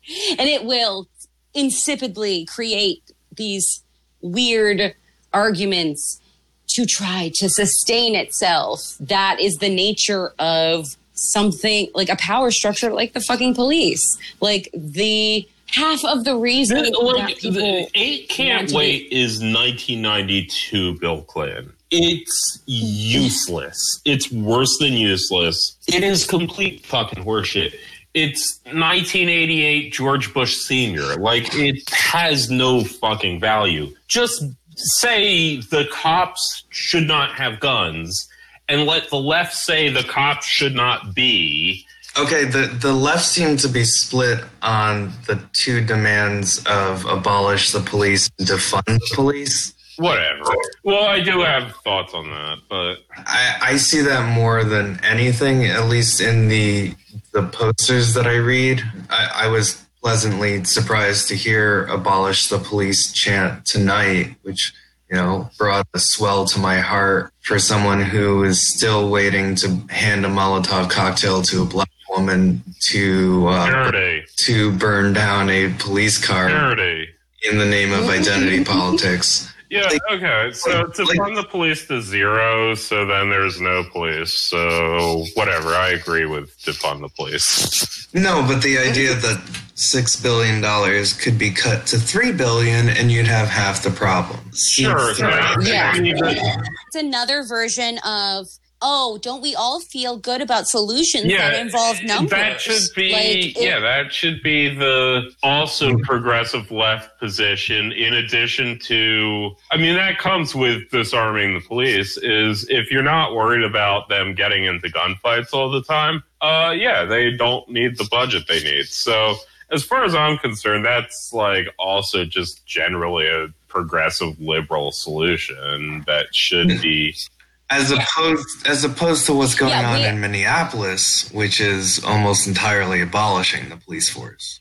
it 0.48 0.64
will 0.64 1.08
insipidly 1.54 2.46
create 2.46 3.02
these 3.36 3.82
weird 4.22 4.94
arguments 5.32 6.20
to 6.68 6.86
try 6.86 7.30
to 7.34 7.50
sustain 7.50 8.14
itself 8.14 8.96
that 9.00 9.40
is 9.40 9.56
the 9.56 9.68
nature 9.68 10.32
of 10.38 10.96
something 11.18 11.88
like 11.94 12.08
a 12.08 12.16
power 12.16 12.50
structure 12.50 12.92
like 12.92 13.12
the 13.12 13.20
fucking 13.20 13.54
police 13.54 14.18
like 14.40 14.68
the 14.74 15.46
half 15.70 16.04
of 16.04 16.24
the 16.24 16.36
reason 16.36 16.78
Like, 16.78 16.92
that 16.92 17.36
people 17.38 17.60
the 17.60 17.88
eight 17.94 18.28
can't 18.28 18.72
wait 18.72 19.08
is 19.12 19.40
1992 19.40 20.98
Bill 20.98 21.22
Clinton. 21.22 21.72
It's 21.90 22.62
useless. 22.66 23.78
It's 24.04 24.30
worse 24.30 24.76
than 24.78 24.92
useless. 24.92 25.76
It 25.88 26.02
is 26.02 26.26
complete 26.26 26.84
fucking 26.84 27.24
horseshit. 27.24 27.74
It's 28.14 28.60
1988 28.64 29.92
George 29.92 30.34
Bush 30.34 30.56
Sr. 30.56 31.16
Like, 31.16 31.54
it 31.54 31.88
has 31.90 32.50
no 32.50 32.84
fucking 32.84 33.40
value. 33.40 33.94
Just 34.06 34.44
say 34.74 35.56
the 35.56 35.86
cops 35.90 36.64
should 36.70 37.06
not 37.06 37.30
have 37.32 37.60
guns 37.60 38.27
and 38.68 38.84
let 38.86 39.10
the 39.10 39.16
left 39.16 39.54
say 39.54 39.88
the 39.88 40.02
cops 40.02 40.46
should 40.46 40.74
not 40.74 41.14
be. 41.14 41.86
Okay, 42.18 42.44
the, 42.44 42.66
the 42.80 42.92
left 42.92 43.24
seemed 43.24 43.60
to 43.60 43.68
be 43.68 43.84
split 43.84 44.42
on 44.62 45.12
the 45.26 45.40
two 45.52 45.84
demands 45.84 46.64
of 46.66 47.04
abolish 47.06 47.70
the 47.72 47.80
police 47.80 48.28
and 48.38 48.48
defund 48.48 48.84
the 48.86 49.10
police. 49.14 49.74
Whatever. 49.98 50.42
Well, 50.84 51.04
I 51.04 51.20
do 51.20 51.40
have 51.40 51.74
thoughts 51.84 52.14
on 52.14 52.30
that, 52.30 52.58
but 52.68 52.98
I, 53.16 53.58
I 53.60 53.76
see 53.76 54.00
that 54.02 54.32
more 54.32 54.62
than 54.62 55.00
anything, 55.04 55.66
at 55.66 55.88
least 55.88 56.20
in 56.20 56.48
the 56.48 56.94
the 57.32 57.42
posters 57.42 58.14
that 58.14 58.26
I 58.26 58.36
read. 58.36 58.82
I, 59.10 59.44
I 59.44 59.48
was 59.48 59.84
pleasantly 60.00 60.62
surprised 60.64 61.28
to 61.28 61.34
hear 61.34 61.84
abolish 61.86 62.48
the 62.48 62.58
police 62.58 63.12
chant 63.12 63.66
tonight, 63.66 64.36
which 64.42 64.72
you 65.10 65.16
know 65.16 65.50
brought 65.56 65.86
a 65.94 65.98
swell 65.98 66.44
to 66.44 66.58
my 66.58 66.78
heart 66.78 67.32
for 67.40 67.58
someone 67.58 68.00
who 68.00 68.44
is 68.44 68.74
still 68.74 69.10
waiting 69.10 69.54
to 69.54 69.68
hand 69.88 70.24
a 70.24 70.28
Molotov 70.28 70.90
cocktail 70.90 71.42
to 71.42 71.62
a 71.62 71.64
black 71.64 71.88
woman 72.10 72.62
to 72.80 73.46
uh, 73.48 73.92
to 74.36 74.72
burn 74.72 75.12
down 75.12 75.50
a 75.50 75.72
police 75.78 76.24
car 76.24 76.48
Dirty. 76.48 77.08
in 77.50 77.58
the 77.58 77.66
name 77.66 77.92
of 77.92 78.08
identity 78.08 78.64
politics. 78.64 79.52
Yeah, 79.70 79.88
okay. 80.10 80.50
So 80.52 80.86
to 80.86 81.04
like- 81.04 81.16
fund 81.18 81.36
the 81.36 81.42
police 81.44 81.86
to 81.88 82.00
zero, 82.00 82.74
so 82.74 83.04
then 83.06 83.28
there's 83.30 83.60
no 83.60 83.84
police. 83.84 84.32
So 84.34 85.24
whatever, 85.34 85.74
I 85.74 85.90
agree 85.90 86.24
with 86.24 86.56
defund 86.60 87.00
the 87.02 87.08
police. 87.10 88.08
No, 88.14 88.42
but 88.48 88.62
the 88.62 88.78
idea 88.78 89.14
that 89.14 89.42
six 89.74 90.16
billion 90.16 90.60
dollars 90.62 91.12
could 91.12 91.38
be 91.38 91.50
cut 91.50 91.86
to 91.88 91.98
three 91.98 92.32
billion 92.32 92.88
and 92.88 93.12
you'd 93.12 93.26
have 93.26 93.48
half 93.48 93.82
the 93.82 93.90
problem. 93.90 94.40
Sure. 94.54 95.14
Seems- 95.14 95.68
Yeah. 95.68 95.94
Yeah. 95.96 96.56
It's 96.86 96.96
another 96.96 97.42
version 97.44 97.98
of 97.98 98.46
oh, 98.80 99.18
don't 99.22 99.42
we 99.42 99.54
all 99.54 99.80
feel 99.80 100.16
good 100.18 100.40
about 100.40 100.66
solutions 100.68 101.24
Yeah, 101.26 101.50
that 101.50 101.60
involve 101.60 102.02
numbers? 102.04 102.30
That 102.30 102.60
should 102.60 102.82
be 102.94 103.12
Like, 103.12 103.56
it- 103.56 103.60
yeah, 103.62 103.80
that 103.80 104.12
should 104.12 104.42
be 104.42 104.74
the 104.74 105.30
also 105.42 105.96
progressive 105.98 106.70
left 106.70 107.18
position 107.18 107.92
in 107.92 108.14
addition 108.14 108.78
to 108.80 109.50
I 109.70 109.76
mean 109.76 109.94
that 109.96 110.18
comes 110.18 110.54
with 110.54 110.90
disarming 110.90 111.54
the 111.54 111.60
police 111.60 112.16
is 112.18 112.66
if 112.68 112.90
you're 112.90 113.02
not 113.02 113.34
worried 113.34 113.64
about 113.64 114.08
them 114.08 114.34
getting 114.34 114.64
into 114.64 114.88
gunfights 114.88 115.52
all 115.52 115.70
the 115.70 115.82
time, 115.82 116.22
uh 116.40 116.72
yeah, 116.76 117.04
they 117.04 117.30
don't 117.36 117.68
need 117.68 117.98
the 117.98 118.06
budget 118.10 118.44
they 118.48 118.62
need. 118.62 118.86
So 118.86 119.36
as 119.70 119.84
far 119.84 120.04
as 120.04 120.14
I'm 120.14 120.38
concerned, 120.38 120.84
that's 120.84 121.30
like 121.32 121.66
also 121.78 122.24
just 122.24 122.64
generally 122.64 123.26
a 123.26 123.48
progressive 123.68 124.38
liberal 124.40 124.92
solution 124.92 126.02
that 126.06 126.34
should 126.34 126.68
be 126.80 127.14
As 127.70 127.90
opposed 127.90 128.66
as 128.66 128.82
opposed 128.84 129.26
to 129.26 129.34
what's 129.34 129.54
going 129.54 129.70
Yeah, 129.72 129.90
on 129.90 130.00
we- 130.00 130.06
in 130.06 130.20
Minneapolis, 130.20 131.28
which 131.32 131.60
is 131.60 132.02
almost 132.04 132.46
entirely 132.46 133.00
abolishing 133.02 133.68
the 133.68 133.76
police 133.76 134.08
force. 134.08 134.60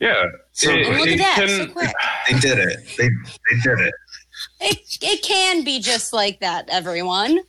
yeah. 0.00 0.24
So- 0.52 0.70
it- 0.70 0.86
And 0.86 0.98
look 0.98 1.08
at 1.08 1.18
that, 1.18 1.34
can- 1.36 1.48
so 1.48 1.66
quick. 1.68 1.92
They 2.30 2.38
did 2.40 2.58
it. 2.58 2.78
They 2.98 3.08
they 3.08 3.56
did 3.62 3.78
it. 3.80 3.94
it 4.60 4.78
it 5.02 5.22
can 5.22 5.62
be 5.64 5.80
just 5.80 6.12
like 6.12 6.38
that 6.40 6.68
everyone 6.68 7.40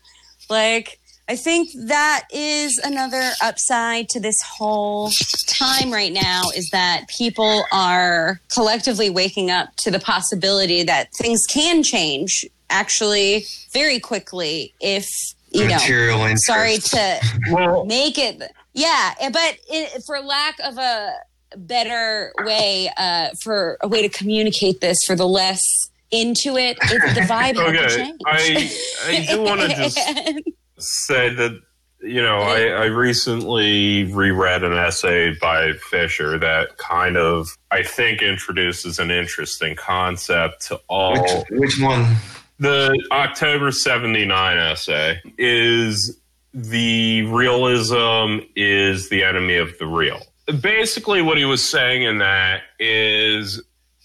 like 0.49 0.99
i 1.27 1.35
think 1.35 1.69
that 1.85 2.23
is 2.31 2.79
another 2.83 3.31
upside 3.43 4.09
to 4.09 4.19
this 4.19 4.41
whole 4.41 5.11
time 5.45 5.91
right 5.91 6.11
now 6.13 6.41
is 6.55 6.67
that 6.71 7.07
people 7.07 7.63
are 7.71 8.39
collectively 8.51 9.09
waking 9.11 9.51
up 9.51 9.75
to 9.75 9.91
the 9.91 9.99
possibility 9.99 10.81
that 10.81 11.13
things 11.13 11.45
can 11.45 11.83
change 11.83 12.43
actually 12.69 13.45
very 13.71 13.99
quickly 13.99 14.73
if 14.79 15.07
you 15.51 15.67
know 15.67 15.77
interest. 15.77 16.45
sorry 16.45 16.77
to 16.77 17.19
well, 17.51 17.85
make 17.85 18.17
it 18.17 18.41
yeah 18.73 19.13
but 19.31 19.57
it, 19.69 20.03
for 20.05 20.19
lack 20.19 20.55
of 20.63 20.77
a 20.77 21.13
better 21.57 22.33
way 22.39 22.91
uh, 22.97 23.29
for 23.41 23.77
a 23.81 23.87
way 23.87 24.01
to 24.01 24.09
communicate 24.09 24.81
this 24.81 24.99
for 25.05 25.15
the 25.15 25.27
less 25.27 25.61
into 26.11 26.57
it, 26.57 26.77
it 26.81 27.15
the 27.15 27.21
vibe 27.27 27.57
Okay, 27.57 27.95
change. 27.95 28.21
I 28.25 28.71
I 29.07 29.25
do 29.29 29.41
want 29.41 29.61
to 29.61 29.67
just 29.69 29.97
say 30.79 31.33
that 31.33 31.59
you 32.01 32.21
know 32.21 32.39
I, 32.39 32.67
I 32.67 32.85
recently 32.85 34.11
reread 34.13 34.63
an 34.63 34.73
essay 34.73 35.35
by 35.39 35.73
Fisher 35.73 36.37
that 36.39 36.77
kind 36.77 37.17
of 37.17 37.49
I 37.71 37.83
think 37.83 38.21
introduces 38.21 38.99
an 38.99 39.11
interesting 39.11 39.75
concept 39.75 40.67
to 40.67 40.79
all 40.87 41.21
Which, 41.21 41.45
which 41.51 41.81
one? 41.81 42.15
The 42.59 43.01
October 43.11 43.71
79 43.71 44.57
essay 44.57 45.19
is 45.37 46.19
the 46.53 47.23
realism 47.23 48.45
is 48.55 49.09
the 49.09 49.23
enemy 49.23 49.57
of 49.57 49.77
the 49.79 49.87
real. 49.87 50.21
Basically, 50.61 51.21
what 51.21 51.37
he 51.37 51.45
was 51.45 51.63
saying 51.63 52.03
in 52.03 52.17
that 52.19 52.61
is 52.79 53.61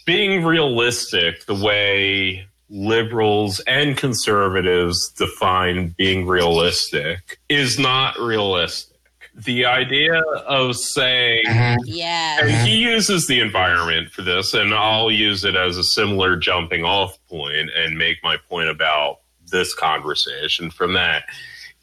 being 0.06 0.44
realistic 0.44 1.46
the 1.46 1.54
way 1.54 2.46
liberals 2.68 3.60
and 3.60 3.96
conservatives 3.96 5.10
define 5.10 5.94
being 5.96 6.26
realistic 6.26 7.40
is 7.48 7.78
not 7.78 8.18
realistic. 8.18 8.93
The 9.36 9.64
idea 9.64 10.20
of 10.20 10.76
saying, 10.76 11.42
uh-huh. 11.48 11.76
yeah. 11.86 12.38
and 12.40 12.68
he 12.68 12.76
uses 12.76 13.26
the 13.26 13.40
environment 13.40 14.10
for 14.10 14.22
this, 14.22 14.54
and 14.54 14.72
I'll 14.72 15.10
use 15.10 15.44
it 15.44 15.56
as 15.56 15.76
a 15.76 15.82
similar 15.82 16.36
jumping 16.36 16.84
off 16.84 17.18
point 17.28 17.70
and 17.76 17.98
make 17.98 18.18
my 18.22 18.36
point 18.36 18.68
about 18.68 19.18
this 19.50 19.74
conversation 19.74 20.70
from 20.70 20.92
that. 20.94 21.24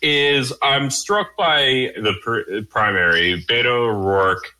Is 0.02 0.54
I'm 0.64 0.90
struck 0.90 1.36
by 1.38 1.92
the 1.96 2.14
pr- 2.24 2.66
primary. 2.70 3.44
Beto 3.44 3.90
O'Rourke 3.90 4.56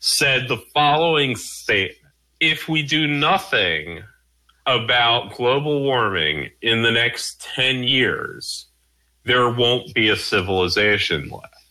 said 0.00 0.48
the 0.48 0.58
following 0.74 1.36
statement 1.36 2.12
If 2.40 2.68
we 2.68 2.82
do 2.82 3.06
nothing 3.06 4.02
about 4.66 5.36
global 5.36 5.82
warming 5.82 6.50
in 6.60 6.82
the 6.82 6.90
next 6.90 7.40
10 7.54 7.84
years, 7.84 8.66
there 9.24 9.48
won't 9.48 9.94
be 9.94 10.08
a 10.08 10.16
civilization 10.16 11.28
left 11.30 11.61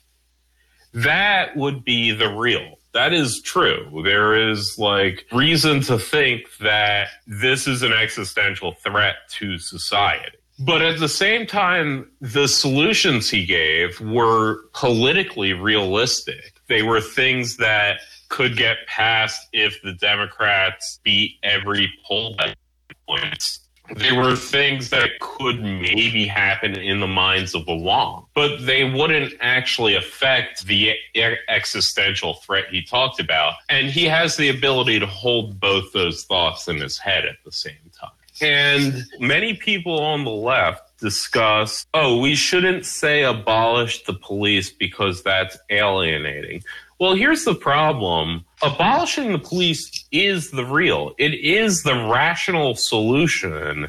that 0.93 1.55
would 1.55 1.83
be 1.83 2.11
the 2.11 2.29
real. 2.29 2.77
That 2.93 3.13
is 3.13 3.41
true. 3.41 4.01
There 4.03 4.49
is 4.49 4.77
like 4.77 5.25
reason 5.31 5.81
to 5.83 5.97
think 5.97 6.41
that 6.59 7.07
this 7.25 7.67
is 7.67 7.83
an 7.83 7.93
existential 7.93 8.73
threat 8.83 9.15
to 9.39 9.57
society. 9.57 10.37
But 10.59 10.81
at 10.81 10.99
the 10.99 11.09
same 11.09 11.47
time, 11.47 12.11
the 12.19 12.47
solutions 12.47 13.29
he 13.29 13.45
gave 13.45 13.99
were 14.01 14.59
politically 14.73 15.53
realistic. 15.53 16.53
They 16.67 16.83
were 16.83 17.01
things 17.01 17.57
that 17.57 18.01
could 18.29 18.57
get 18.57 18.77
passed 18.87 19.47
if 19.53 19.81
the 19.81 19.93
Democrats 19.93 20.99
beat 21.03 21.37
every 21.43 21.91
poll 22.05 22.35
points 23.07 23.61
they 23.95 24.11
were 24.11 24.35
things 24.35 24.89
that 24.89 25.19
could 25.19 25.61
maybe 25.61 26.25
happen 26.25 26.75
in 26.77 26.99
the 26.99 27.07
minds 27.07 27.53
of 27.55 27.65
the 27.65 27.75
Wong, 27.75 28.25
but 28.33 28.65
they 28.65 28.83
wouldn't 28.83 29.33
actually 29.41 29.95
affect 29.95 30.65
the 30.65 30.93
existential 31.49 32.35
threat 32.35 32.65
he 32.69 32.81
talked 32.81 33.19
about. 33.19 33.53
And 33.69 33.87
he 33.87 34.05
has 34.05 34.37
the 34.37 34.49
ability 34.49 34.99
to 34.99 35.05
hold 35.05 35.59
both 35.59 35.91
those 35.93 36.23
thoughts 36.23 36.67
in 36.67 36.77
his 36.77 36.97
head 36.97 37.25
at 37.25 37.37
the 37.43 37.51
same 37.51 37.75
time. 37.99 38.11
And 38.41 39.05
many 39.19 39.53
people 39.53 39.99
on 39.99 40.23
the 40.23 40.31
left 40.31 40.97
discuss, 40.97 41.85
oh, 41.93 42.19
we 42.19 42.33
shouldn't 42.33 42.85
say 42.85 43.23
abolish 43.23 44.03
the 44.03 44.13
police 44.13 44.71
because 44.71 45.21
that's 45.21 45.57
alienating. 45.69 46.63
Well, 47.01 47.15
here's 47.15 47.45
the 47.45 47.55
problem. 47.55 48.45
Abolishing 48.61 49.31
the 49.31 49.39
police 49.39 50.05
is 50.11 50.51
the 50.51 50.63
real. 50.63 51.15
It 51.17 51.33
is 51.33 51.81
the 51.81 51.95
rational 51.95 52.75
solution 52.75 53.87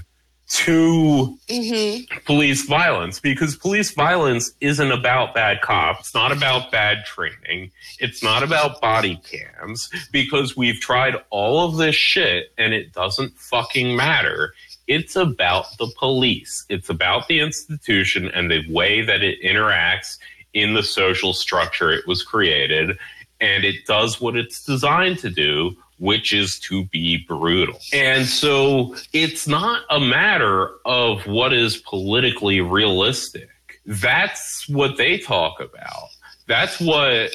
to 0.48 1.38
mm-hmm. 1.46 2.18
police 2.24 2.64
violence 2.64 3.20
because 3.20 3.54
police 3.54 3.90
violence 3.90 4.52
isn't 4.62 4.90
about 4.90 5.34
bad 5.34 5.60
cops. 5.60 6.00
It's 6.00 6.14
not 6.14 6.32
about 6.32 6.72
bad 6.72 7.04
training. 7.04 7.70
It's 7.98 8.22
not 8.22 8.42
about 8.42 8.80
body 8.80 9.20
cams 9.30 9.90
because 10.10 10.56
we've 10.56 10.80
tried 10.80 11.16
all 11.28 11.68
of 11.68 11.76
this 11.76 11.94
shit 11.94 12.54
and 12.56 12.72
it 12.72 12.94
doesn't 12.94 13.36
fucking 13.36 13.94
matter. 13.94 14.54
It's 14.88 15.16
about 15.16 15.66
the 15.76 15.92
police. 15.98 16.64
It's 16.70 16.88
about 16.88 17.28
the 17.28 17.40
institution 17.40 18.28
and 18.28 18.50
the 18.50 18.62
way 18.72 19.02
that 19.02 19.22
it 19.22 19.42
interacts 19.42 20.16
in 20.54 20.74
the 20.74 20.82
social 20.82 21.32
structure 21.32 21.90
it 21.90 22.06
was 22.06 22.22
created. 22.22 22.98
And 23.40 23.64
it 23.64 23.86
does 23.86 24.20
what 24.20 24.36
it's 24.36 24.64
designed 24.64 25.18
to 25.20 25.30
do, 25.30 25.76
which 25.98 26.32
is 26.32 26.60
to 26.60 26.84
be 26.86 27.24
brutal. 27.26 27.78
And 27.92 28.26
so 28.26 28.94
it's 29.12 29.48
not 29.48 29.82
a 29.90 29.98
matter 29.98 30.70
of 30.84 31.26
what 31.26 31.52
is 31.52 31.78
politically 31.78 32.60
realistic. 32.60 33.48
That's 33.84 34.68
what 34.68 34.96
they 34.96 35.18
talk 35.18 35.60
about. 35.60 36.08
That's 36.46 36.80
what 36.80 37.32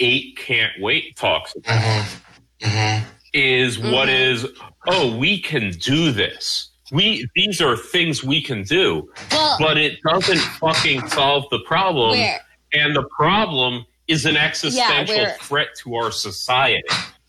Eight 0.00 0.36
Can't 0.38 0.72
Wait 0.80 1.16
talks 1.16 1.54
about. 1.54 1.82
Mm-hmm. 1.82 2.66
Mm-hmm. 2.66 3.04
Is 3.32 3.78
what 3.78 4.08
mm-hmm. 4.08 4.32
is, 4.32 4.46
oh, 4.86 5.16
we 5.16 5.40
can 5.40 5.72
do 5.72 6.10
this. 6.10 6.70
we 6.90 7.28
these 7.36 7.60
are 7.60 7.76
things 7.76 8.24
we 8.24 8.42
can 8.42 8.62
do, 8.64 9.08
Well, 9.30 9.56
but 9.58 9.76
it 9.76 10.00
doesn't 10.02 10.38
fucking 10.38 11.08
solve 11.08 11.44
the 11.50 11.60
problem. 11.60 12.18
where 12.18 12.40
And 12.72 12.94
the 12.94 13.04
problem 13.04 13.84
is 14.08 14.24
an 14.24 14.36
existential 14.36 15.16
where- 15.16 15.36
threat 15.40 15.68
to 15.82 15.94
our 15.96 16.10
society. 16.12 16.82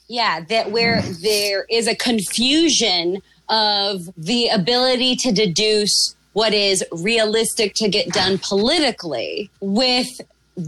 yeah, 0.08 0.42
that 0.50 0.72
where 0.72 1.02
there 1.02 1.66
is 1.70 1.88
a 1.88 1.96
confusion 1.96 3.22
of 3.50 4.10
the 4.18 4.48
ability 4.50 5.16
to 5.18 5.32
deduce 5.32 6.16
what 6.34 6.54
is 6.54 6.84
realistic 6.92 7.74
to 7.76 7.90
get 7.90 8.08
done 8.10 8.38
politically 8.38 9.50
with 9.60 10.08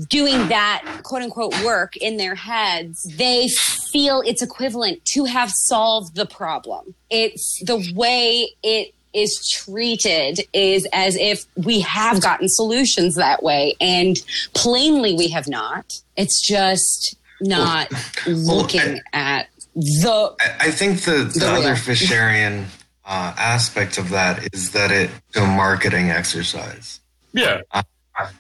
doing 0.10 0.48
that 0.50 1.02
quote 1.04 1.22
unquote 1.22 1.54
work 1.64 1.96
in 1.98 2.18
their 2.18 2.36
heads, 2.36 3.04
they 3.18 3.48
feel 3.92 4.22
it's 4.26 4.42
equivalent 4.42 5.04
to 5.06 5.26
have 5.26 5.52
solved 5.52 6.16
the 6.16 6.26
problem. 6.26 6.94
It's 7.10 7.62
the 7.66 7.92
way 7.96 8.50
it 8.64 8.94
is 9.14 9.48
treated 9.50 10.40
is 10.54 10.88
as 10.94 11.16
if 11.16 11.46
we 11.56 11.80
have 11.82 12.22
gotten 12.22 12.50
solutions 12.50 13.16
that 13.16 13.44
way 13.44 13.76
and 13.80 14.18
plainly 14.54 15.14
we 15.14 15.28
have 15.30 15.48
not. 15.48 16.02
It's 16.18 16.42
just 16.42 17.16
not 17.42 17.90
looking 18.28 19.00
at 19.14 19.48
the 19.76 20.36
I- 20.40 20.68
I 20.68 20.72
think 20.72 21.02
the, 21.02 21.24
the 21.32 21.40
The 21.40 21.48
other 21.52 21.66
real. 21.70 21.76
Fisherian 21.76 22.66
uh, 23.06 23.34
aspect 23.38 23.98
of 23.98 24.10
that 24.12 24.54
is 24.54 24.72
that 24.72 24.92
it's 24.92 25.14
a 25.36 25.46
marketing 25.46 26.10
exercise. 26.10 27.00
Yeah. 27.34 27.62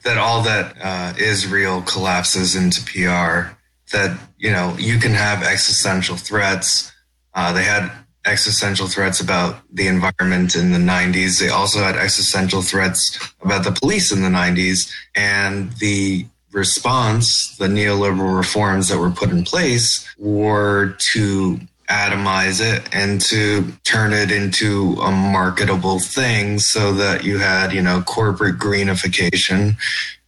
That 0.04 0.18
all 0.18 0.44
that 0.44 0.76
uh, 0.80 1.14
is 1.18 1.48
real 1.48 1.82
collapses 1.82 2.56
into 2.56 2.82
PR. 2.84 3.56
That 3.92 4.18
you 4.38 4.52
know 4.52 4.76
you 4.78 5.00
can 5.00 5.12
have 5.14 5.42
existential 5.44 6.16
threats. 6.16 6.92
Uh, 7.34 7.52
they 7.54 7.64
had 7.64 7.92
existential 8.26 8.88
threats 8.88 9.20
about 9.20 9.62
the 9.72 9.88
environment 9.88 10.56
in 10.56 10.72
the 10.72 10.78
90s. 10.78 11.40
They 11.40 11.50
also 11.50 11.80
had 11.80 11.96
existential 11.96 12.62
threats 12.62 13.18
about 13.42 13.64
the 13.64 13.72
police 13.72 14.12
in 14.12 14.22
the 14.22 14.30
90s. 14.30 14.92
And 15.16 15.72
the 15.74 16.26
response, 16.52 17.56
the 17.58 17.68
neoliberal 17.68 18.38
reforms 18.38 18.88
that 18.88 19.00
were 19.00 19.12
put 19.12 19.32
in 19.32 19.44
place, 19.44 20.08
were 20.18 20.96
to 21.14 21.60
atomize 21.90 22.62
it 22.62 22.88
and 22.94 23.20
to 23.20 23.72
turn 23.84 24.14
it 24.14 24.32
into 24.32 24.94
a 25.02 25.12
marketable 25.12 26.00
thing 26.00 26.60
so 26.60 26.94
that 26.94 27.24
you 27.24 27.40
had, 27.40 27.74
you 27.74 27.82
know, 27.82 28.02
corporate 28.02 28.58
greenification 28.58 29.76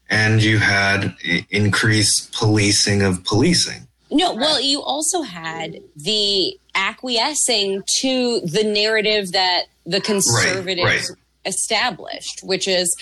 and 0.10 0.44
you 0.44 0.60
had 0.60 1.16
increased 1.50 2.34
policing 2.34 3.02
of 3.02 3.24
policing. 3.24 3.88
No, 4.12 4.34
well, 4.34 4.62
you 4.62 4.82
also 4.82 5.24
had 5.24 5.80
the 5.96 6.58
acquiescing 6.76 7.84
to 8.00 8.42
the 8.42 8.64
narrative 8.64 9.32
that 9.32 9.64
the 9.86 10.02
conservatives 10.02 10.84
right. 10.84 11.10
established, 11.46 12.42
which 12.44 12.68
is 12.68 12.96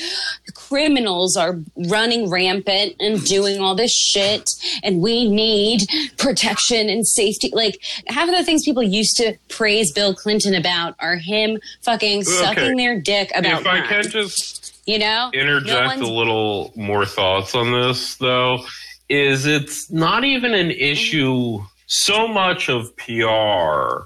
criminals 0.53 1.35
are 1.35 1.59
running 1.89 2.29
rampant 2.29 2.95
and 2.99 3.23
doing 3.23 3.59
all 3.59 3.75
this 3.75 3.93
shit, 3.93 4.49
and 4.83 5.01
we 5.01 5.29
need 5.29 5.81
protection 6.17 6.89
and 6.89 7.07
safety. 7.07 7.49
Like, 7.53 7.81
half 8.07 8.29
of 8.29 8.35
the 8.35 8.43
things 8.43 8.63
people 8.63 8.83
used 8.83 9.17
to 9.17 9.35
praise 9.49 9.91
Bill 9.91 10.13
Clinton 10.13 10.55
about 10.55 10.95
are 10.99 11.17
him 11.17 11.59
fucking 11.81 12.23
sucking 12.23 12.77
their 12.77 12.99
dick 12.99 13.31
about 13.35 13.61
if 13.61 13.67
I 13.67 13.81
can 13.81 14.03
just 14.03 14.73
you 14.85 14.99
know? 14.99 15.31
Interject 15.33 15.85
one's- 15.85 16.01
a 16.01 16.11
little 16.11 16.71
more 16.75 17.05
thoughts 17.05 17.55
on 17.55 17.71
this 17.71 18.15
though 18.15 18.65
is 19.09 19.45
it's 19.45 19.91
not 19.91 20.23
even 20.23 20.53
an 20.53 20.71
issue 20.71 21.63
so 21.93 22.27
much 22.27 22.69
of 22.69 22.95
PR 22.97 24.05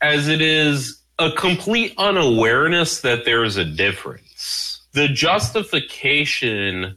as 0.00 0.26
it 0.26 0.40
is 0.40 1.00
a 1.20 1.30
complete 1.30 1.94
unawareness 1.96 3.00
that 3.02 3.24
there 3.24 3.44
is 3.44 3.56
a 3.56 3.64
difference. 3.64 4.80
The 4.92 5.06
justification 5.06 6.96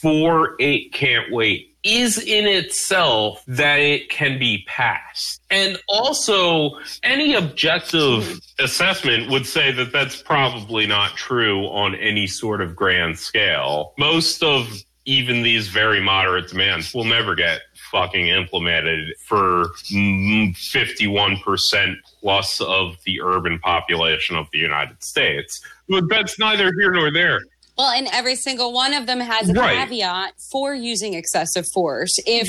for 0.00 0.56
it 0.58 0.92
can't 0.92 1.32
wait 1.32 1.76
is 1.84 2.18
in 2.18 2.46
itself 2.46 3.44
that 3.46 3.76
it 3.76 4.08
can 4.10 4.40
be 4.40 4.64
passed. 4.66 5.40
And 5.50 5.78
also, 5.88 6.80
any 7.04 7.34
objective 7.34 8.40
assessment 8.58 9.30
would 9.30 9.46
say 9.46 9.70
that 9.70 9.92
that's 9.92 10.20
probably 10.20 10.88
not 10.88 11.16
true 11.16 11.66
on 11.66 11.94
any 11.94 12.26
sort 12.26 12.60
of 12.60 12.74
grand 12.74 13.20
scale. 13.20 13.94
Most 13.98 14.42
of 14.42 14.82
even 15.04 15.42
these 15.42 15.68
very 15.68 16.00
moderate 16.00 16.48
demands 16.48 16.92
will 16.92 17.04
never 17.04 17.36
get 17.36 17.60
fucking 17.96 18.28
implemented 18.28 19.14
for 19.24 19.70
mm, 19.90 20.54
51% 20.54 21.96
plus 22.20 22.60
of 22.60 22.96
the 23.06 23.22
urban 23.22 23.58
population 23.58 24.36
of 24.36 24.46
the 24.52 24.58
United 24.58 25.02
States. 25.02 25.62
But 25.88 26.04
that's 26.10 26.38
neither 26.38 26.70
here 26.78 26.92
nor 26.92 27.10
there. 27.10 27.40
Well, 27.78 27.90
and 27.90 28.06
every 28.12 28.36
single 28.36 28.72
one 28.74 28.92
of 28.92 29.06
them 29.06 29.20
has 29.20 29.48
a 29.48 29.54
Right. 29.54 29.76
caveat 29.78 30.34
for 30.50 30.74
using 30.74 31.14
excessive 31.14 31.66
force. 31.68 32.18
If 32.26 32.48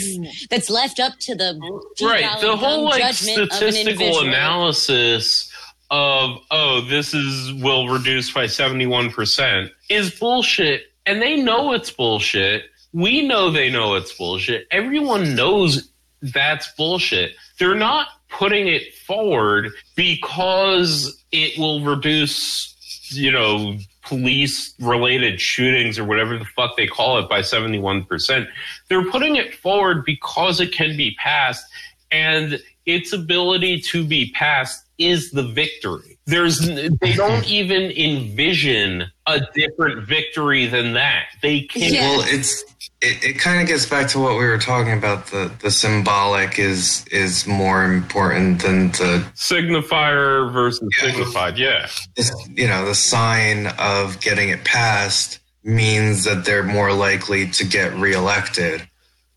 that's 0.49 0.69
left 0.69 0.99
up 0.99 1.13
to 1.21 1.35
the 1.35 1.57
right 2.01 2.41
the 2.41 2.57
whole 2.57 2.83
like 2.85 3.01
judgment 3.01 3.39
of 3.39 3.61
an 3.61 3.71
statistical 3.71 4.19
analysis 4.21 5.49
of 5.89 6.37
oh 6.51 6.81
this 6.81 7.13
is 7.13 7.53
will 7.63 7.87
reduce 7.87 8.31
by 8.31 8.43
71% 8.45 9.69
is 9.89 10.11
bullshit 10.19 10.83
and 11.05 11.21
they 11.21 11.37
know 11.37 11.71
it's 11.71 11.89
bullshit 11.89 12.65
we 12.93 13.27
know 13.27 13.51
they 13.51 13.69
know 13.69 13.95
it's 13.95 14.13
bullshit. 14.13 14.67
Everyone 14.71 15.35
knows 15.35 15.89
that's 16.21 16.71
bullshit. 16.73 17.33
They're 17.59 17.75
not 17.75 18.07
putting 18.29 18.67
it 18.67 18.93
forward 18.93 19.71
because 19.95 21.23
it 21.31 21.57
will 21.57 21.83
reduce 21.83 22.73
you 23.11 23.31
know 23.31 23.77
police 24.03 24.73
related 24.79 25.39
shootings 25.39 25.97
or 25.97 26.03
whatever 26.03 26.37
the 26.37 26.45
fuck 26.45 26.75
they 26.75 26.87
call 26.87 27.19
it 27.19 27.29
by 27.29 27.39
71% 27.39 28.47
they're 28.89 29.09
putting 29.09 29.37
it 29.37 29.53
forward 29.55 30.03
because 30.05 30.59
it 30.59 30.73
can 30.73 30.95
be 30.97 31.15
passed 31.15 31.65
and 32.11 32.61
its 32.85 33.13
ability 33.13 33.81
to 33.81 34.05
be 34.05 34.31
passed 34.31 34.85
is 34.97 35.31
the 35.31 35.43
victory. 35.43 36.17
There's 36.25 36.59
they 36.59 37.13
don't 37.13 37.45
even 37.47 37.91
envision 37.91 39.11
a 39.27 39.41
different 39.53 40.07
victory 40.07 40.65
than 40.65 40.93
that. 40.93 41.25
They 41.41 41.61
can't. 41.61 41.93
Yeah. 41.93 42.17
Well, 42.17 42.25
it's 42.25 42.63
it, 43.01 43.23
it 43.23 43.33
kind 43.39 43.61
of 43.61 43.67
gets 43.67 43.85
back 43.85 44.07
to 44.09 44.19
what 44.19 44.37
we 44.37 44.45
were 44.45 44.57
talking 44.57 44.93
about. 44.97 45.27
The 45.27 45.51
the 45.61 45.69
symbolic 45.71 46.57
is 46.59 47.05
is 47.11 47.45
more 47.47 47.83
important 47.85 48.61
than 48.61 48.89
the 48.91 49.23
signifier 49.35 50.51
versus 50.51 50.87
Yeah. 51.01 51.09
signified 51.11 51.57
yeah 51.57 51.87
this, 52.15 52.31
you 52.55 52.67
know 52.67 52.85
the 52.85 52.95
sign 52.95 53.67
of 53.79 54.19
getting 54.21 54.49
it 54.49 54.63
passed 54.63 55.39
means 55.63 56.23
that 56.23 56.45
they're 56.45 56.63
more 56.63 56.93
likely 56.93 57.47
to 57.47 57.65
get 57.65 57.93
reelected, 57.93 58.87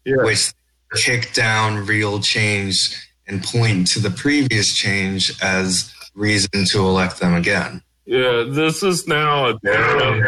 Yeah. 0.04 0.22
which 0.22 0.52
kick 0.96 1.32
down 1.34 1.86
real 1.86 2.20
change 2.20 2.96
and 3.26 3.42
point 3.42 3.86
to 3.88 4.00
the 4.00 4.11
previous 4.11 4.74
change 4.74 5.32
as 5.42 5.92
reason 6.14 6.64
to 6.66 6.78
elect 6.80 7.20
them 7.20 7.34
again. 7.34 7.82
Yeah, 8.06 8.44
this 8.48 8.82
is 8.82 9.06
now 9.06 9.46
a 9.50 9.58
Daredevil 9.61 10.20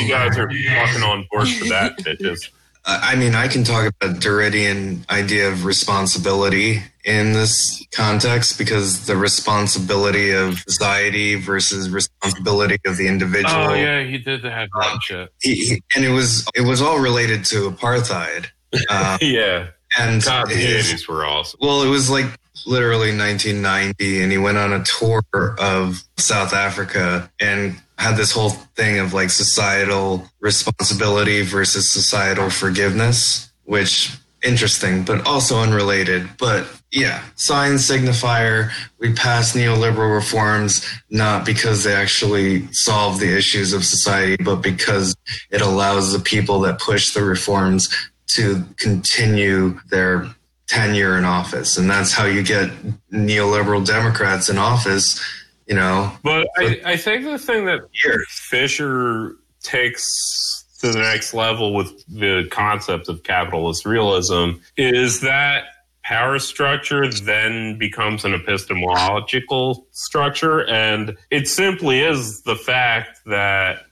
you 0.00 0.08
guys 0.08 0.36
are 0.38 0.50
fucking 0.76 1.02
on 1.02 1.26
board 1.30 1.48
for 1.48 1.64
that, 1.66 1.98
bitches. 1.98 2.50
I 2.84 3.12
I 3.12 3.16
mean, 3.16 3.34
I 3.34 3.46
can 3.48 3.62
talk 3.64 3.92
about 4.00 4.16
Derridean 4.20 5.08
idea 5.10 5.48
of 5.48 5.64
responsibility 5.66 6.82
in 7.04 7.32
this 7.34 7.84
context 7.92 8.58
because 8.58 9.06
the 9.06 9.16
responsibility 9.16 10.32
of 10.32 10.58
society 10.60 11.34
versus 11.34 11.90
responsibility 11.90 12.78
of 12.86 12.96
the 12.96 13.06
individual. 13.06 13.54
Oh 13.54 13.74
yeah, 13.74 14.02
he 14.02 14.18
did 14.18 14.44
have 14.44 14.68
that 14.80 14.98
shit. 15.02 15.32
He, 15.42 15.54
he, 15.56 15.82
and 15.94 16.04
it 16.04 16.10
was 16.10 16.46
it 16.54 16.62
was 16.62 16.80
all 16.80 16.98
related 16.98 17.44
to 17.46 17.70
apartheid. 17.70 18.46
Uh, 18.88 19.18
Yeah, 19.22 19.68
and 19.98 20.22
God, 20.24 20.48
the 20.48 20.54
his- 20.54 20.88
eighties 20.90 21.06
were 21.08 21.24
awesome. 21.26 21.58
well, 21.62 21.82
it 21.82 21.88
was 21.88 22.08
like 22.10 22.26
literally 22.66 23.16
1990, 23.16 24.22
and 24.22 24.32
he 24.32 24.38
went 24.38 24.58
on 24.58 24.72
a 24.72 24.82
tour 24.84 25.22
of 25.58 26.02
South 26.18 26.52
Africa 26.52 27.30
and 27.40 27.74
had 28.00 28.16
this 28.16 28.32
whole 28.32 28.48
thing 28.48 28.98
of 28.98 29.12
like 29.12 29.28
societal 29.28 30.26
responsibility 30.40 31.42
versus 31.42 31.92
societal 31.92 32.48
forgiveness, 32.48 33.52
which 33.64 34.10
interesting, 34.42 35.04
but 35.04 35.26
also 35.26 35.58
unrelated. 35.58 36.26
But 36.38 36.66
yeah, 36.90 37.22
sign 37.36 37.72
signifier. 37.72 38.70
We 38.98 39.12
pass 39.12 39.54
neoliberal 39.54 40.14
reforms 40.14 40.82
not 41.10 41.44
because 41.44 41.84
they 41.84 41.92
actually 41.92 42.72
solve 42.72 43.20
the 43.20 43.36
issues 43.36 43.74
of 43.74 43.84
society, 43.84 44.42
but 44.42 44.56
because 44.56 45.14
it 45.50 45.60
allows 45.60 46.14
the 46.14 46.20
people 46.20 46.60
that 46.60 46.80
push 46.80 47.12
the 47.12 47.22
reforms 47.22 47.94
to 48.28 48.64
continue 48.78 49.78
their 49.90 50.26
tenure 50.68 51.18
in 51.18 51.26
office. 51.26 51.76
And 51.76 51.90
that's 51.90 52.12
how 52.14 52.24
you 52.24 52.42
get 52.42 52.70
neoliberal 53.12 53.84
Democrats 53.84 54.48
in 54.48 54.56
office, 54.56 55.20
you 55.70 55.76
know, 55.76 56.12
But 56.24 56.48
I, 56.58 56.80
I 56.84 56.96
think 56.96 57.24
the 57.24 57.38
thing 57.38 57.66
that 57.66 57.82
years. 58.04 58.26
Fisher 58.28 59.36
takes 59.62 60.04
to 60.80 60.90
the 60.90 60.98
next 60.98 61.32
level 61.32 61.74
with 61.74 62.04
the 62.08 62.48
concept 62.50 63.08
of 63.08 63.22
capitalist 63.22 63.86
realism 63.86 64.52
is 64.76 65.20
that 65.20 65.64
power 66.02 66.40
structure 66.40 67.08
then 67.08 67.78
becomes 67.78 68.24
an 68.24 68.34
epistemological 68.34 69.86
structure. 69.92 70.66
And 70.68 71.16
it 71.30 71.46
simply 71.46 72.00
is 72.00 72.42
the 72.42 72.56
fact 72.56 73.20
that 73.26 73.84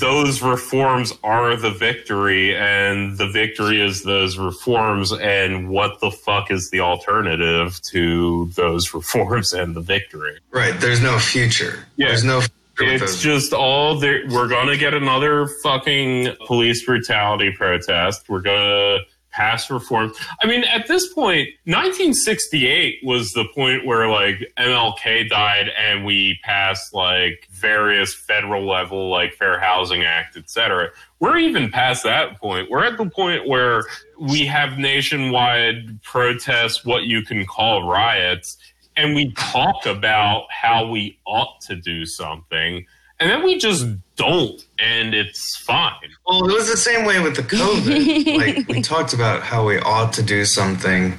those 0.00 0.42
reforms 0.42 1.12
are 1.24 1.56
the 1.56 1.70
victory, 1.70 2.56
and 2.56 3.16
the 3.18 3.28
victory 3.28 3.80
is 3.80 4.02
those 4.02 4.38
reforms. 4.38 5.12
And 5.12 5.68
what 5.68 6.00
the 6.00 6.10
fuck 6.10 6.50
is 6.50 6.70
the 6.70 6.80
alternative 6.80 7.80
to 7.90 8.50
those 8.54 8.92
reforms 8.94 9.52
and 9.52 9.74
the 9.74 9.80
victory? 9.80 10.38
Right. 10.50 10.78
There's 10.80 11.02
no 11.02 11.18
future. 11.18 11.86
Yeah. 11.96 12.08
There's 12.08 12.24
no 12.24 12.42
future 12.76 13.04
It's 13.04 13.20
just 13.20 13.52
all 13.52 13.98
there. 13.98 14.22
We're 14.28 14.48
going 14.48 14.68
to 14.68 14.76
get 14.76 14.94
another 14.94 15.48
fucking 15.62 16.36
police 16.46 16.84
brutality 16.84 17.52
protest. 17.52 18.28
We're 18.28 18.42
going 18.42 19.04
pass 19.36 19.70
reform. 19.70 20.12
I 20.40 20.46
mean, 20.46 20.64
at 20.64 20.88
this 20.88 21.12
point, 21.12 21.48
1968 21.64 23.00
was 23.04 23.34
the 23.34 23.44
point 23.54 23.84
where 23.84 24.08
like 24.08 24.50
MLK 24.58 25.28
died 25.28 25.70
and 25.78 26.06
we 26.06 26.38
passed 26.42 26.94
like 26.94 27.46
various 27.50 28.14
federal 28.14 28.66
level, 28.66 29.10
like 29.10 29.34
Fair 29.34 29.60
Housing 29.60 30.04
Act, 30.04 30.36
et 30.38 30.48
cetera. 30.48 30.88
We're 31.20 31.36
even 31.36 31.70
past 31.70 32.02
that 32.04 32.40
point. 32.40 32.70
We're 32.70 32.84
at 32.84 32.96
the 32.96 33.10
point 33.10 33.46
where 33.46 33.84
we 34.18 34.46
have 34.46 34.78
nationwide 34.78 36.02
protests, 36.02 36.84
what 36.84 37.04
you 37.04 37.22
can 37.22 37.44
call 37.44 37.86
riots, 37.86 38.56
and 38.96 39.14
we 39.14 39.32
talk 39.34 39.84
about 39.84 40.46
how 40.50 40.88
we 40.88 41.18
ought 41.26 41.60
to 41.62 41.76
do 41.76 42.06
something, 42.06 42.86
and 43.20 43.30
then 43.30 43.44
we 43.44 43.58
just 43.58 43.86
don't, 44.16 44.64
and 44.78 45.14
it's 45.14 45.56
fine. 45.56 45.92
Well, 46.26 46.48
it 46.48 46.52
was 46.52 46.70
the 46.70 46.76
same 46.76 47.04
way 47.04 47.20
with 47.20 47.36
the 47.36 47.42
COVID. 47.42 48.36
like 48.56 48.68
we 48.68 48.82
talked 48.82 49.12
about 49.12 49.42
how 49.42 49.66
we 49.66 49.78
ought 49.78 50.12
to 50.14 50.22
do 50.22 50.44
something, 50.44 51.18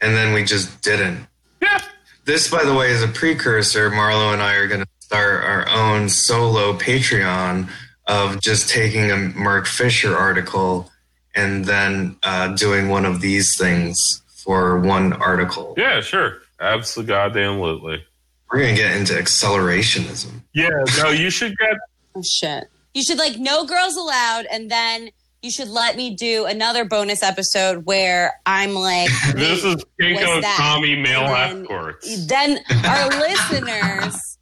and 0.00 0.16
then 0.16 0.32
we 0.32 0.44
just 0.44 0.82
didn't. 0.82 1.26
Yeah. 1.60 1.80
This, 2.24 2.48
by 2.48 2.64
the 2.64 2.74
way, 2.74 2.90
is 2.90 3.02
a 3.02 3.08
precursor. 3.08 3.90
Marlo 3.90 4.32
and 4.32 4.42
I 4.42 4.54
are 4.54 4.68
going 4.68 4.82
to 4.82 4.88
start 5.00 5.44
our 5.44 5.68
own 5.68 6.08
solo 6.08 6.74
Patreon 6.78 7.68
of 8.06 8.40
just 8.40 8.68
taking 8.68 9.10
a 9.10 9.16
Mark 9.16 9.66
Fisher 9.66 10.16
article 10.16 10.90
and 11.34 11.64
then 11.64 12.16
uh, 12.22 12.48
doing 12.54 12.88
one 12.88 13.04
of 13.04 13.20
these 13.20 13.56
things 13.56 14.22
for 14.26 14.80
one 14.80 15.12
article. 15.12 15.74
Yeah, 15.76 16.00
sure. 16.00 16.38
Absolutely 16.60 17.12
goddamn 17.12 17.60
lately. 17.60 18.04
We're 18.50 18.60
going 18.60 18.74
to 18.74 18.80
get 18.80 18.96
into 18.96 19.12
accelerationism. 19.12 20.42
Yeah, 20.54 20.84
no, 20.98 21.10
you 21.10 21.30
should 21.30 21.56
get 21.58 21.76
Oh, 22.18 22.22
shit. 22.22 22.68
You 22.94 23.02
should 23.02 23.18
like 23.18 23.36
no 23.38 23.64
girls 23.64 23.96
allowed, 23.96 24.46
and 24.50 24.70
then 24.70 25.10
you 25.42 25.50
should 25.50 25.68
let 25.68 25.96
me 25.96 26.14
do 26.16 26.46
another 26.46 26.84
bonus 26.84 27.22
episode 27.22 27.84
where 27.86 28.32
I'm 28.44 28.74
like, 28.74 29.08
this 29.34 29.62
is 29.64 29.76
Pinko 30.00 30.42
Tommy 30.56 30.96
male 30.96 31.26
then- 31.26 31.62
escorts. 31.62 32.26
then 32.26 32.58
our 32.86 33.08
listeners, 33.10 34.38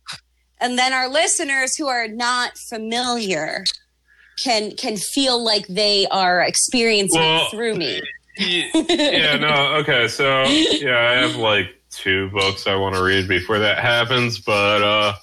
and 0.61 0.79
then 0.79 0.93
our 0.93 1.09
listeners 1.09 1.77
who 1.77 1.87
are 1.89 2.09
not 2.09 2.57
familiar 2.57 3.65
can 4.39 4.71
can 4.77 4.97
feel 4.97 5.43
like 5.43 5.67
they 5.67 6.07
are 6.11 6.41
experiencing 6.41 7.21
Well, 7.21 7.49
through 7.51 7.75
me. 7.75 8.01
yeah, 8.39 9.37
no, 9.37 9.77
okay, 9.81 10.09
so 10.09 10.45
yeah, 10.45 10.99
I 11.11 11.13
have 11.27 11.37
like 11.37 11.69
two 11.91 12.29
books 12.31 12.67
I 12.67 12.75
want 12.75 12.95
to 12.95 13.03
read 13.03 13.27
before 13.29 13.59
that 13.59 13.79
happens, 13.79 14.39
but 14.39 14.83
uh 14.83 15.15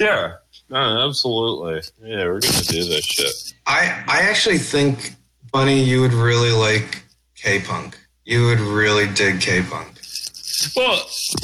yeah, 0.00 0.32
no, 0.72 1.08
absolutely. 1.08 1.82
Yeah, 2.02 2.24
we're 2.24 2.40
gonna 2.40 2.62
do 2.62 2.84
this 2.84 3.04
shit. 3.04 3.54
I, 3.66 4.02
I 4.08 4.22
actually 4.22 4.58
think, 4.58 5.14
Bunny, 5.52 5.82
you 5.82 6.00
would 6.00 6.12
really 6.14 6.50
like 6.52 7.04
K 7.36 7.60
Punk. 7.60 7.98
You 8.24 8.46
would 8.46 8.60
really 8.60 9.06
dig 9.12 9.40
K 9.40 9.62
Punk. 9.62 9.88
Well, 10.76 11.00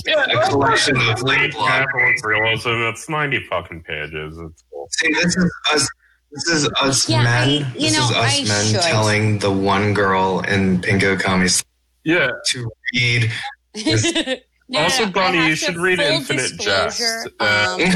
yeah, 0.06 0.24
A 0.24 0.48
collection 0.48 0.96
of 0.96 1.22
Late 1.22 1.52
blog- 1.52 1.68
capitalist 1.68 2.24
realism. 2.24 2.68
It's 2.70 3.08
ninety 3.08 3.40
fucking 3.50 3.82
pages. 3.82 4.38
It's 4.38 4.64
cool. 4.72 4.88
See, 4.92 5.12
this 5.12 5.36
is 5.36 5.52
us. 5.72 5.88
This 6.30 6.48
is 6.48 6.68
us 6.80 7.08
Yeah, 7.08 7.22
men. 7.24 7.48
I- 7.48 7.52
you 7.74 7.90
this 7.90 7.96
know, 7.98 8.04
is 8.04 8.10
us 8.16 8.40
I 8.40 8.44
men 8.44 8.66
should. 8.66 8.82
telling 8.82 9.38
the 9.40 9.50
one 9.50 9.92
girl 9.94 10.40
in 10.40 10.80
Pinko 10.80 11.18
Kami's 11.20 11.64
Yeah. 12.04 12.30
to 12.50 12.70
read. 12.94 13.30
No, 14.68 14.80
also, 14.80 15.06
no, 15.06 15.12
Bonnie, 15.12 15.48
you 15.48 15.56
should 15.56 15.76
read 15.76 15.98
Infinite 15.98 16.58
disclosure, 16.58 16.90
Jest. 16.90 17.28
Uh, 17.40 17.78
um, 17.80 17.88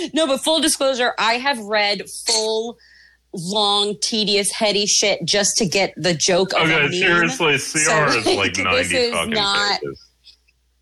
no, 0.14 0.26
but 0.26 0.42
full 0.42 0.60
disclosure, 0.60 1.12
I 1.18 1.34
have 1.34 1.58
read 1.58 2.02
full, 2.26 2.78
long, 3.34 3.96
tedious, 4.00 4.50
heady 4.52 4.86
shit 4.86 5.22
just 5.26 5.58
to 5.58 5.66
get 5.66 5.92
the 5.96 6.14
joke 6.14 6.52
of 6.54 6.70
a 6.70 6.74
okay, 6.74 6.82
meme. 6.84 6.92
seriously, 6.92 7.58
CR 7.58 8.16
is 8.16 8.24
like, 8.26 8.36
like 8.36 8.54
this 8.58 8.64
ninety 8.64 8.96
is 8.96 9.12
fucking 9.12 9.34
not- 9.34 9.80
pages. 9.80 10.04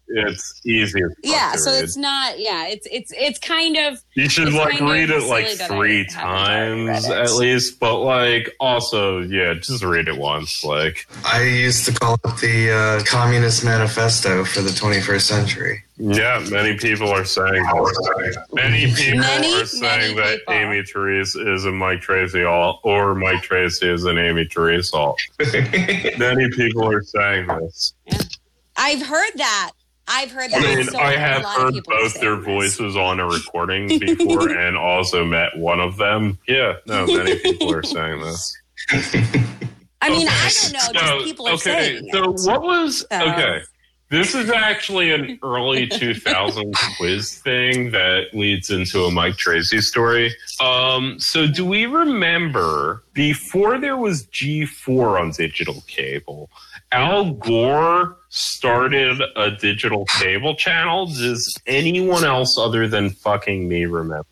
It's 0.08 0.60
easy. 0.64 1.02
as 1.02 1.10
Yeah, 1.22 1.52
so 1.52 1.72
read. 1.72 1.84
it's 1.84 1.96
not. 1.96 2.38
Yeah, 2.38 2.68
it's 2.68 2.86
it's 2.90 3.12
it's 3.16 3.38
kind 3.38 3.76
of 3.76 4.02
You 4.14 4.28
should 4.28 4.52
like 4.52 4.80
read 4.80 5.10
it 5.10 5.24
like 5.24 5.46
three 5.48 5.56
haven't 5.56 5.76
already 5.76 5.94
read 5.94 6.10
times 6.10 7.06
at 7.06 7.32
least, 7.32 7.80
but 7.80 8.00
like 8.00 8.50
also, 8.60 9.20
yeah, 9.20 9.54
just 9.54 9.82
read 9.82 10.08
it 10.08 10.16
once. 10.16 10.62
Like, 10.64 11.06
I 11.24 11.42
used 11.42 11.84
to 11.86 11.92
call 11.92 12.14
it 12.14 12.36
the 12.40 12.70
uh, 12.72 13.04
Communist 13.04 13.64
Manifesto 13.64 14.44
for 14.44 14.60
the 14.62 14.70
21st 14.70 15.20
century. 15.20 15.82
yeah, 15.96 16.44
many 16.50 16.76
people 16.76 17.08
are 17.08 17.24
saying 17.24 17.64
this. 17.64 18.38
Many 18.52 18.92
people 18.94 19.20
Many, 19.20 19.54
are 19.54 19.66
saying 19.66 20.16
that 20.16 20.38
people. 20.40 20.54
Aimee 20.54 20.82
Terese 20.82 21.54
is 21.54 21.64
a 21.64 21.72
Mike 21.72 22.00
Tracey 22.00 22.44
alt, 22.44 22.80
or 22.84 23.14
Mike 23.14 23.42
Tracey 23.42 23.88
is 23.88 24.04
an 24.04 24.18
Aimee 24.18 24.46
Terese 24.46 24.92
alt. 24.94 25.18
many 26.18 26.48
people 26.50 26.88
are 26.90 27.02
saying 27.02 27.48
this. 27.48 27.94
I've 28.76 29.04
heard 29.06 29.32
that. 29.36 29.72
I've 30.08 30.30
heard 30.30 30.50
that. 30.52 30.62
I 30.62 30.74
mean, 30.76 30.84
So 30.84 30.98
I 30.98 31.12
a 31.12 31.18
have 31.18 31.42
lot 31.42 31.56
of 31.56 31.62
heard 31.64 31.74
people 31.74 31.94
both 31.96 32.20
their 32.20 32.36
this. 32.36 32.44
voices 32.44 32.96
on 32.96 33.18
a 33.20 33.26
recording 33.26 33.88
before 33.98 34.50
and 34.50 34.76
also 34.76 35.24
met 35.24 35.56
one 35.56 35.80
of 35.80 35.96
them. 35.96 36.38
Yeah, 36.46 36.74
no, 36.86 37.06
many 37.06 37.38
people 37.40 37.72
are 37.72 37.82
saying 37.82 38.20
this. 38.20 38.56
I 40.02 40.10
mean, 40.10 40.28
I 40.28 40.50
don't 40.62 40.72
know. 40.72 40.78
Just 40.92 40.94
No, 40.94 41.24
people 41.24 41.48
are 41.48 41.54
okay, 41.54 41.98
saying 41.98 42.08
so 42.12 42.24
it. 42.34 42.40
what 42.44 42.62
was 42.62 43.04
So- 43.10 43.20
okay? 43.32 43.60
This 44.08 44.36
is 44.36 44.50
actually 44.50 45.10
an 45.12 45.36
early 45.42 45.88
2000s 45.88 46.96
quiz 46.96 47.40
thing 47.40 47.90
that 47.90 48.26
leads 48.32 48.70
into 48.70 49.02
a 49.04 49.10
Mike 49.10 49.36
Tracey 49.36 49.80
story. 49.80 50.32
Um, 50.60 51.18
so, 51.18 51.48
do 51.48 51.66
we 51.66 51.86
remember 51.86 53.02
before 53.14 53.78
there 53.80 53.96
was 53.96 54.26
G4 54.28 55.20
on 55.20 55.30
digital 55.32 55.82
cable, 55.88 56.50
Al 56.92 57.32
Gore 57.32 58.16
started 58.36 59.20
a 59.34 59.50
digital 59.52 60.04
cable 60.06 60.54
channel? 60.54 61.06
Does 61.06 61.56
anyone 61.66 62.24
else 62.24 62.58
other 62.58 62.86
than 62.86 63.10
fucking 63.10 63.66
me 63.68 63.86
remember? 63.86 64.28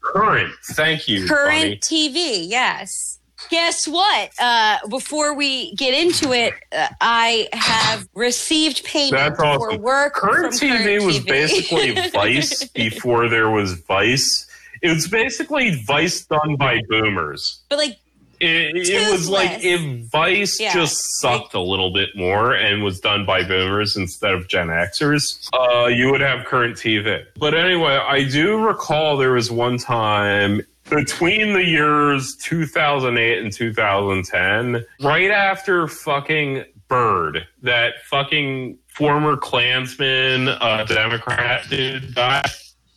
Current. 0.00 0.52
Thank 0.72 1.08
you. 1.08 1.26
Current 1.26 1.50
Bunny. 1.60 1.76
TV, 1.78 2.48
yes. 2.48 3.18
Guess 3.50 3.86
what? 3.86 4.30
Uh, 4.40 4.78
before 4.88 5.34
we 5.34 5.74
get 5.74 5.92
into 5.92 6.32
it, 6.32 6.54
uh, 6.72 6.88
I 7.00 7.48
have 7.52 8.08
received 8.14 8.84
payment 8.84 9.36
That's 9.36 9.38
for 9.38 9.76
work. 9.78 10.14
Current 10.14 10.54
TV 10.54 10.82
Current 10.82 11.04
was 11.04 11.18
TV. 11.20 11.26
basically 11.26 12.10
Vice 12.12 12.64
before 12.68 13.28
there 13.28 13.50
was 13.50 13.74
Vice. 13.82 14.46
It 14.82 14.88
was 14.88 15.08
basically 15.08 15.82
Vice 15.84 16.24
done 16.26 16.56
by 16.56 16.80
boomers. 16.88 17.62
but 17.68 17.78
like, 17.78 17.96
It, 18.44 18.88
it 18.88 19.10
was 19.10 19.28
like 19.28 19.64
if 19.64 19.80
Vice 20.10 20.60
Yeah, 20.60 20.72
just 20.72 20.96
sucked 21.20 21.54
a 21.54 21.60
little 21.60 21.92
bit 21.92 22.10
more 22.14 22.52
and 22.54 22.82
was 22.82 23.00
done 23.00 23.24
by 23.24 23.42
boomers 23.42 23.96
instead 23.96 24.32
of 24.34 24.48
Gen 24.48 24.68
Xers, 24.68 25.48
uh, 25.52 25.86
you 25.86 26.10
would 26.10 26.20
have 26.20 26.44
current 26.46 26.76
TV. 26.76 27.24
But 27.38 27.54
anyway, 27.54 27.96
I 27.96 28.24
do 28.28 28.58
recall 28.58 29.16
there 29.16 29.32
was 29.32 29.50
one 29.50 29.78
time 29.78 30.60
between 30.90 31.54
the 31.54 31.64
years 31.64 32.36
2008 32.42 33.38
and 33.42 33.52
2010, 33.52 34.84
right 35.02 35.30
after 35.30 35.88
fucking 35.88 36.64
Byrd, 36.88 37.46
that 37.62 37.94
fucking 38.04 38.78
former 38.88 39.36
Klansman, 39.36 40.48
uh, 40.48 40.84
Democrat 40.84 41.64
dude 41.70 42.14
died. 42.14 42.44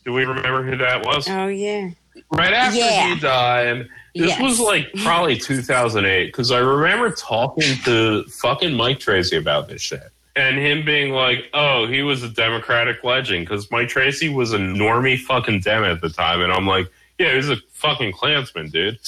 Do 0.04 0.12
we 0.12 0.24
remember 0.24 0.62
who 0.62 0.76
that 0.76 1.04
was? 1.04 1.28
oh 1.28 1.48
yeah, 1.48 1.90
right 2.32 2.52
after 2.52 2.78
Yeah. 2.78 3.14
he 3.14 3.20
died. 3.20 3.88
This 4.18 4.30
Yes. 4.30 4.40
was 4.40 4.60
like 4.60 4.92
probably 5.02 5.36
2008 5.38 6.26
because 6.26 6.50
I 6.50 6.58
remember 6.58 7.10
talking 7.12 7.76
to 7.84 8.24
fucking 8.24 8.74
Mike 8.74 8.98
Tracey 9.00 9.36
about 9.36 9.68
this 9.68 9.80
shit. 9.80 10.02
And 10.36 10.58
him 10.58 10.84
being 10.84 11.12
like, 11.12 11.46
oh, 11.54 11.86
he 11.86 12.02
was 12.02 12.22
a 12.22 12.28
Democratic 12.28 13.02
legend 13.02 13.46
because 13.46 13.70
Mike 13.70 13.88
Tracey 13.88 14.28
was 14.28 14.52
a 14.52 14.58
normie 14.58 15.18
fucking 15.18 15.60
Dem 15.60 15.82
at 15.84 16.00
the 16.00 16.08
time. 16.10 16.42
And 16.42 16.52
I'm 16.52 16.66
like, 16.66 16.86
yeah, 17.18 17.34
he's 17.34 17.48
a 17.48 17.56
fucking 17.72 18.12
Klansman, 18.12 18.68
dude. 18.70 18.98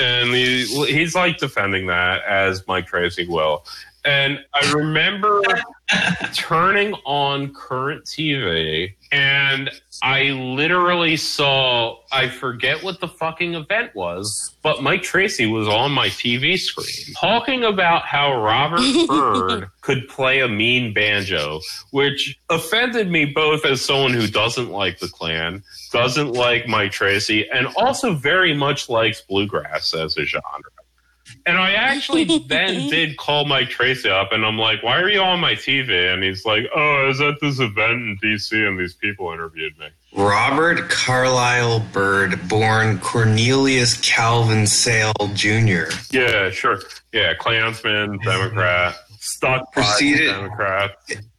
And 0.00 0.30
he, 0.30 0.64
he's 0.86 1.14
like 1.14 1.36
defending 1.38 1.86
that 1.88 2.22
as 2.24 2.66
Mike 2.66 2.86
Tracey 2.86 3.26
will. 3.26 3.66
And 4.04 4.38
I 4.54 4.72
remember 4.72 5.42
turning 6.34 6.94
on 7.04 7.52
current 7.52 8.04
TV 8.04 8.94
and 9.10 9.70
I 10.02 10.24
literally 10.30 11.16
saw, 11.16 11.98
I 12.12 12.28
forget 12.28 12.82
what 12.82 13.00
the 13.00 13.08
fucking 13.08 13.54
event 13.54 13.94
was, 13.94 14.54
but 14.62 14.82
Mike 14.82 15.02
Tracey 15.02 15.46
was 15.46 15.66
on 15.66 15.92
my 15.92 16.08
TV 16.08 16.58
screen 16.58 17.14
talking 17.14 17.64
about 17.64 18.02
how 18.02 18.42
Robert 18.42 18.80
Byrd 19.08 19.70
could 19.80 20.08
play 20.08 20.40
a 20.40 20.48
mean 20.48 20.92
banjo, 20.92 21.60
which 21.90 22.38
offended 22.50 23.10
me 23.10 23.24
both 23.24 23.64
as 23.64 23.84
someone 23.84 24.12
who 24.12 24.26
doesn't 24.26 24.70
like 24.70 24.98
the 24.98 25.08
Klan, 25.08 25.62
doesn't 25.92 26.32
like 26.32 26.68
Mike 26.68 26.92
Tracey, 26.92 27.48
and 27.50 27.66
also 27.76 28.14
very 28.14 28.54
much 28.54 28.88
likes 28.88 29.22
bluegrass 29.22 29.94
as 29.94 30.16
a 30.16 30.24
genre. 30.24 30.42
And 31.48 31.58
I 31.58 31.72
actually 31.74 32.38
then 32.46 32.88
did 32.90 33.16
call 33.16 33.44
Mike 33.46 33.70
Tracey 33.70 34.10
up 34.10 34.32
and 34.32 34.44
I'm 34.44 34.58
like, 34.58 34.82
why 34.82 35.00
are 35.00 35.08
you 35.08 35.20
on 35.20 35.40
my 35.40 35.54
TV? 35.54 36.12
And 36.12 36.22
he's 36.22 36.44
like, 36.44 36.66
oh, 36.74 37.02
I 37.04 37.06
was 37.06 37.20
at 37.20 37.34
this 37.40 37.58
event 37.58 37.92
in 37.92 38.18
DC 38.22 38.52
and 38.68 38.78
these 38.78 38.94
people 38.94 39.32
interviewed 39.32 39.76
me. 39.78 39.86
Robert 40.14 40.88
Carlyle 40.90 41.80
Byrd, 41.92 42.48
born 42.48 42.98
Cornelius 43.00 43.98
Calvin 44.00 44.66
Sale 44.66 45.12
Jr. 45.34 45.84
Yeah, 46.10 46.50
sure. 46.50 46.80
Yeah, 47.12 47.34
Klansman, 47.34 48.18
Democrat, 48.18 48.94
stuck 49.18 49.72
by 49.74 49.82
Proceeded- 49.82 50.26
Democrat. 50.26 50.92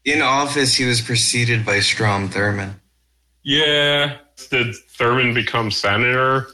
In 0.06 0.22
office, 0.22 0.74
he 0.76 0.86
was 0.86 1.02
preceded 1.02 1.66
by 1.66 1.80
Strom 1.82 2.30
Thurmond. 2.30 2.74
Yeah. 3.44 4.18
Did 4.50 4.76
Thurmond 4.98 5.34
become 5.36 5.70
senator? 5.72 6.48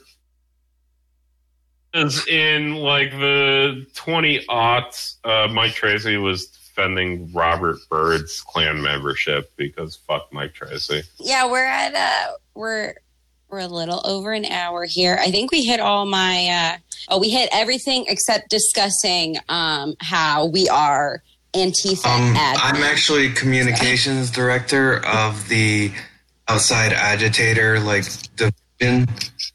Is 1.95 2.27
in 2.27 2.75
like 2.75 3.11
the 3.11 3.87
20 3.95 4.45
aughts, 4.47 5.15
uh, 5.23 5.47
Mike 5.47 5.73
Tracey 5.73 6.17
was 6.17 6.47
defending 6.47 7.31
Robert 7.31 7.77
Byrd's 7.89 8.41
Klan 8.41 8.81
membership 8.81 9.49
because 9.55 9.95
fuck 9.95 10.27
Mike 10.33 10.53
Tracey. 10.53 11.03
Yeah, 11.19 11.49
we're 11.49 11.65
at 11.65 11.95
uh 11.95 12.33
we're 12.53 12.95
we're 13.49 13.59
a 13.59 13.67
little 13.67 14.01
over 14.05 14.33
an 14.33 14.43
hour 14.43 14.83
here. 14.83 15.17
I 15.21 15.31
think 15.31 15.51
we 15.51 15.63
hit 15.63 15.79
all 15.79 16.05
my 16.05 16.47
uh 16.47 16.77
oh 17.09 17.19
we 17.19 17.29
hit 17.29 17.47
everything 17.53 18.05
except 18.09 18.49
discussing 18.49 19.37
um 19.47 19.95
how 20.01 20.47
we 20.47 20.67
are 20.67 21.23
Antifa 21.53 22.05
Um, 22.05 22.35
I'm 22.35 22.83
actually 22.83 23.29
communications 23.29 24.29
director 24.29 25.05
of 25.05 25.47
the 25.47 25.93
outside 26.49 26.91
agitator 26.91 27.79
like 27.79 28.03
division. 28.35 29.07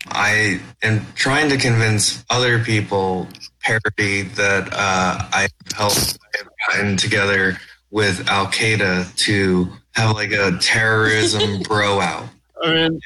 I 0.08 0.60
am 0.82 1.06
trying 1.14 1.50
to 1.50 1.56
convince 1.56 2.24
other 2.30 2.62
people 2.62 3.28
parody 3.60 4.22
that 4.22 4.68
uh, 4.72 5.18
I 5.32 5.48
helped 5.74 6.18
I 6.34 6.72
gotten 6.72 6.96
together 6.96 7.58
with 7.90 8.28
Al 8.28 8.46
Qaeda 8.46 9.14
to 9.16 9.68
have 9.94 10.14
like 10.14 10.32
a 10.32 10.56
terrorism 10.58 11.62
bro 11.68 12.00
out. 12.00 12.24
I 12.62 12.74
mean, 12.74 13.00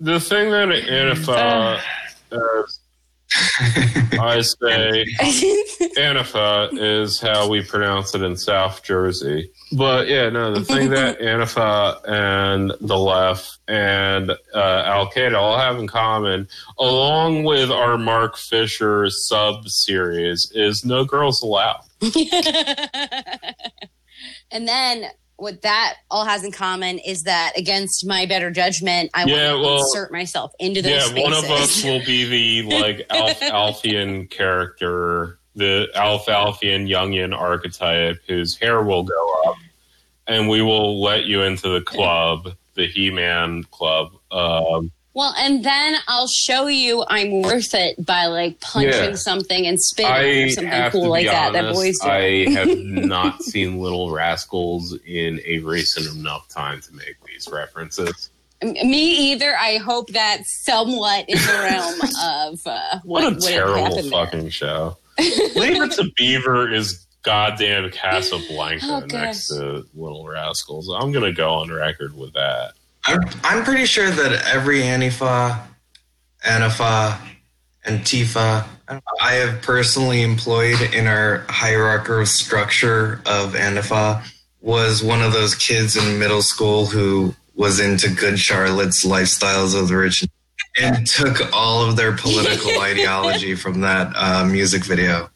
the 0.00 0.20
thing 0.20 0.50
that 0.50 0.68
Antifa, 0.68 1.80
as 2.32 2.79
I 3.32 4.40
say, 4.60 5.06
Antifa 5.96 6.70
is 6.72 7.20
how 7.20 7.48
we 7.48 7.64
pronounce 7.64 8.14
it 8.14 8.22
in 8.22 8.36
South 8.36 8.82
Jersey. 8.82 9.50
But 9.72 10.08
yeah, 10.08 10.30
no, 10.30 10.52
the 10.52 10.64
thing 10.64 10.90
that 10.90 11.18
Antifa 11.20 12.00
and 12.08 12.72
the 12.80 12.98
left 12.98 13.58
and 13.68 14.30
uh, 14.54 14.82
Al 14.86 15.10
Qaeda 15.10 15.36
all 15.36 15.56
have 15.58 15.78
in 15.78 15.86
common, 15.86 16.48
along 16.78 17.44
with 17.44 17.70
our 17.70 17.96
Mark 17.96 18.36
Fisher 18.36 19.08
sub 19.10 19.68
series, 19.68 20.50
is 20.54 20.84
no 20.84 21.04
girls 21.04 21.42
allowed. 21.42 21.82
and 24.50 24.66
then 24.66 25.10
what 25.40 25.62
that 25.62 25.94
all 26.10 26.24
has 26.24 26.44
in 26.44 26.52
common 26.52 26.98
is 26.98 27.22
that 27.24 27.52
against 27.56 28.06
my 28.06 28.26
better 28.26 28.50
judgment, 28.50 29.10
I 29.14 29.24
Yeah, 29.24 29.52
want 29.52 29.62
to 29.62 29.68
well, 29.68 29.78
insert 29.78 30.12
myself 30.12 30.52
into 30.58 30.82
those 30.82 30.92
Yeah, 30.92 31.04
spaces. 31.04 31.22
one 31.22 31.32
of 31.32 31.50
us 31.50 31.82
will 31.82 32.04
be 32.04 32.62
the 32.62 32.74
like 32.74 33.06
Alf 33.10 33.40
Alfian 33.40 34.30
character, 34.30 35.38
the 35.56 35.88
Alf 35.94 36.26
Alfian 36.26 36.88
Jungian 36.88 37.36
archetype, 37.36 38.18
whose 38.28 38.56
hair 38.56 38.82
will 38.82 39.02
go 39.02 39.42
up, 39.46 39.56
and 40.26 40.48
we 40.48 40.62
will 40.62 41.00
let 41.00 41.24
you 41.24 41.42
into 41.42 41.68
the 41.68 41.80
club, 41.80 42.54
the 42.74 42.86
He-Man 42.86 43.64
club. 43.70 44.12
Um, 44.30 44.90
Well, 45.12 45.34
and 45.38 45.64
then 45.64 45.96
I'll 46.06 46.28
show 46.28 46.68
you 46.68 47.04
I'm 47.08 47.42
worth 47.42 47.74
it 47.74 48.04
by 48.06 48.26
like 48.26 48.60
punching 48.60 48.92
Yeah. 48.92 49.14
something 49.16 49.66
and 49.66 49.80
spitting 49.80 50.44
or 50.44 50.50
something 50.50 50.90
cool 50.92 51.08
like 51.10 51.24
be 51.24 51.28
that. 51.30 51.52
That 51.52 51.64
honest, 51.64 51.80
boys 51.80 51.98
do. 51.98 52.08
I 52.08 52.50
have 52.50 52.68
not 52.78 53.42
seen 53.42 53.78
Little 53.80 54.10
Rascals 54.12 54.96
in 55.04 55.40
a 55.44 55.58
recent 55.60 56.06
enough 56.16 56.48
time 56.48 56.80
to 56.82 56.94
make 56.94 57.16
these 57.26 57.48
references. 57.50 58.30
Me 58.62 59.32
either. 59.32 59.56
I 59.58 59.78
hope 59.78 60.08
that 60.10 60.42
somewhat 60.46 61.24
in 61.28 61.38
the 61.38 61.68
realm 61.70 62.00
of 62.52 62.60
uh, 62.66 63.00
What, 63.04 63.24
what, 63.24 63.32
a 63.32 63.40
terrible 63.40 63.84
happened 63.84 64.04
there. 64.04 64.26
fucking 64.26 64.48
show. 64.50 64.96
Leave 65.18 65.82
It 65.82 65.92
to 65.92 66.10
Beaver 66.16 66.72
is 66.72 67.06
goddamn 67.22 67.90
Casablanca 67.90 68.84
Oh, 68.86 69.00
next 69.06 69.48
to 69.48 69.84
Little 69.94 70.26
Rascals. 70.26 70.88
I'm 70.88 71.10
gonna 71.10 71.32
go 71.32 71.50
on 71.54 71.70
record 71.72 72.16
with 72.16 72.32
that. 72.34 72.72
I'm, 73.10 73.20
I'm 73.42 73.64
pretty 73.64 73.86
sure 73.86 74.10
that 74.10 74.46
every 74.46 74.82
Anifa, 74.82 75.60
Anifa, 76.46 77.18
Antifa, 77.86 78.64
I 79.20 79.32
have 79.32 79.62
personally 79.62 80.22
employed 80.22 80.80
in 80.94 81.06
our 81.06 81.44
hierarchical 81.48 82.26
structure 82.26 83.20
of 83.26 83.54
Anifa 83.54 84.24
was 84.60 85.02
one 85.02 85.22
of 85.22 85.32
those 85.32 85.54
kids 85.54 85.96
in 85.96 86.18
middle 86.18 86.42
school 86.42 86.86
who 86.86 87.34
was 87.54 87.80
into 87.80 88.10
Good 88.10 88.38
Charlotte's 88.38 89.04
lifestyles 89.04 89.80
of 89.80 89.88
the 89.88 89.96
rich 89.96 90.26
and 90.80 91.06
took 91.06 91.52
all 91.52 91.88
of 91.88 91.96
their 91.96 92.16
political 92.16 92.70
ideology 92.80 93.54
from 93.54 93.80
that 93.80 94.12
uh, 94.14 94.44
music 94.44 94.84
video. 94.84 95.30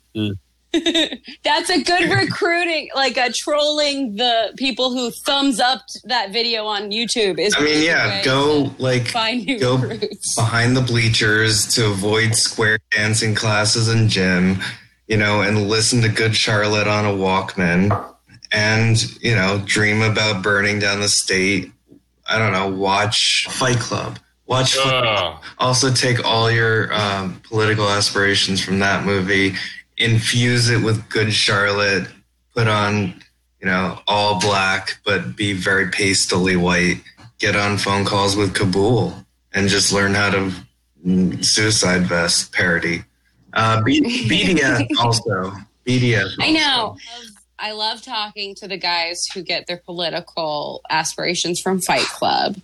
That's 1.45 1.71
a 1.71 1.83
good 1.83 2.11
recruiting, 2.11 2.91
like 2.95 3.17
a 3.17 3.31
trolling 3.33 4.17
the 4.17 4.53
people 4.57 4.93
who 4.93 5.11
thumbs 5.11 5.61
up 5.61 5.83
that 6.05 6.33
video 6.33 6.65
on 6.67 6.91
YouTube. 6.91 7.39
Is 7.39 7.55
I 7.57 7.63
mean, 7.63 7.85
yeah, 7.85 8.23
go 8.25 8.73
like 8.79 9.09
find 9.09 9.45
new 9.45 9.59
go 9.59 9.77
recruits. 9.77 10.35
behind 10.35 10.77
the 10.77 10.81
bleachers 10.81 11.67
to 11.75 11.87
avoid 11.87 12.35
square 12.35 12.79
dancing 12.91 13.35
classes 13.35 13.89
in 13.89 14.09
gym, 14.09 14.59
you 15.07 15.17
know, 15.17 15.43
and 15.43 15.69
listen 15.69 16.03
to 16.03 16.09
Good 16.09 16.35
Charlotte 16.37 16.89
on 16.89 17.05
a 17.05 17.13
Walkman 17.13 18.15
and, 18.53 19.03
you 19.21 19.35
know, 19.35 19.63
dream 19.67 20.01
about 20.01 20.43
burning 20.43 20.79
down 20.79 21.01
the 21.01 21.09
state. 21.09 21.73
I 22.29 22.39
don't 22.39 22.53
know, 22.53 22.69
watch 22.69 23.47
Fight 23.51 23.79
Club. 23.79 24.19
Watch 24.47 24.77
Fight 24.77 25.05
Ugh. 25.05 25.43
also 25.59 25.93
take 25.93 26.25
all 26.25 26.51
your 26.51 26.93
um, 26.95 27.41
political 27.49 27.89
aspirations 27.89 28.63
from 28.63 28.79
that 28.79 29.05
movie, 29.05 29.55
infuse 29.97 30.71
it 30.71 30.83
with 30.83 31.09
Good 31.09 31.33
Charlotte, 31.33 32.09
put 32.55 32.69
on, 32.69 33.15
you 33.61 33.67
know, 33.67 34.01
all 34.07 34.41
black, 34.41 34.99
but 35.05 35.37
be 35.37 35.53
very 35.53 35.91
pastily 35.91 36.57
white. 36.57 37.03
Get 37.39 37.57
on 37.57 37.79
phone 37.79 38.05
calls 38.05 38.37
with 38.37 38.55
Kabul 38.55 39.15
and 39.53 39.69
just 39.69 39.93
learn 39.93 40.15
how 40.15 40.31
to 40.31 40.53
mm, 41.05 41.45
suicide 41.45 42.03
vest 42.03 42.53
parody. 42.53 43.05
Uh, 43.53 43.83
B- 43.83 44.01
BDS 44.29 44.89
also. 44.99 45.53
BDS. 45.87 46.37
I 46.41 46.51
know. 46.53 46.97
I 47.59 47.73
love 47.73 48.03
talking 48.03 48.55
to 48.57 48.69
the 48.69 48.77
guys 48.77 49.27
who 49.33 49.43
get 49.43 49.67
their 49.67 49.77
political 49.77 50.83
aspirations 50.91 51.61
from 51.61 51.81
Fight 51.81 52.07
Club 52.07 52.57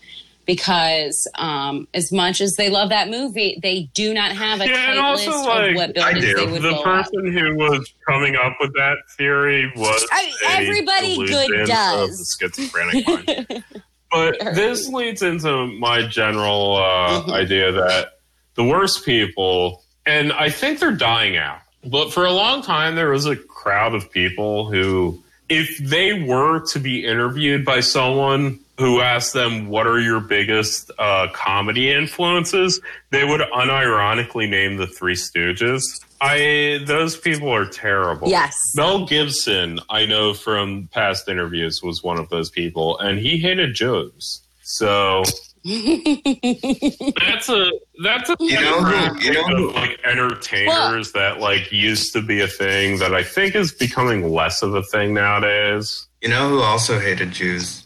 because 0.54 1.28
um, 1.36 1.86
as 1.94 2.10
much 2.12 2.40
as 2.40 2.54
they 2.56 2.68
love 2.70 2.88
that 2.90 3.08
movie, 3.08 3.58
they 3.62 3.90
do 3.94 4.12
not 4.12 4.32
have 4.32 4.60
a 4.60 4.66
Yeah, 4.68 4.74
tight 4.76 4.90
and 4.90 4.98
also, 4.98 5.30
list 5.30 5.44
like, 5.46 5.70
of 5.70 5.76
what 5.76 5.88
I 6.02 6.12
buildings 6.12 6.24
do. 6.24 6.34
they 6.34 6.52
would 6.52 6.62
The 6.62 6.68
blow 6.70 6.82
up. 6.82 7.04
person 7.06 7.32
who 7.32 7.54
was 7.56 7.92
coming 8.08 8.36
up 8.36 8.56
with 8.60 8.72
that 8.74 8.96
theory 9.16 9.70
was 9.76 10.06
I 10.12 10.22
mean, 10.26 10.34
a 10.46 10.56
everybody 10.68 11.16
good 11.16 11.66
does. 11.66 12.10
of 12.10 12.16
the 12.18 12.26
schizophrenic 12.64 13.06
mind. 13.06 13.64
But 14.12 14.40
this 14.56 14.88
leads 14.88 15.22
into 15.22 15.68
my 15.78 16.02
general 16.04 16.76
uh, 16.78 17.20
Mm-hmm. 17.22 17.30
idea 17.30 17.70
that 17.70 18.18
the 18.56 18.64
worst 18.64 19.04
people, 19.04 19.84
and 20.04 20.32
I 20.32 20.50
think 20.50 20.80
they're 20.80 20.90
dying 20.90 21.36
out. 21.36 21.58
But 21.84 22.12
for 22.12 22.26
a 22.26 22.32
long 22.32 22.60
time, 22.62 22.96
there 22.96 23.10
was 23.10 23.26
a 23.26 23.36
crowd 23.36 23.94
of 23.94 24.10
people 24.10 24.68
who, 24.68 25.22
if 25.48 25.78
they 25.78 26.24
were 26.24 26.58
to 26.72 26.80
be 26.80 27.06
interviewed 27.06 27.64
by 27.64 27.78
someone 27.80 28.58
who 28.80 29.00
asked 29.00 29.32
them, 29.34 29.68
What 29.68 29.86
are 29.86 30.00
your 30.00 30.18
biggest 30.20 30.90
uh, 30.98 31.28
comedy 31.32 31.92
influences? 31.92 32.80
they 33.10 33.24
would 33.24 33.40
unironically 33.40 34.48
name 34.48 34.76
the 34.78 34.86
Three 34.86 35.14
Stooges. 35.14 35.82
I 36.22 36.80
those 36.86 37.16
people 37.16 37.50
are 37.54 37.66
terrible. 37.66 38.28
Yes. 38.28 38.54
Mel 38.74 39.06
Gibson, 39.06 39.80
I 39.90 40.06
know 40.06 40.34
from 40.34 40.88
past 40.92 41.28
interviews, 41.28 41.82
was 41.82 42.02
one 42.02 42.18
of 42.18 42.28
those 42.30 42.50
people, 42.50 42.98
and 42.98 43.18
he 43.18 43.38
hated 43.38 43.74
Jews. 43.74 44.40
So 44.62 45.22
That's 45.64 47.48
a 47.50 47.70
that's 48.02 48.30
a 48.30 48.36
You 48.40 48.60
know 48.60 48.82
who- 48.82 49.20
you 49.22 49.32
know 49.34 49.40
of, 49.42 49.48
who- 49.48 49.72
like 49.72 49.98
entertainers 50.04 51.12
that 51.12 51.38
like 51.40 51.70
used 51.70 52.12
to 52.14 52.22
be 52.22 52.40
a 52.40 52.48
thing 52.48 52.98
that 52.98 53.14
I 53.14 53.22
think 53.22 53.54
is 53.54 53.72
becoming 53.72 54.30
less 54.32 54.62
of 54.62 54.74
a 54.74 54.82
thing 54.82 55.12
nowadays. 55.14 56.06
You 56.22 56.28
know 56.30 56.48
who 56.48 56.60
also 56.60 56.98
hated 56.98 57.32
Jews? 57.32 57.79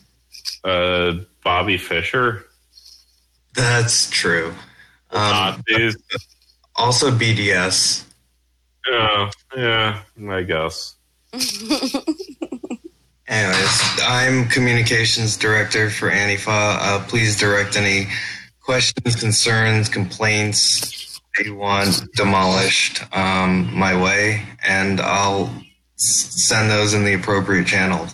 Uh, 0.64 1.14
Bobby 1.44 1.76
Fischer. 1.76 2.46
That's 3.54 4.08
true. 4.10 4.54
Um, 5.10 5.62
Nazis. 5.68 5.96
also 6.74 7.10
BDS. 7.10 8.04
Yeah, 8.90 9.30
yeah, 9.56 10.02
I 10.28 10.42
guess. 10.42 10.94
Anyways, 13.26 13.80
I'm 14.02 14.48
communications 14.48 15.36
director 15.36 15.88
for 15.90 16.10
Antifa. 16.10 16.48
Uh, 16.80 17.04
please 17.08 17.38
direct 17.38 17.76
any 17.76 18.08
questions, 18.60 19.16
concerns, 19.16 19.88
complaints 19.88 21.20
you 21.42 21.54
want 21.56 22.02
demolished 22.14 23.02
um, 23.16 23.68
my 23.76 24.00
way, 24.00 24.42
and 24.66 25.00
I'll 25.00 25.46
s- 25.98 26.44
send 26.46 26.70
those 26.70 26.94
in 26.94 27.04
the 27.04 27.14
appropriate 27.14 27.66
channel. 27.66 28.06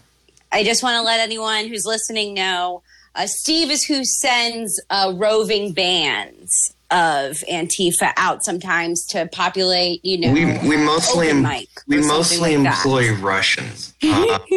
I 0.52 0.64
just 0.64 0.82
want 0.82 0.96
to 0.96 1.02
let 1.02 1.20
anyone 1.20 1.68
who's 1.68 1.84
listening 1.86 2.34
know 2.34 2.82
uh, 3.14 3.26
Steve 3.26 3.70
is 3.70 3.84
who 3.84 4.04
sends 4.04 4.80
uh, 4.90 5.12
roving 5.16 5.72
bands 5.72 6.74
of 6.92 7.36
Antifa 7.50 8.12
out 8.16 8.44
sometimes 8.44 9.04
to 9.06 9.28
populate, 9.32 10.04
you 10.04 10.18
know, 10.18 10.32
we 10.32 10.44
we 10.68 10.76
mostly 10.76 11.26
open 11.28 11.38
em- 11.38 11.42
mic 11.42 11.68
we 11.86 11.98
mostly 12.06 12.56
like 12.56 12.64
that. 12.64 12.76
employ 12.84 13.12
Russians. 13.20 13.94
Uh, 14.02 14.38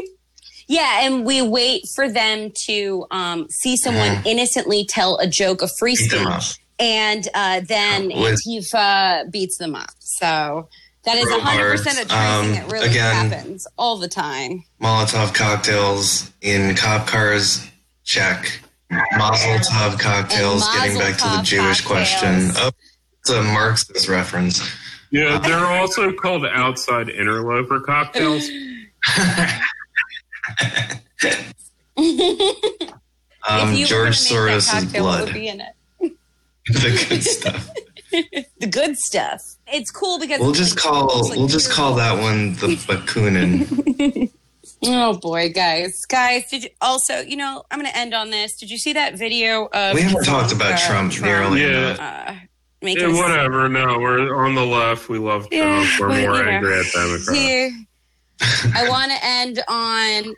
Yeah, 0.66 1.02
and 1.06 1.26
we 1.26 1.42
wait 1.42 1.84
for 1.94 2.10
them 2.10 2.50
to 2.68 3.06
um, 3.12 3.48
see 3.50 3.76
someone 3.76 4.22
innocently 4.26 4.86
tell 4.86 5.18
a 5.18 5.28
joke 5.28 5.62
of 5.62 5.70
free 5.78 5.96
beat 5.96 6.10
them 6.10 6.26
up. 6.26 6.42
speech, 6.42 6.64
and 6.80 7.28
uh, 7.34 7.60
then 7.68 8.08
with- 8.08 8.40
Antifa 8.48 9.30
beats 9.30 9.58
them 9.58 9.76
up. 9.76 9.90
So 10.00 10.70
that 11.06 11.18
is 11.18 11.26
Throw 11.28 11.40
100% 11.40 11.40
a 11.40 11.44
hearts. 11.44 11.84
tracing 11.84 12.12
Um, 12.12 12.52
that 12.54 12.72
really 12.72 12.88
again- 12.90 13.30
happens 13.30 13.68
all 13.78 13.98
the 13.98 14.08
time. 14.08 14.64
Molotov 14.82 15.34
cocktails 15.34 16.32
in 16.42 16.76
cop 16.76 17.08
cars. 17.08 17.66
Check. 18.04 18.60
Mazel 18.90 19.56
tov 19.60 20.00
cocktails. 20.00 20.64
And 20.68 20.76
Getting 20.84 20.98
back 21.00 21.18
to 21.18 21.24
the 21.24 21.30
Mazel 21.30 21.42
tov 21.42 21.44
Jewish 21.44 21.82
question. 21.82 22.48
cocktails. 22.52 22.58
Oh, 22.60 22.72
it's 23.22 23.30
a 23.30 23.44
Marxist 23.44 24.08
reference. 24.08 24.62
Yeah, 25.12 25.38
they're 25.40 25.66
also 25.66 26.12
called 26.14 26.46
outside 26.46 27.10
interloper 27.10 27.80
cocktails. 27.82 28.48
Um, 33.46 33.76
George 33.76 33.92
were 34.32 34.48
gonna 34.48 34.56
make 34.56 34.64
that 34.64 34.64
Soros' 34.64 34.72
cocktail, 34.72 35.04
what 35.04 35.20
would 35.20 35.26
blood. 35.26 35.34
be 35.34 35.48
in 35.50 35.60
it? 35.62 35.74
the 36.68 37.06
good 37.10 37.24
stuff. 37.24 37.70
The 38.60 38.68
good 38.68 38.98
stuff. 38.98 39.42
It's 39.68 39.92
cool 39.92 40.20
because 40.20 40.40
We'll 40.40 40.52
just 40.52 40.76
like- 40.76 40.84
call 40.84 41.28
like 41.30 41.38
we'll 41.38 41.48
just 41.48 41.72
call 41.72 41.96
that 41.96 42.20
one 42.22 42.54
the 42.56 42.76
Bakunin. 42.88 44.30
Oh 44.86 45.18
boy, 45.18 45.50
guys, 45.54 46.04
guys! 46.06 46.50
Did 46.50 46.64
you 46.66 46.70
also? 46.82 47.20
You 47.22 47.38
know, 47.38 47.64
I'm 47.72 47.80
going 47.80 47.90
to 47.90 47.98
end 47.98 48.14
on 48.14 48.32
this. 48.32 48.58
Did 48.58 48.70
you 48.70 48.78
see 48.78 48.92
that 48.94 49.18
video 49.18 49.70
of? 49.72 49.94
We 49.96 50.02
haven't 50.02 50.26
talked 50.26 50.52
about 50.52 50.72
Ivanka 50.74 50.86
Trump 50.86 51.22
nearly 51.22 51.62
Yeah. 51.62 51.68
enough. 51.94 52.00
Uh, 52.02 52.34
making 52.82 53.16
Yeah, 53.16 53.22
whatever. 53.22 53.70
No, 53.70 53.98
we're 54.00 54.36
on 54.46 54.56
the 54.56 54.66
left. 54.66 55.08
We 55.08 55.20
love 55.20 55.50
Trump. 55.50 55.54
Yeah, 55.54 55.88
we're 56.00 56.08
more 56.10 56.18
you 56.20 56.28
know, 56.28 56.36
angry 56.50 56.80
at 56.80 56.86
Democrats. 56.94 57.32
Here, 57.32 57.72
I 58.76 58.90
want 58.90 59.12
to 59.14 59.18
end 59.26 59.64
on 59.70 60.36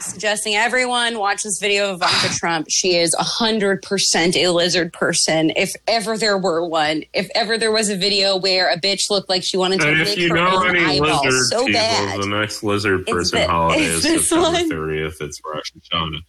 suggesting 0.00 0.54
everyone 0.54 1.18
watch 1.18 1.42
this 1.42 1.58
video 1.60 1.90
of 1.90 1.96
Ivanka 2.02 2.28
Trump. 2.38 2.66
She 2.70 2.96
is 2.96 3.14
hundred 3.18 3.82
percent 3.82 4.36
a 4.36 4.48
lizard 4.50 4.92
person. 4.92 5.52
If 5.56 5.72
ever 5.88 6.16
there 6.18 6.38
were 6.38 6.66
one, 6.66 7.04
if 7.14 7.28
ever 7.34 7.56
there 7.58 7.72
was 7.72 7.88
a 7.88 7.96
video 7.96 8.36
where 8.36 8.68
a 8.70 8.78
bitch 8.78 9.10
looked 9.10 9.28
like 9.28 9.42
she 9.42 9.56
wanted 9.56 9.80
to 9.80 9.88
And 9.88 9.98
lick 10.00 10.08
if 10.08 10.18
you 10.18 10.28
her 10.30 10.36
know 10.36 10.56
own 10.64 10.76
any 10.76 10.98
eyeball 11.00 11.24
lizard 11.24 11.42
so 11.48 11.58
people, 11.66 11.72
bad, 11.80 12.20
the 12.22 12.26
next 12.26 12.62
lizard 12.62 13.00
It's 13.02 13.12
person 13.12 13.40
the- 13.40 13.46
holiday 13.50 13.80
it's 13.84 13.94
is 13.96 14.02
this 14.02 14.28
September 14.28 14.50
one. 14.50 14.70
30th. 14.70 15.14
It's 15.20 15.40
Rosh 15.44 15.72
Hashanah. 15.92 16.20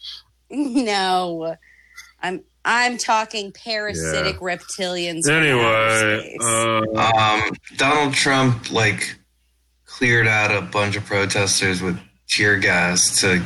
no, 0.85 1.55
I'm 2.21 2.43
I'm 2.63 2.97
talking 2.97 3.51
parasitic 3.53 4.37
reptilians. 4.37 5.23
from 5.23 5.35
Anyway, 5.35 6.37
uh, 6.41 6.81
Um, 6.99 7.51
Donald 7.77 8.13
Trump 8.13 8.71
like 8.71 9.15
cleared 9.85 10.27
out 10.27 10.51
a 10.55 10.61
bunch 10.61 10.95
of 10.97 11.05
protesters 11.05 11.81
with 11.81 11.97
tear 12.29 12.57
gas 12.57 13.21
to 13.21 13.41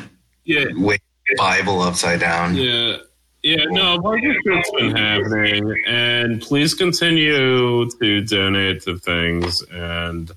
yeah, 0.45 0.65
wave 0.75 0.99
the 1.27 1.35
Bible 1.37 1.81
upside 1.81 2.19
down. 2.19 2.55
yeah, 2.55 2.97
yeah. 3.43 3.63
No, 3.69 3.95
a 3.95 4.01
bunch 4.01 4.23
of 4.25 4.35
shit's 4.45 4.71
been 4.71 4.95
happening, 4.95 5.83
and 5.87 6.41
please 6.41 6.73
continue 6.73 7.89
to 7.99 8.21
donate 8.25 8.81
to 8.83 8.97
things, 8.97 9.61
and 9.71 10.31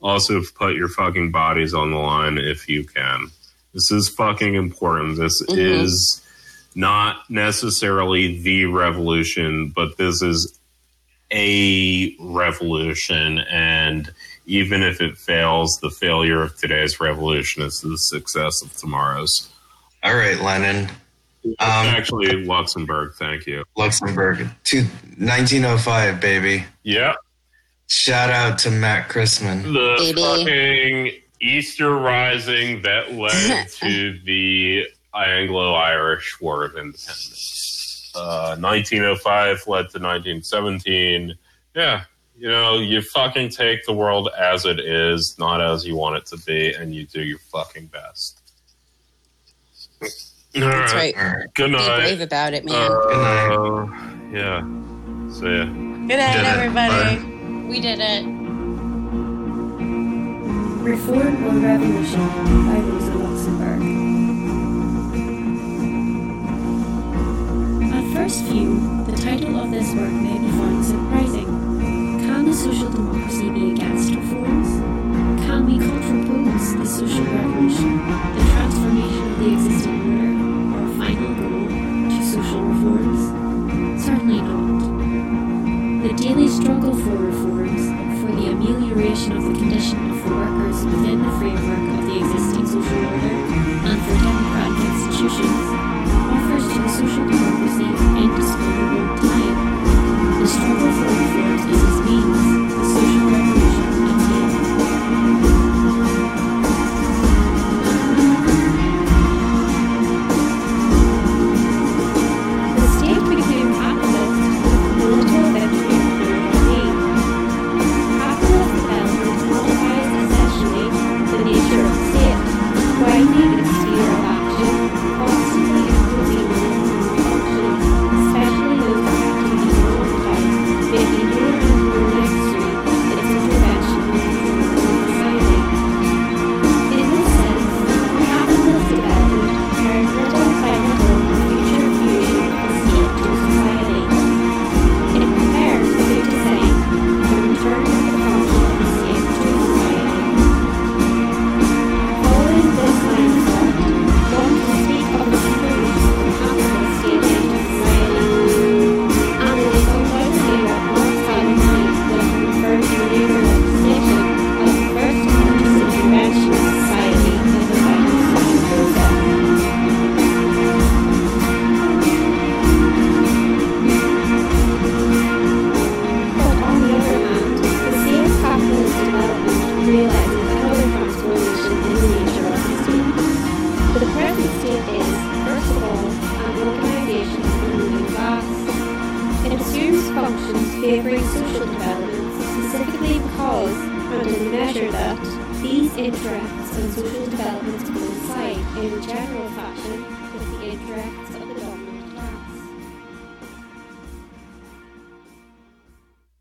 also 0.00 0.42
put 0.54 0.74
your 0.76 0.88
fucking 0.88 1.30
bodies 1.30 1.74
on 1.74 1.90
the 1.90 1.96
line 1.98 2.38
if 2.38 2.68
you 2.68 2.84
can. 2.84 3.26
This 3.74 3.90
is 3.90 4.08
fucking 4.08 4.54
important. 4.54 5.16
This 5.18 5.42
Mhm. 5.42 5.58
is 5.82 6.22
not 6.74 7.28
necessarily 7.28 8.40
the 8.40 8.64
revolution, 8.66 9.68
but 9.74 9.96
this 9.98 10.22
is 10.22 10.58
a 11.32 12.14
revolution 12.20 13.40
and 13.50 14.10
even 14.48 14.82
if 14.82 15.00
it 15.00 15.16
fails 15.16 15.78
the 15.80 15.90
failure 15.90 16.42
of 16.42 16.56
today's 16.56 16.98
revolution 17.00 17.62
is 17.62 17.80
the 17.82 17.96
success 17.98 18.62
of 18.62 18.74
tomorrow's 18.76 19.50
All 20.02 20.16
right, 20.16 20.40
Lenin. 20.40 20.88
Um, 21.44 21.54
actually 21.60 22.44
Luxemburg 22.44 23.14
thank 23.14 23.46
you 23.46 23.62
Luxemburg, 23.76 24.38
to 24.64 24.78
1905, 25.18 26.20
baby. 26.20 26.64
yeah 26.82 27.14
Shout 27.90 28.28
out 28.28 28.58
to 28.58 28.70
Matt 28.70 29.08
Christman. 29.08 29.62
the 29.62 29.96
Baby. 30.14 30.20
fucking 30.20 31.22
easter 31.40 31.94
rising 31.94 32.82
that 32.82 33.12
led 33.14 33.68
to 33.80 34.18
the 34.24 34.84
anglo-irish 35.14 36.40
war 36.40 36.64
of 36.64 36.72
independence 36.72 38.12
uh, 38.14 38.56
1905 38.58 39.56
led 39.68 39.88
to 39.90 39.98
1917 40.00 41.34
yeah 41.74 42.02
you 42.38 42.48
know 42.48 42.78
you 42.78 43.02
fucking 43.02 43.48
take 43.50 43.84
the 43.84 43.92
world 43.92 44.28
as 44.38 44.64
it 44.64 44.78
is 44.78 45.36
not 45.38 45.60
as 45.60 45.84
you 45.86 45.96
want 45.96 46.16
it 46.16 46.24
to 46.26 46.36
be 46.46 46.72
and 46.74 46.94
you 46.94 47.04
do 47.06 47.22
your 47.22 47.38
fucking 47.52 47.86
best 47.86 48.40
That's 50.00 50.94
right. 50.94 51.14
All 51.16 51.24
right. 51.24 51.54
good 51.54 51.66
Be 51.70 51.72
night 51.76 51.96
brave 51.98 52.20
about 52.20 52.54
it, 52.54 52.64
man. 52.64 52.90
uh, 52.90 53.86
yeah 54.32 54.60
see 55.32 55.46
ya 55.46 55.64
Good 56.08 56.16
night, 56.16 56.32
did 56.36 56.46
it. 56.46 56.56
everybody. 56.56 57.68
We 57.68 57.80
did 57.80 57.98
it. 58.00 58.24
Reform 60.82 61.44
or 61.44 61.60
Revolution 61.60 62.26
by 62.66 62.78
Rosa 62.80 63.14
Luxemburg. 63.14 63.82
At 67.92 68.04
first 68.14 68.44
view, 68.44 69.04
the 69.04 69.12
title 69.20 69.58
of 69.60 69.70
this 69.70 69.92
work 69.94 70.10
may 70.12 70.38
be 70.38 70.48
found 70.48 70.82
surprising. 70.82 71.67
Can 72.38 72.46
the 72.46 72.54
social 72.54 72.88
democracy 72.88 73.50
be 73.50 73.72
against 73.72 74.14
reforms? 74.14 74.68
Can 75.42 75.66
we 75.66 75.76
contrapose 75.76 76.76
the 76.76 76.86
social 76.86 77.24
revolution, 77.24 77.98
the 77.98 78.44
transformation 78.52 79.32
of 79.32 79.38
the 79.40 79.52
existing 79.54 79.98
order, 80.06 80.78
our 80.78 80.88
final 80.94 81.34
goal 81.34 81.66
to 81.66 82.24
social 82.24 82.62
reforms? 82.62 84.04
Certainly 84.04 84.40
not. 84.40 86.06
The 86.06 86.14
daily 86.14 86.46
struggle 86.46 86.94
for 86.94 87.16
reforms, 87.16 87.82
for 88.22 88.30
the 88.30 88.52
amelioration 88.52 89.32
of 89.36 89.42
the 89.42 89.54
condition 89.58 89.98
of 90.08 90.22
the 90.22 90.30
workers 90.30 90.84
within 90.84 91.18
the 91.20 91.32
framework 91.42 91.98
of 91.98 92.06
the 92.06 92.18
existing 92.22 92.66
social 92.66 93.02
order, 93.02 93.34
and 93.82 93.98
for 94.06 94.14
democratic 94.14 94.78
institutions, 94.86 95.97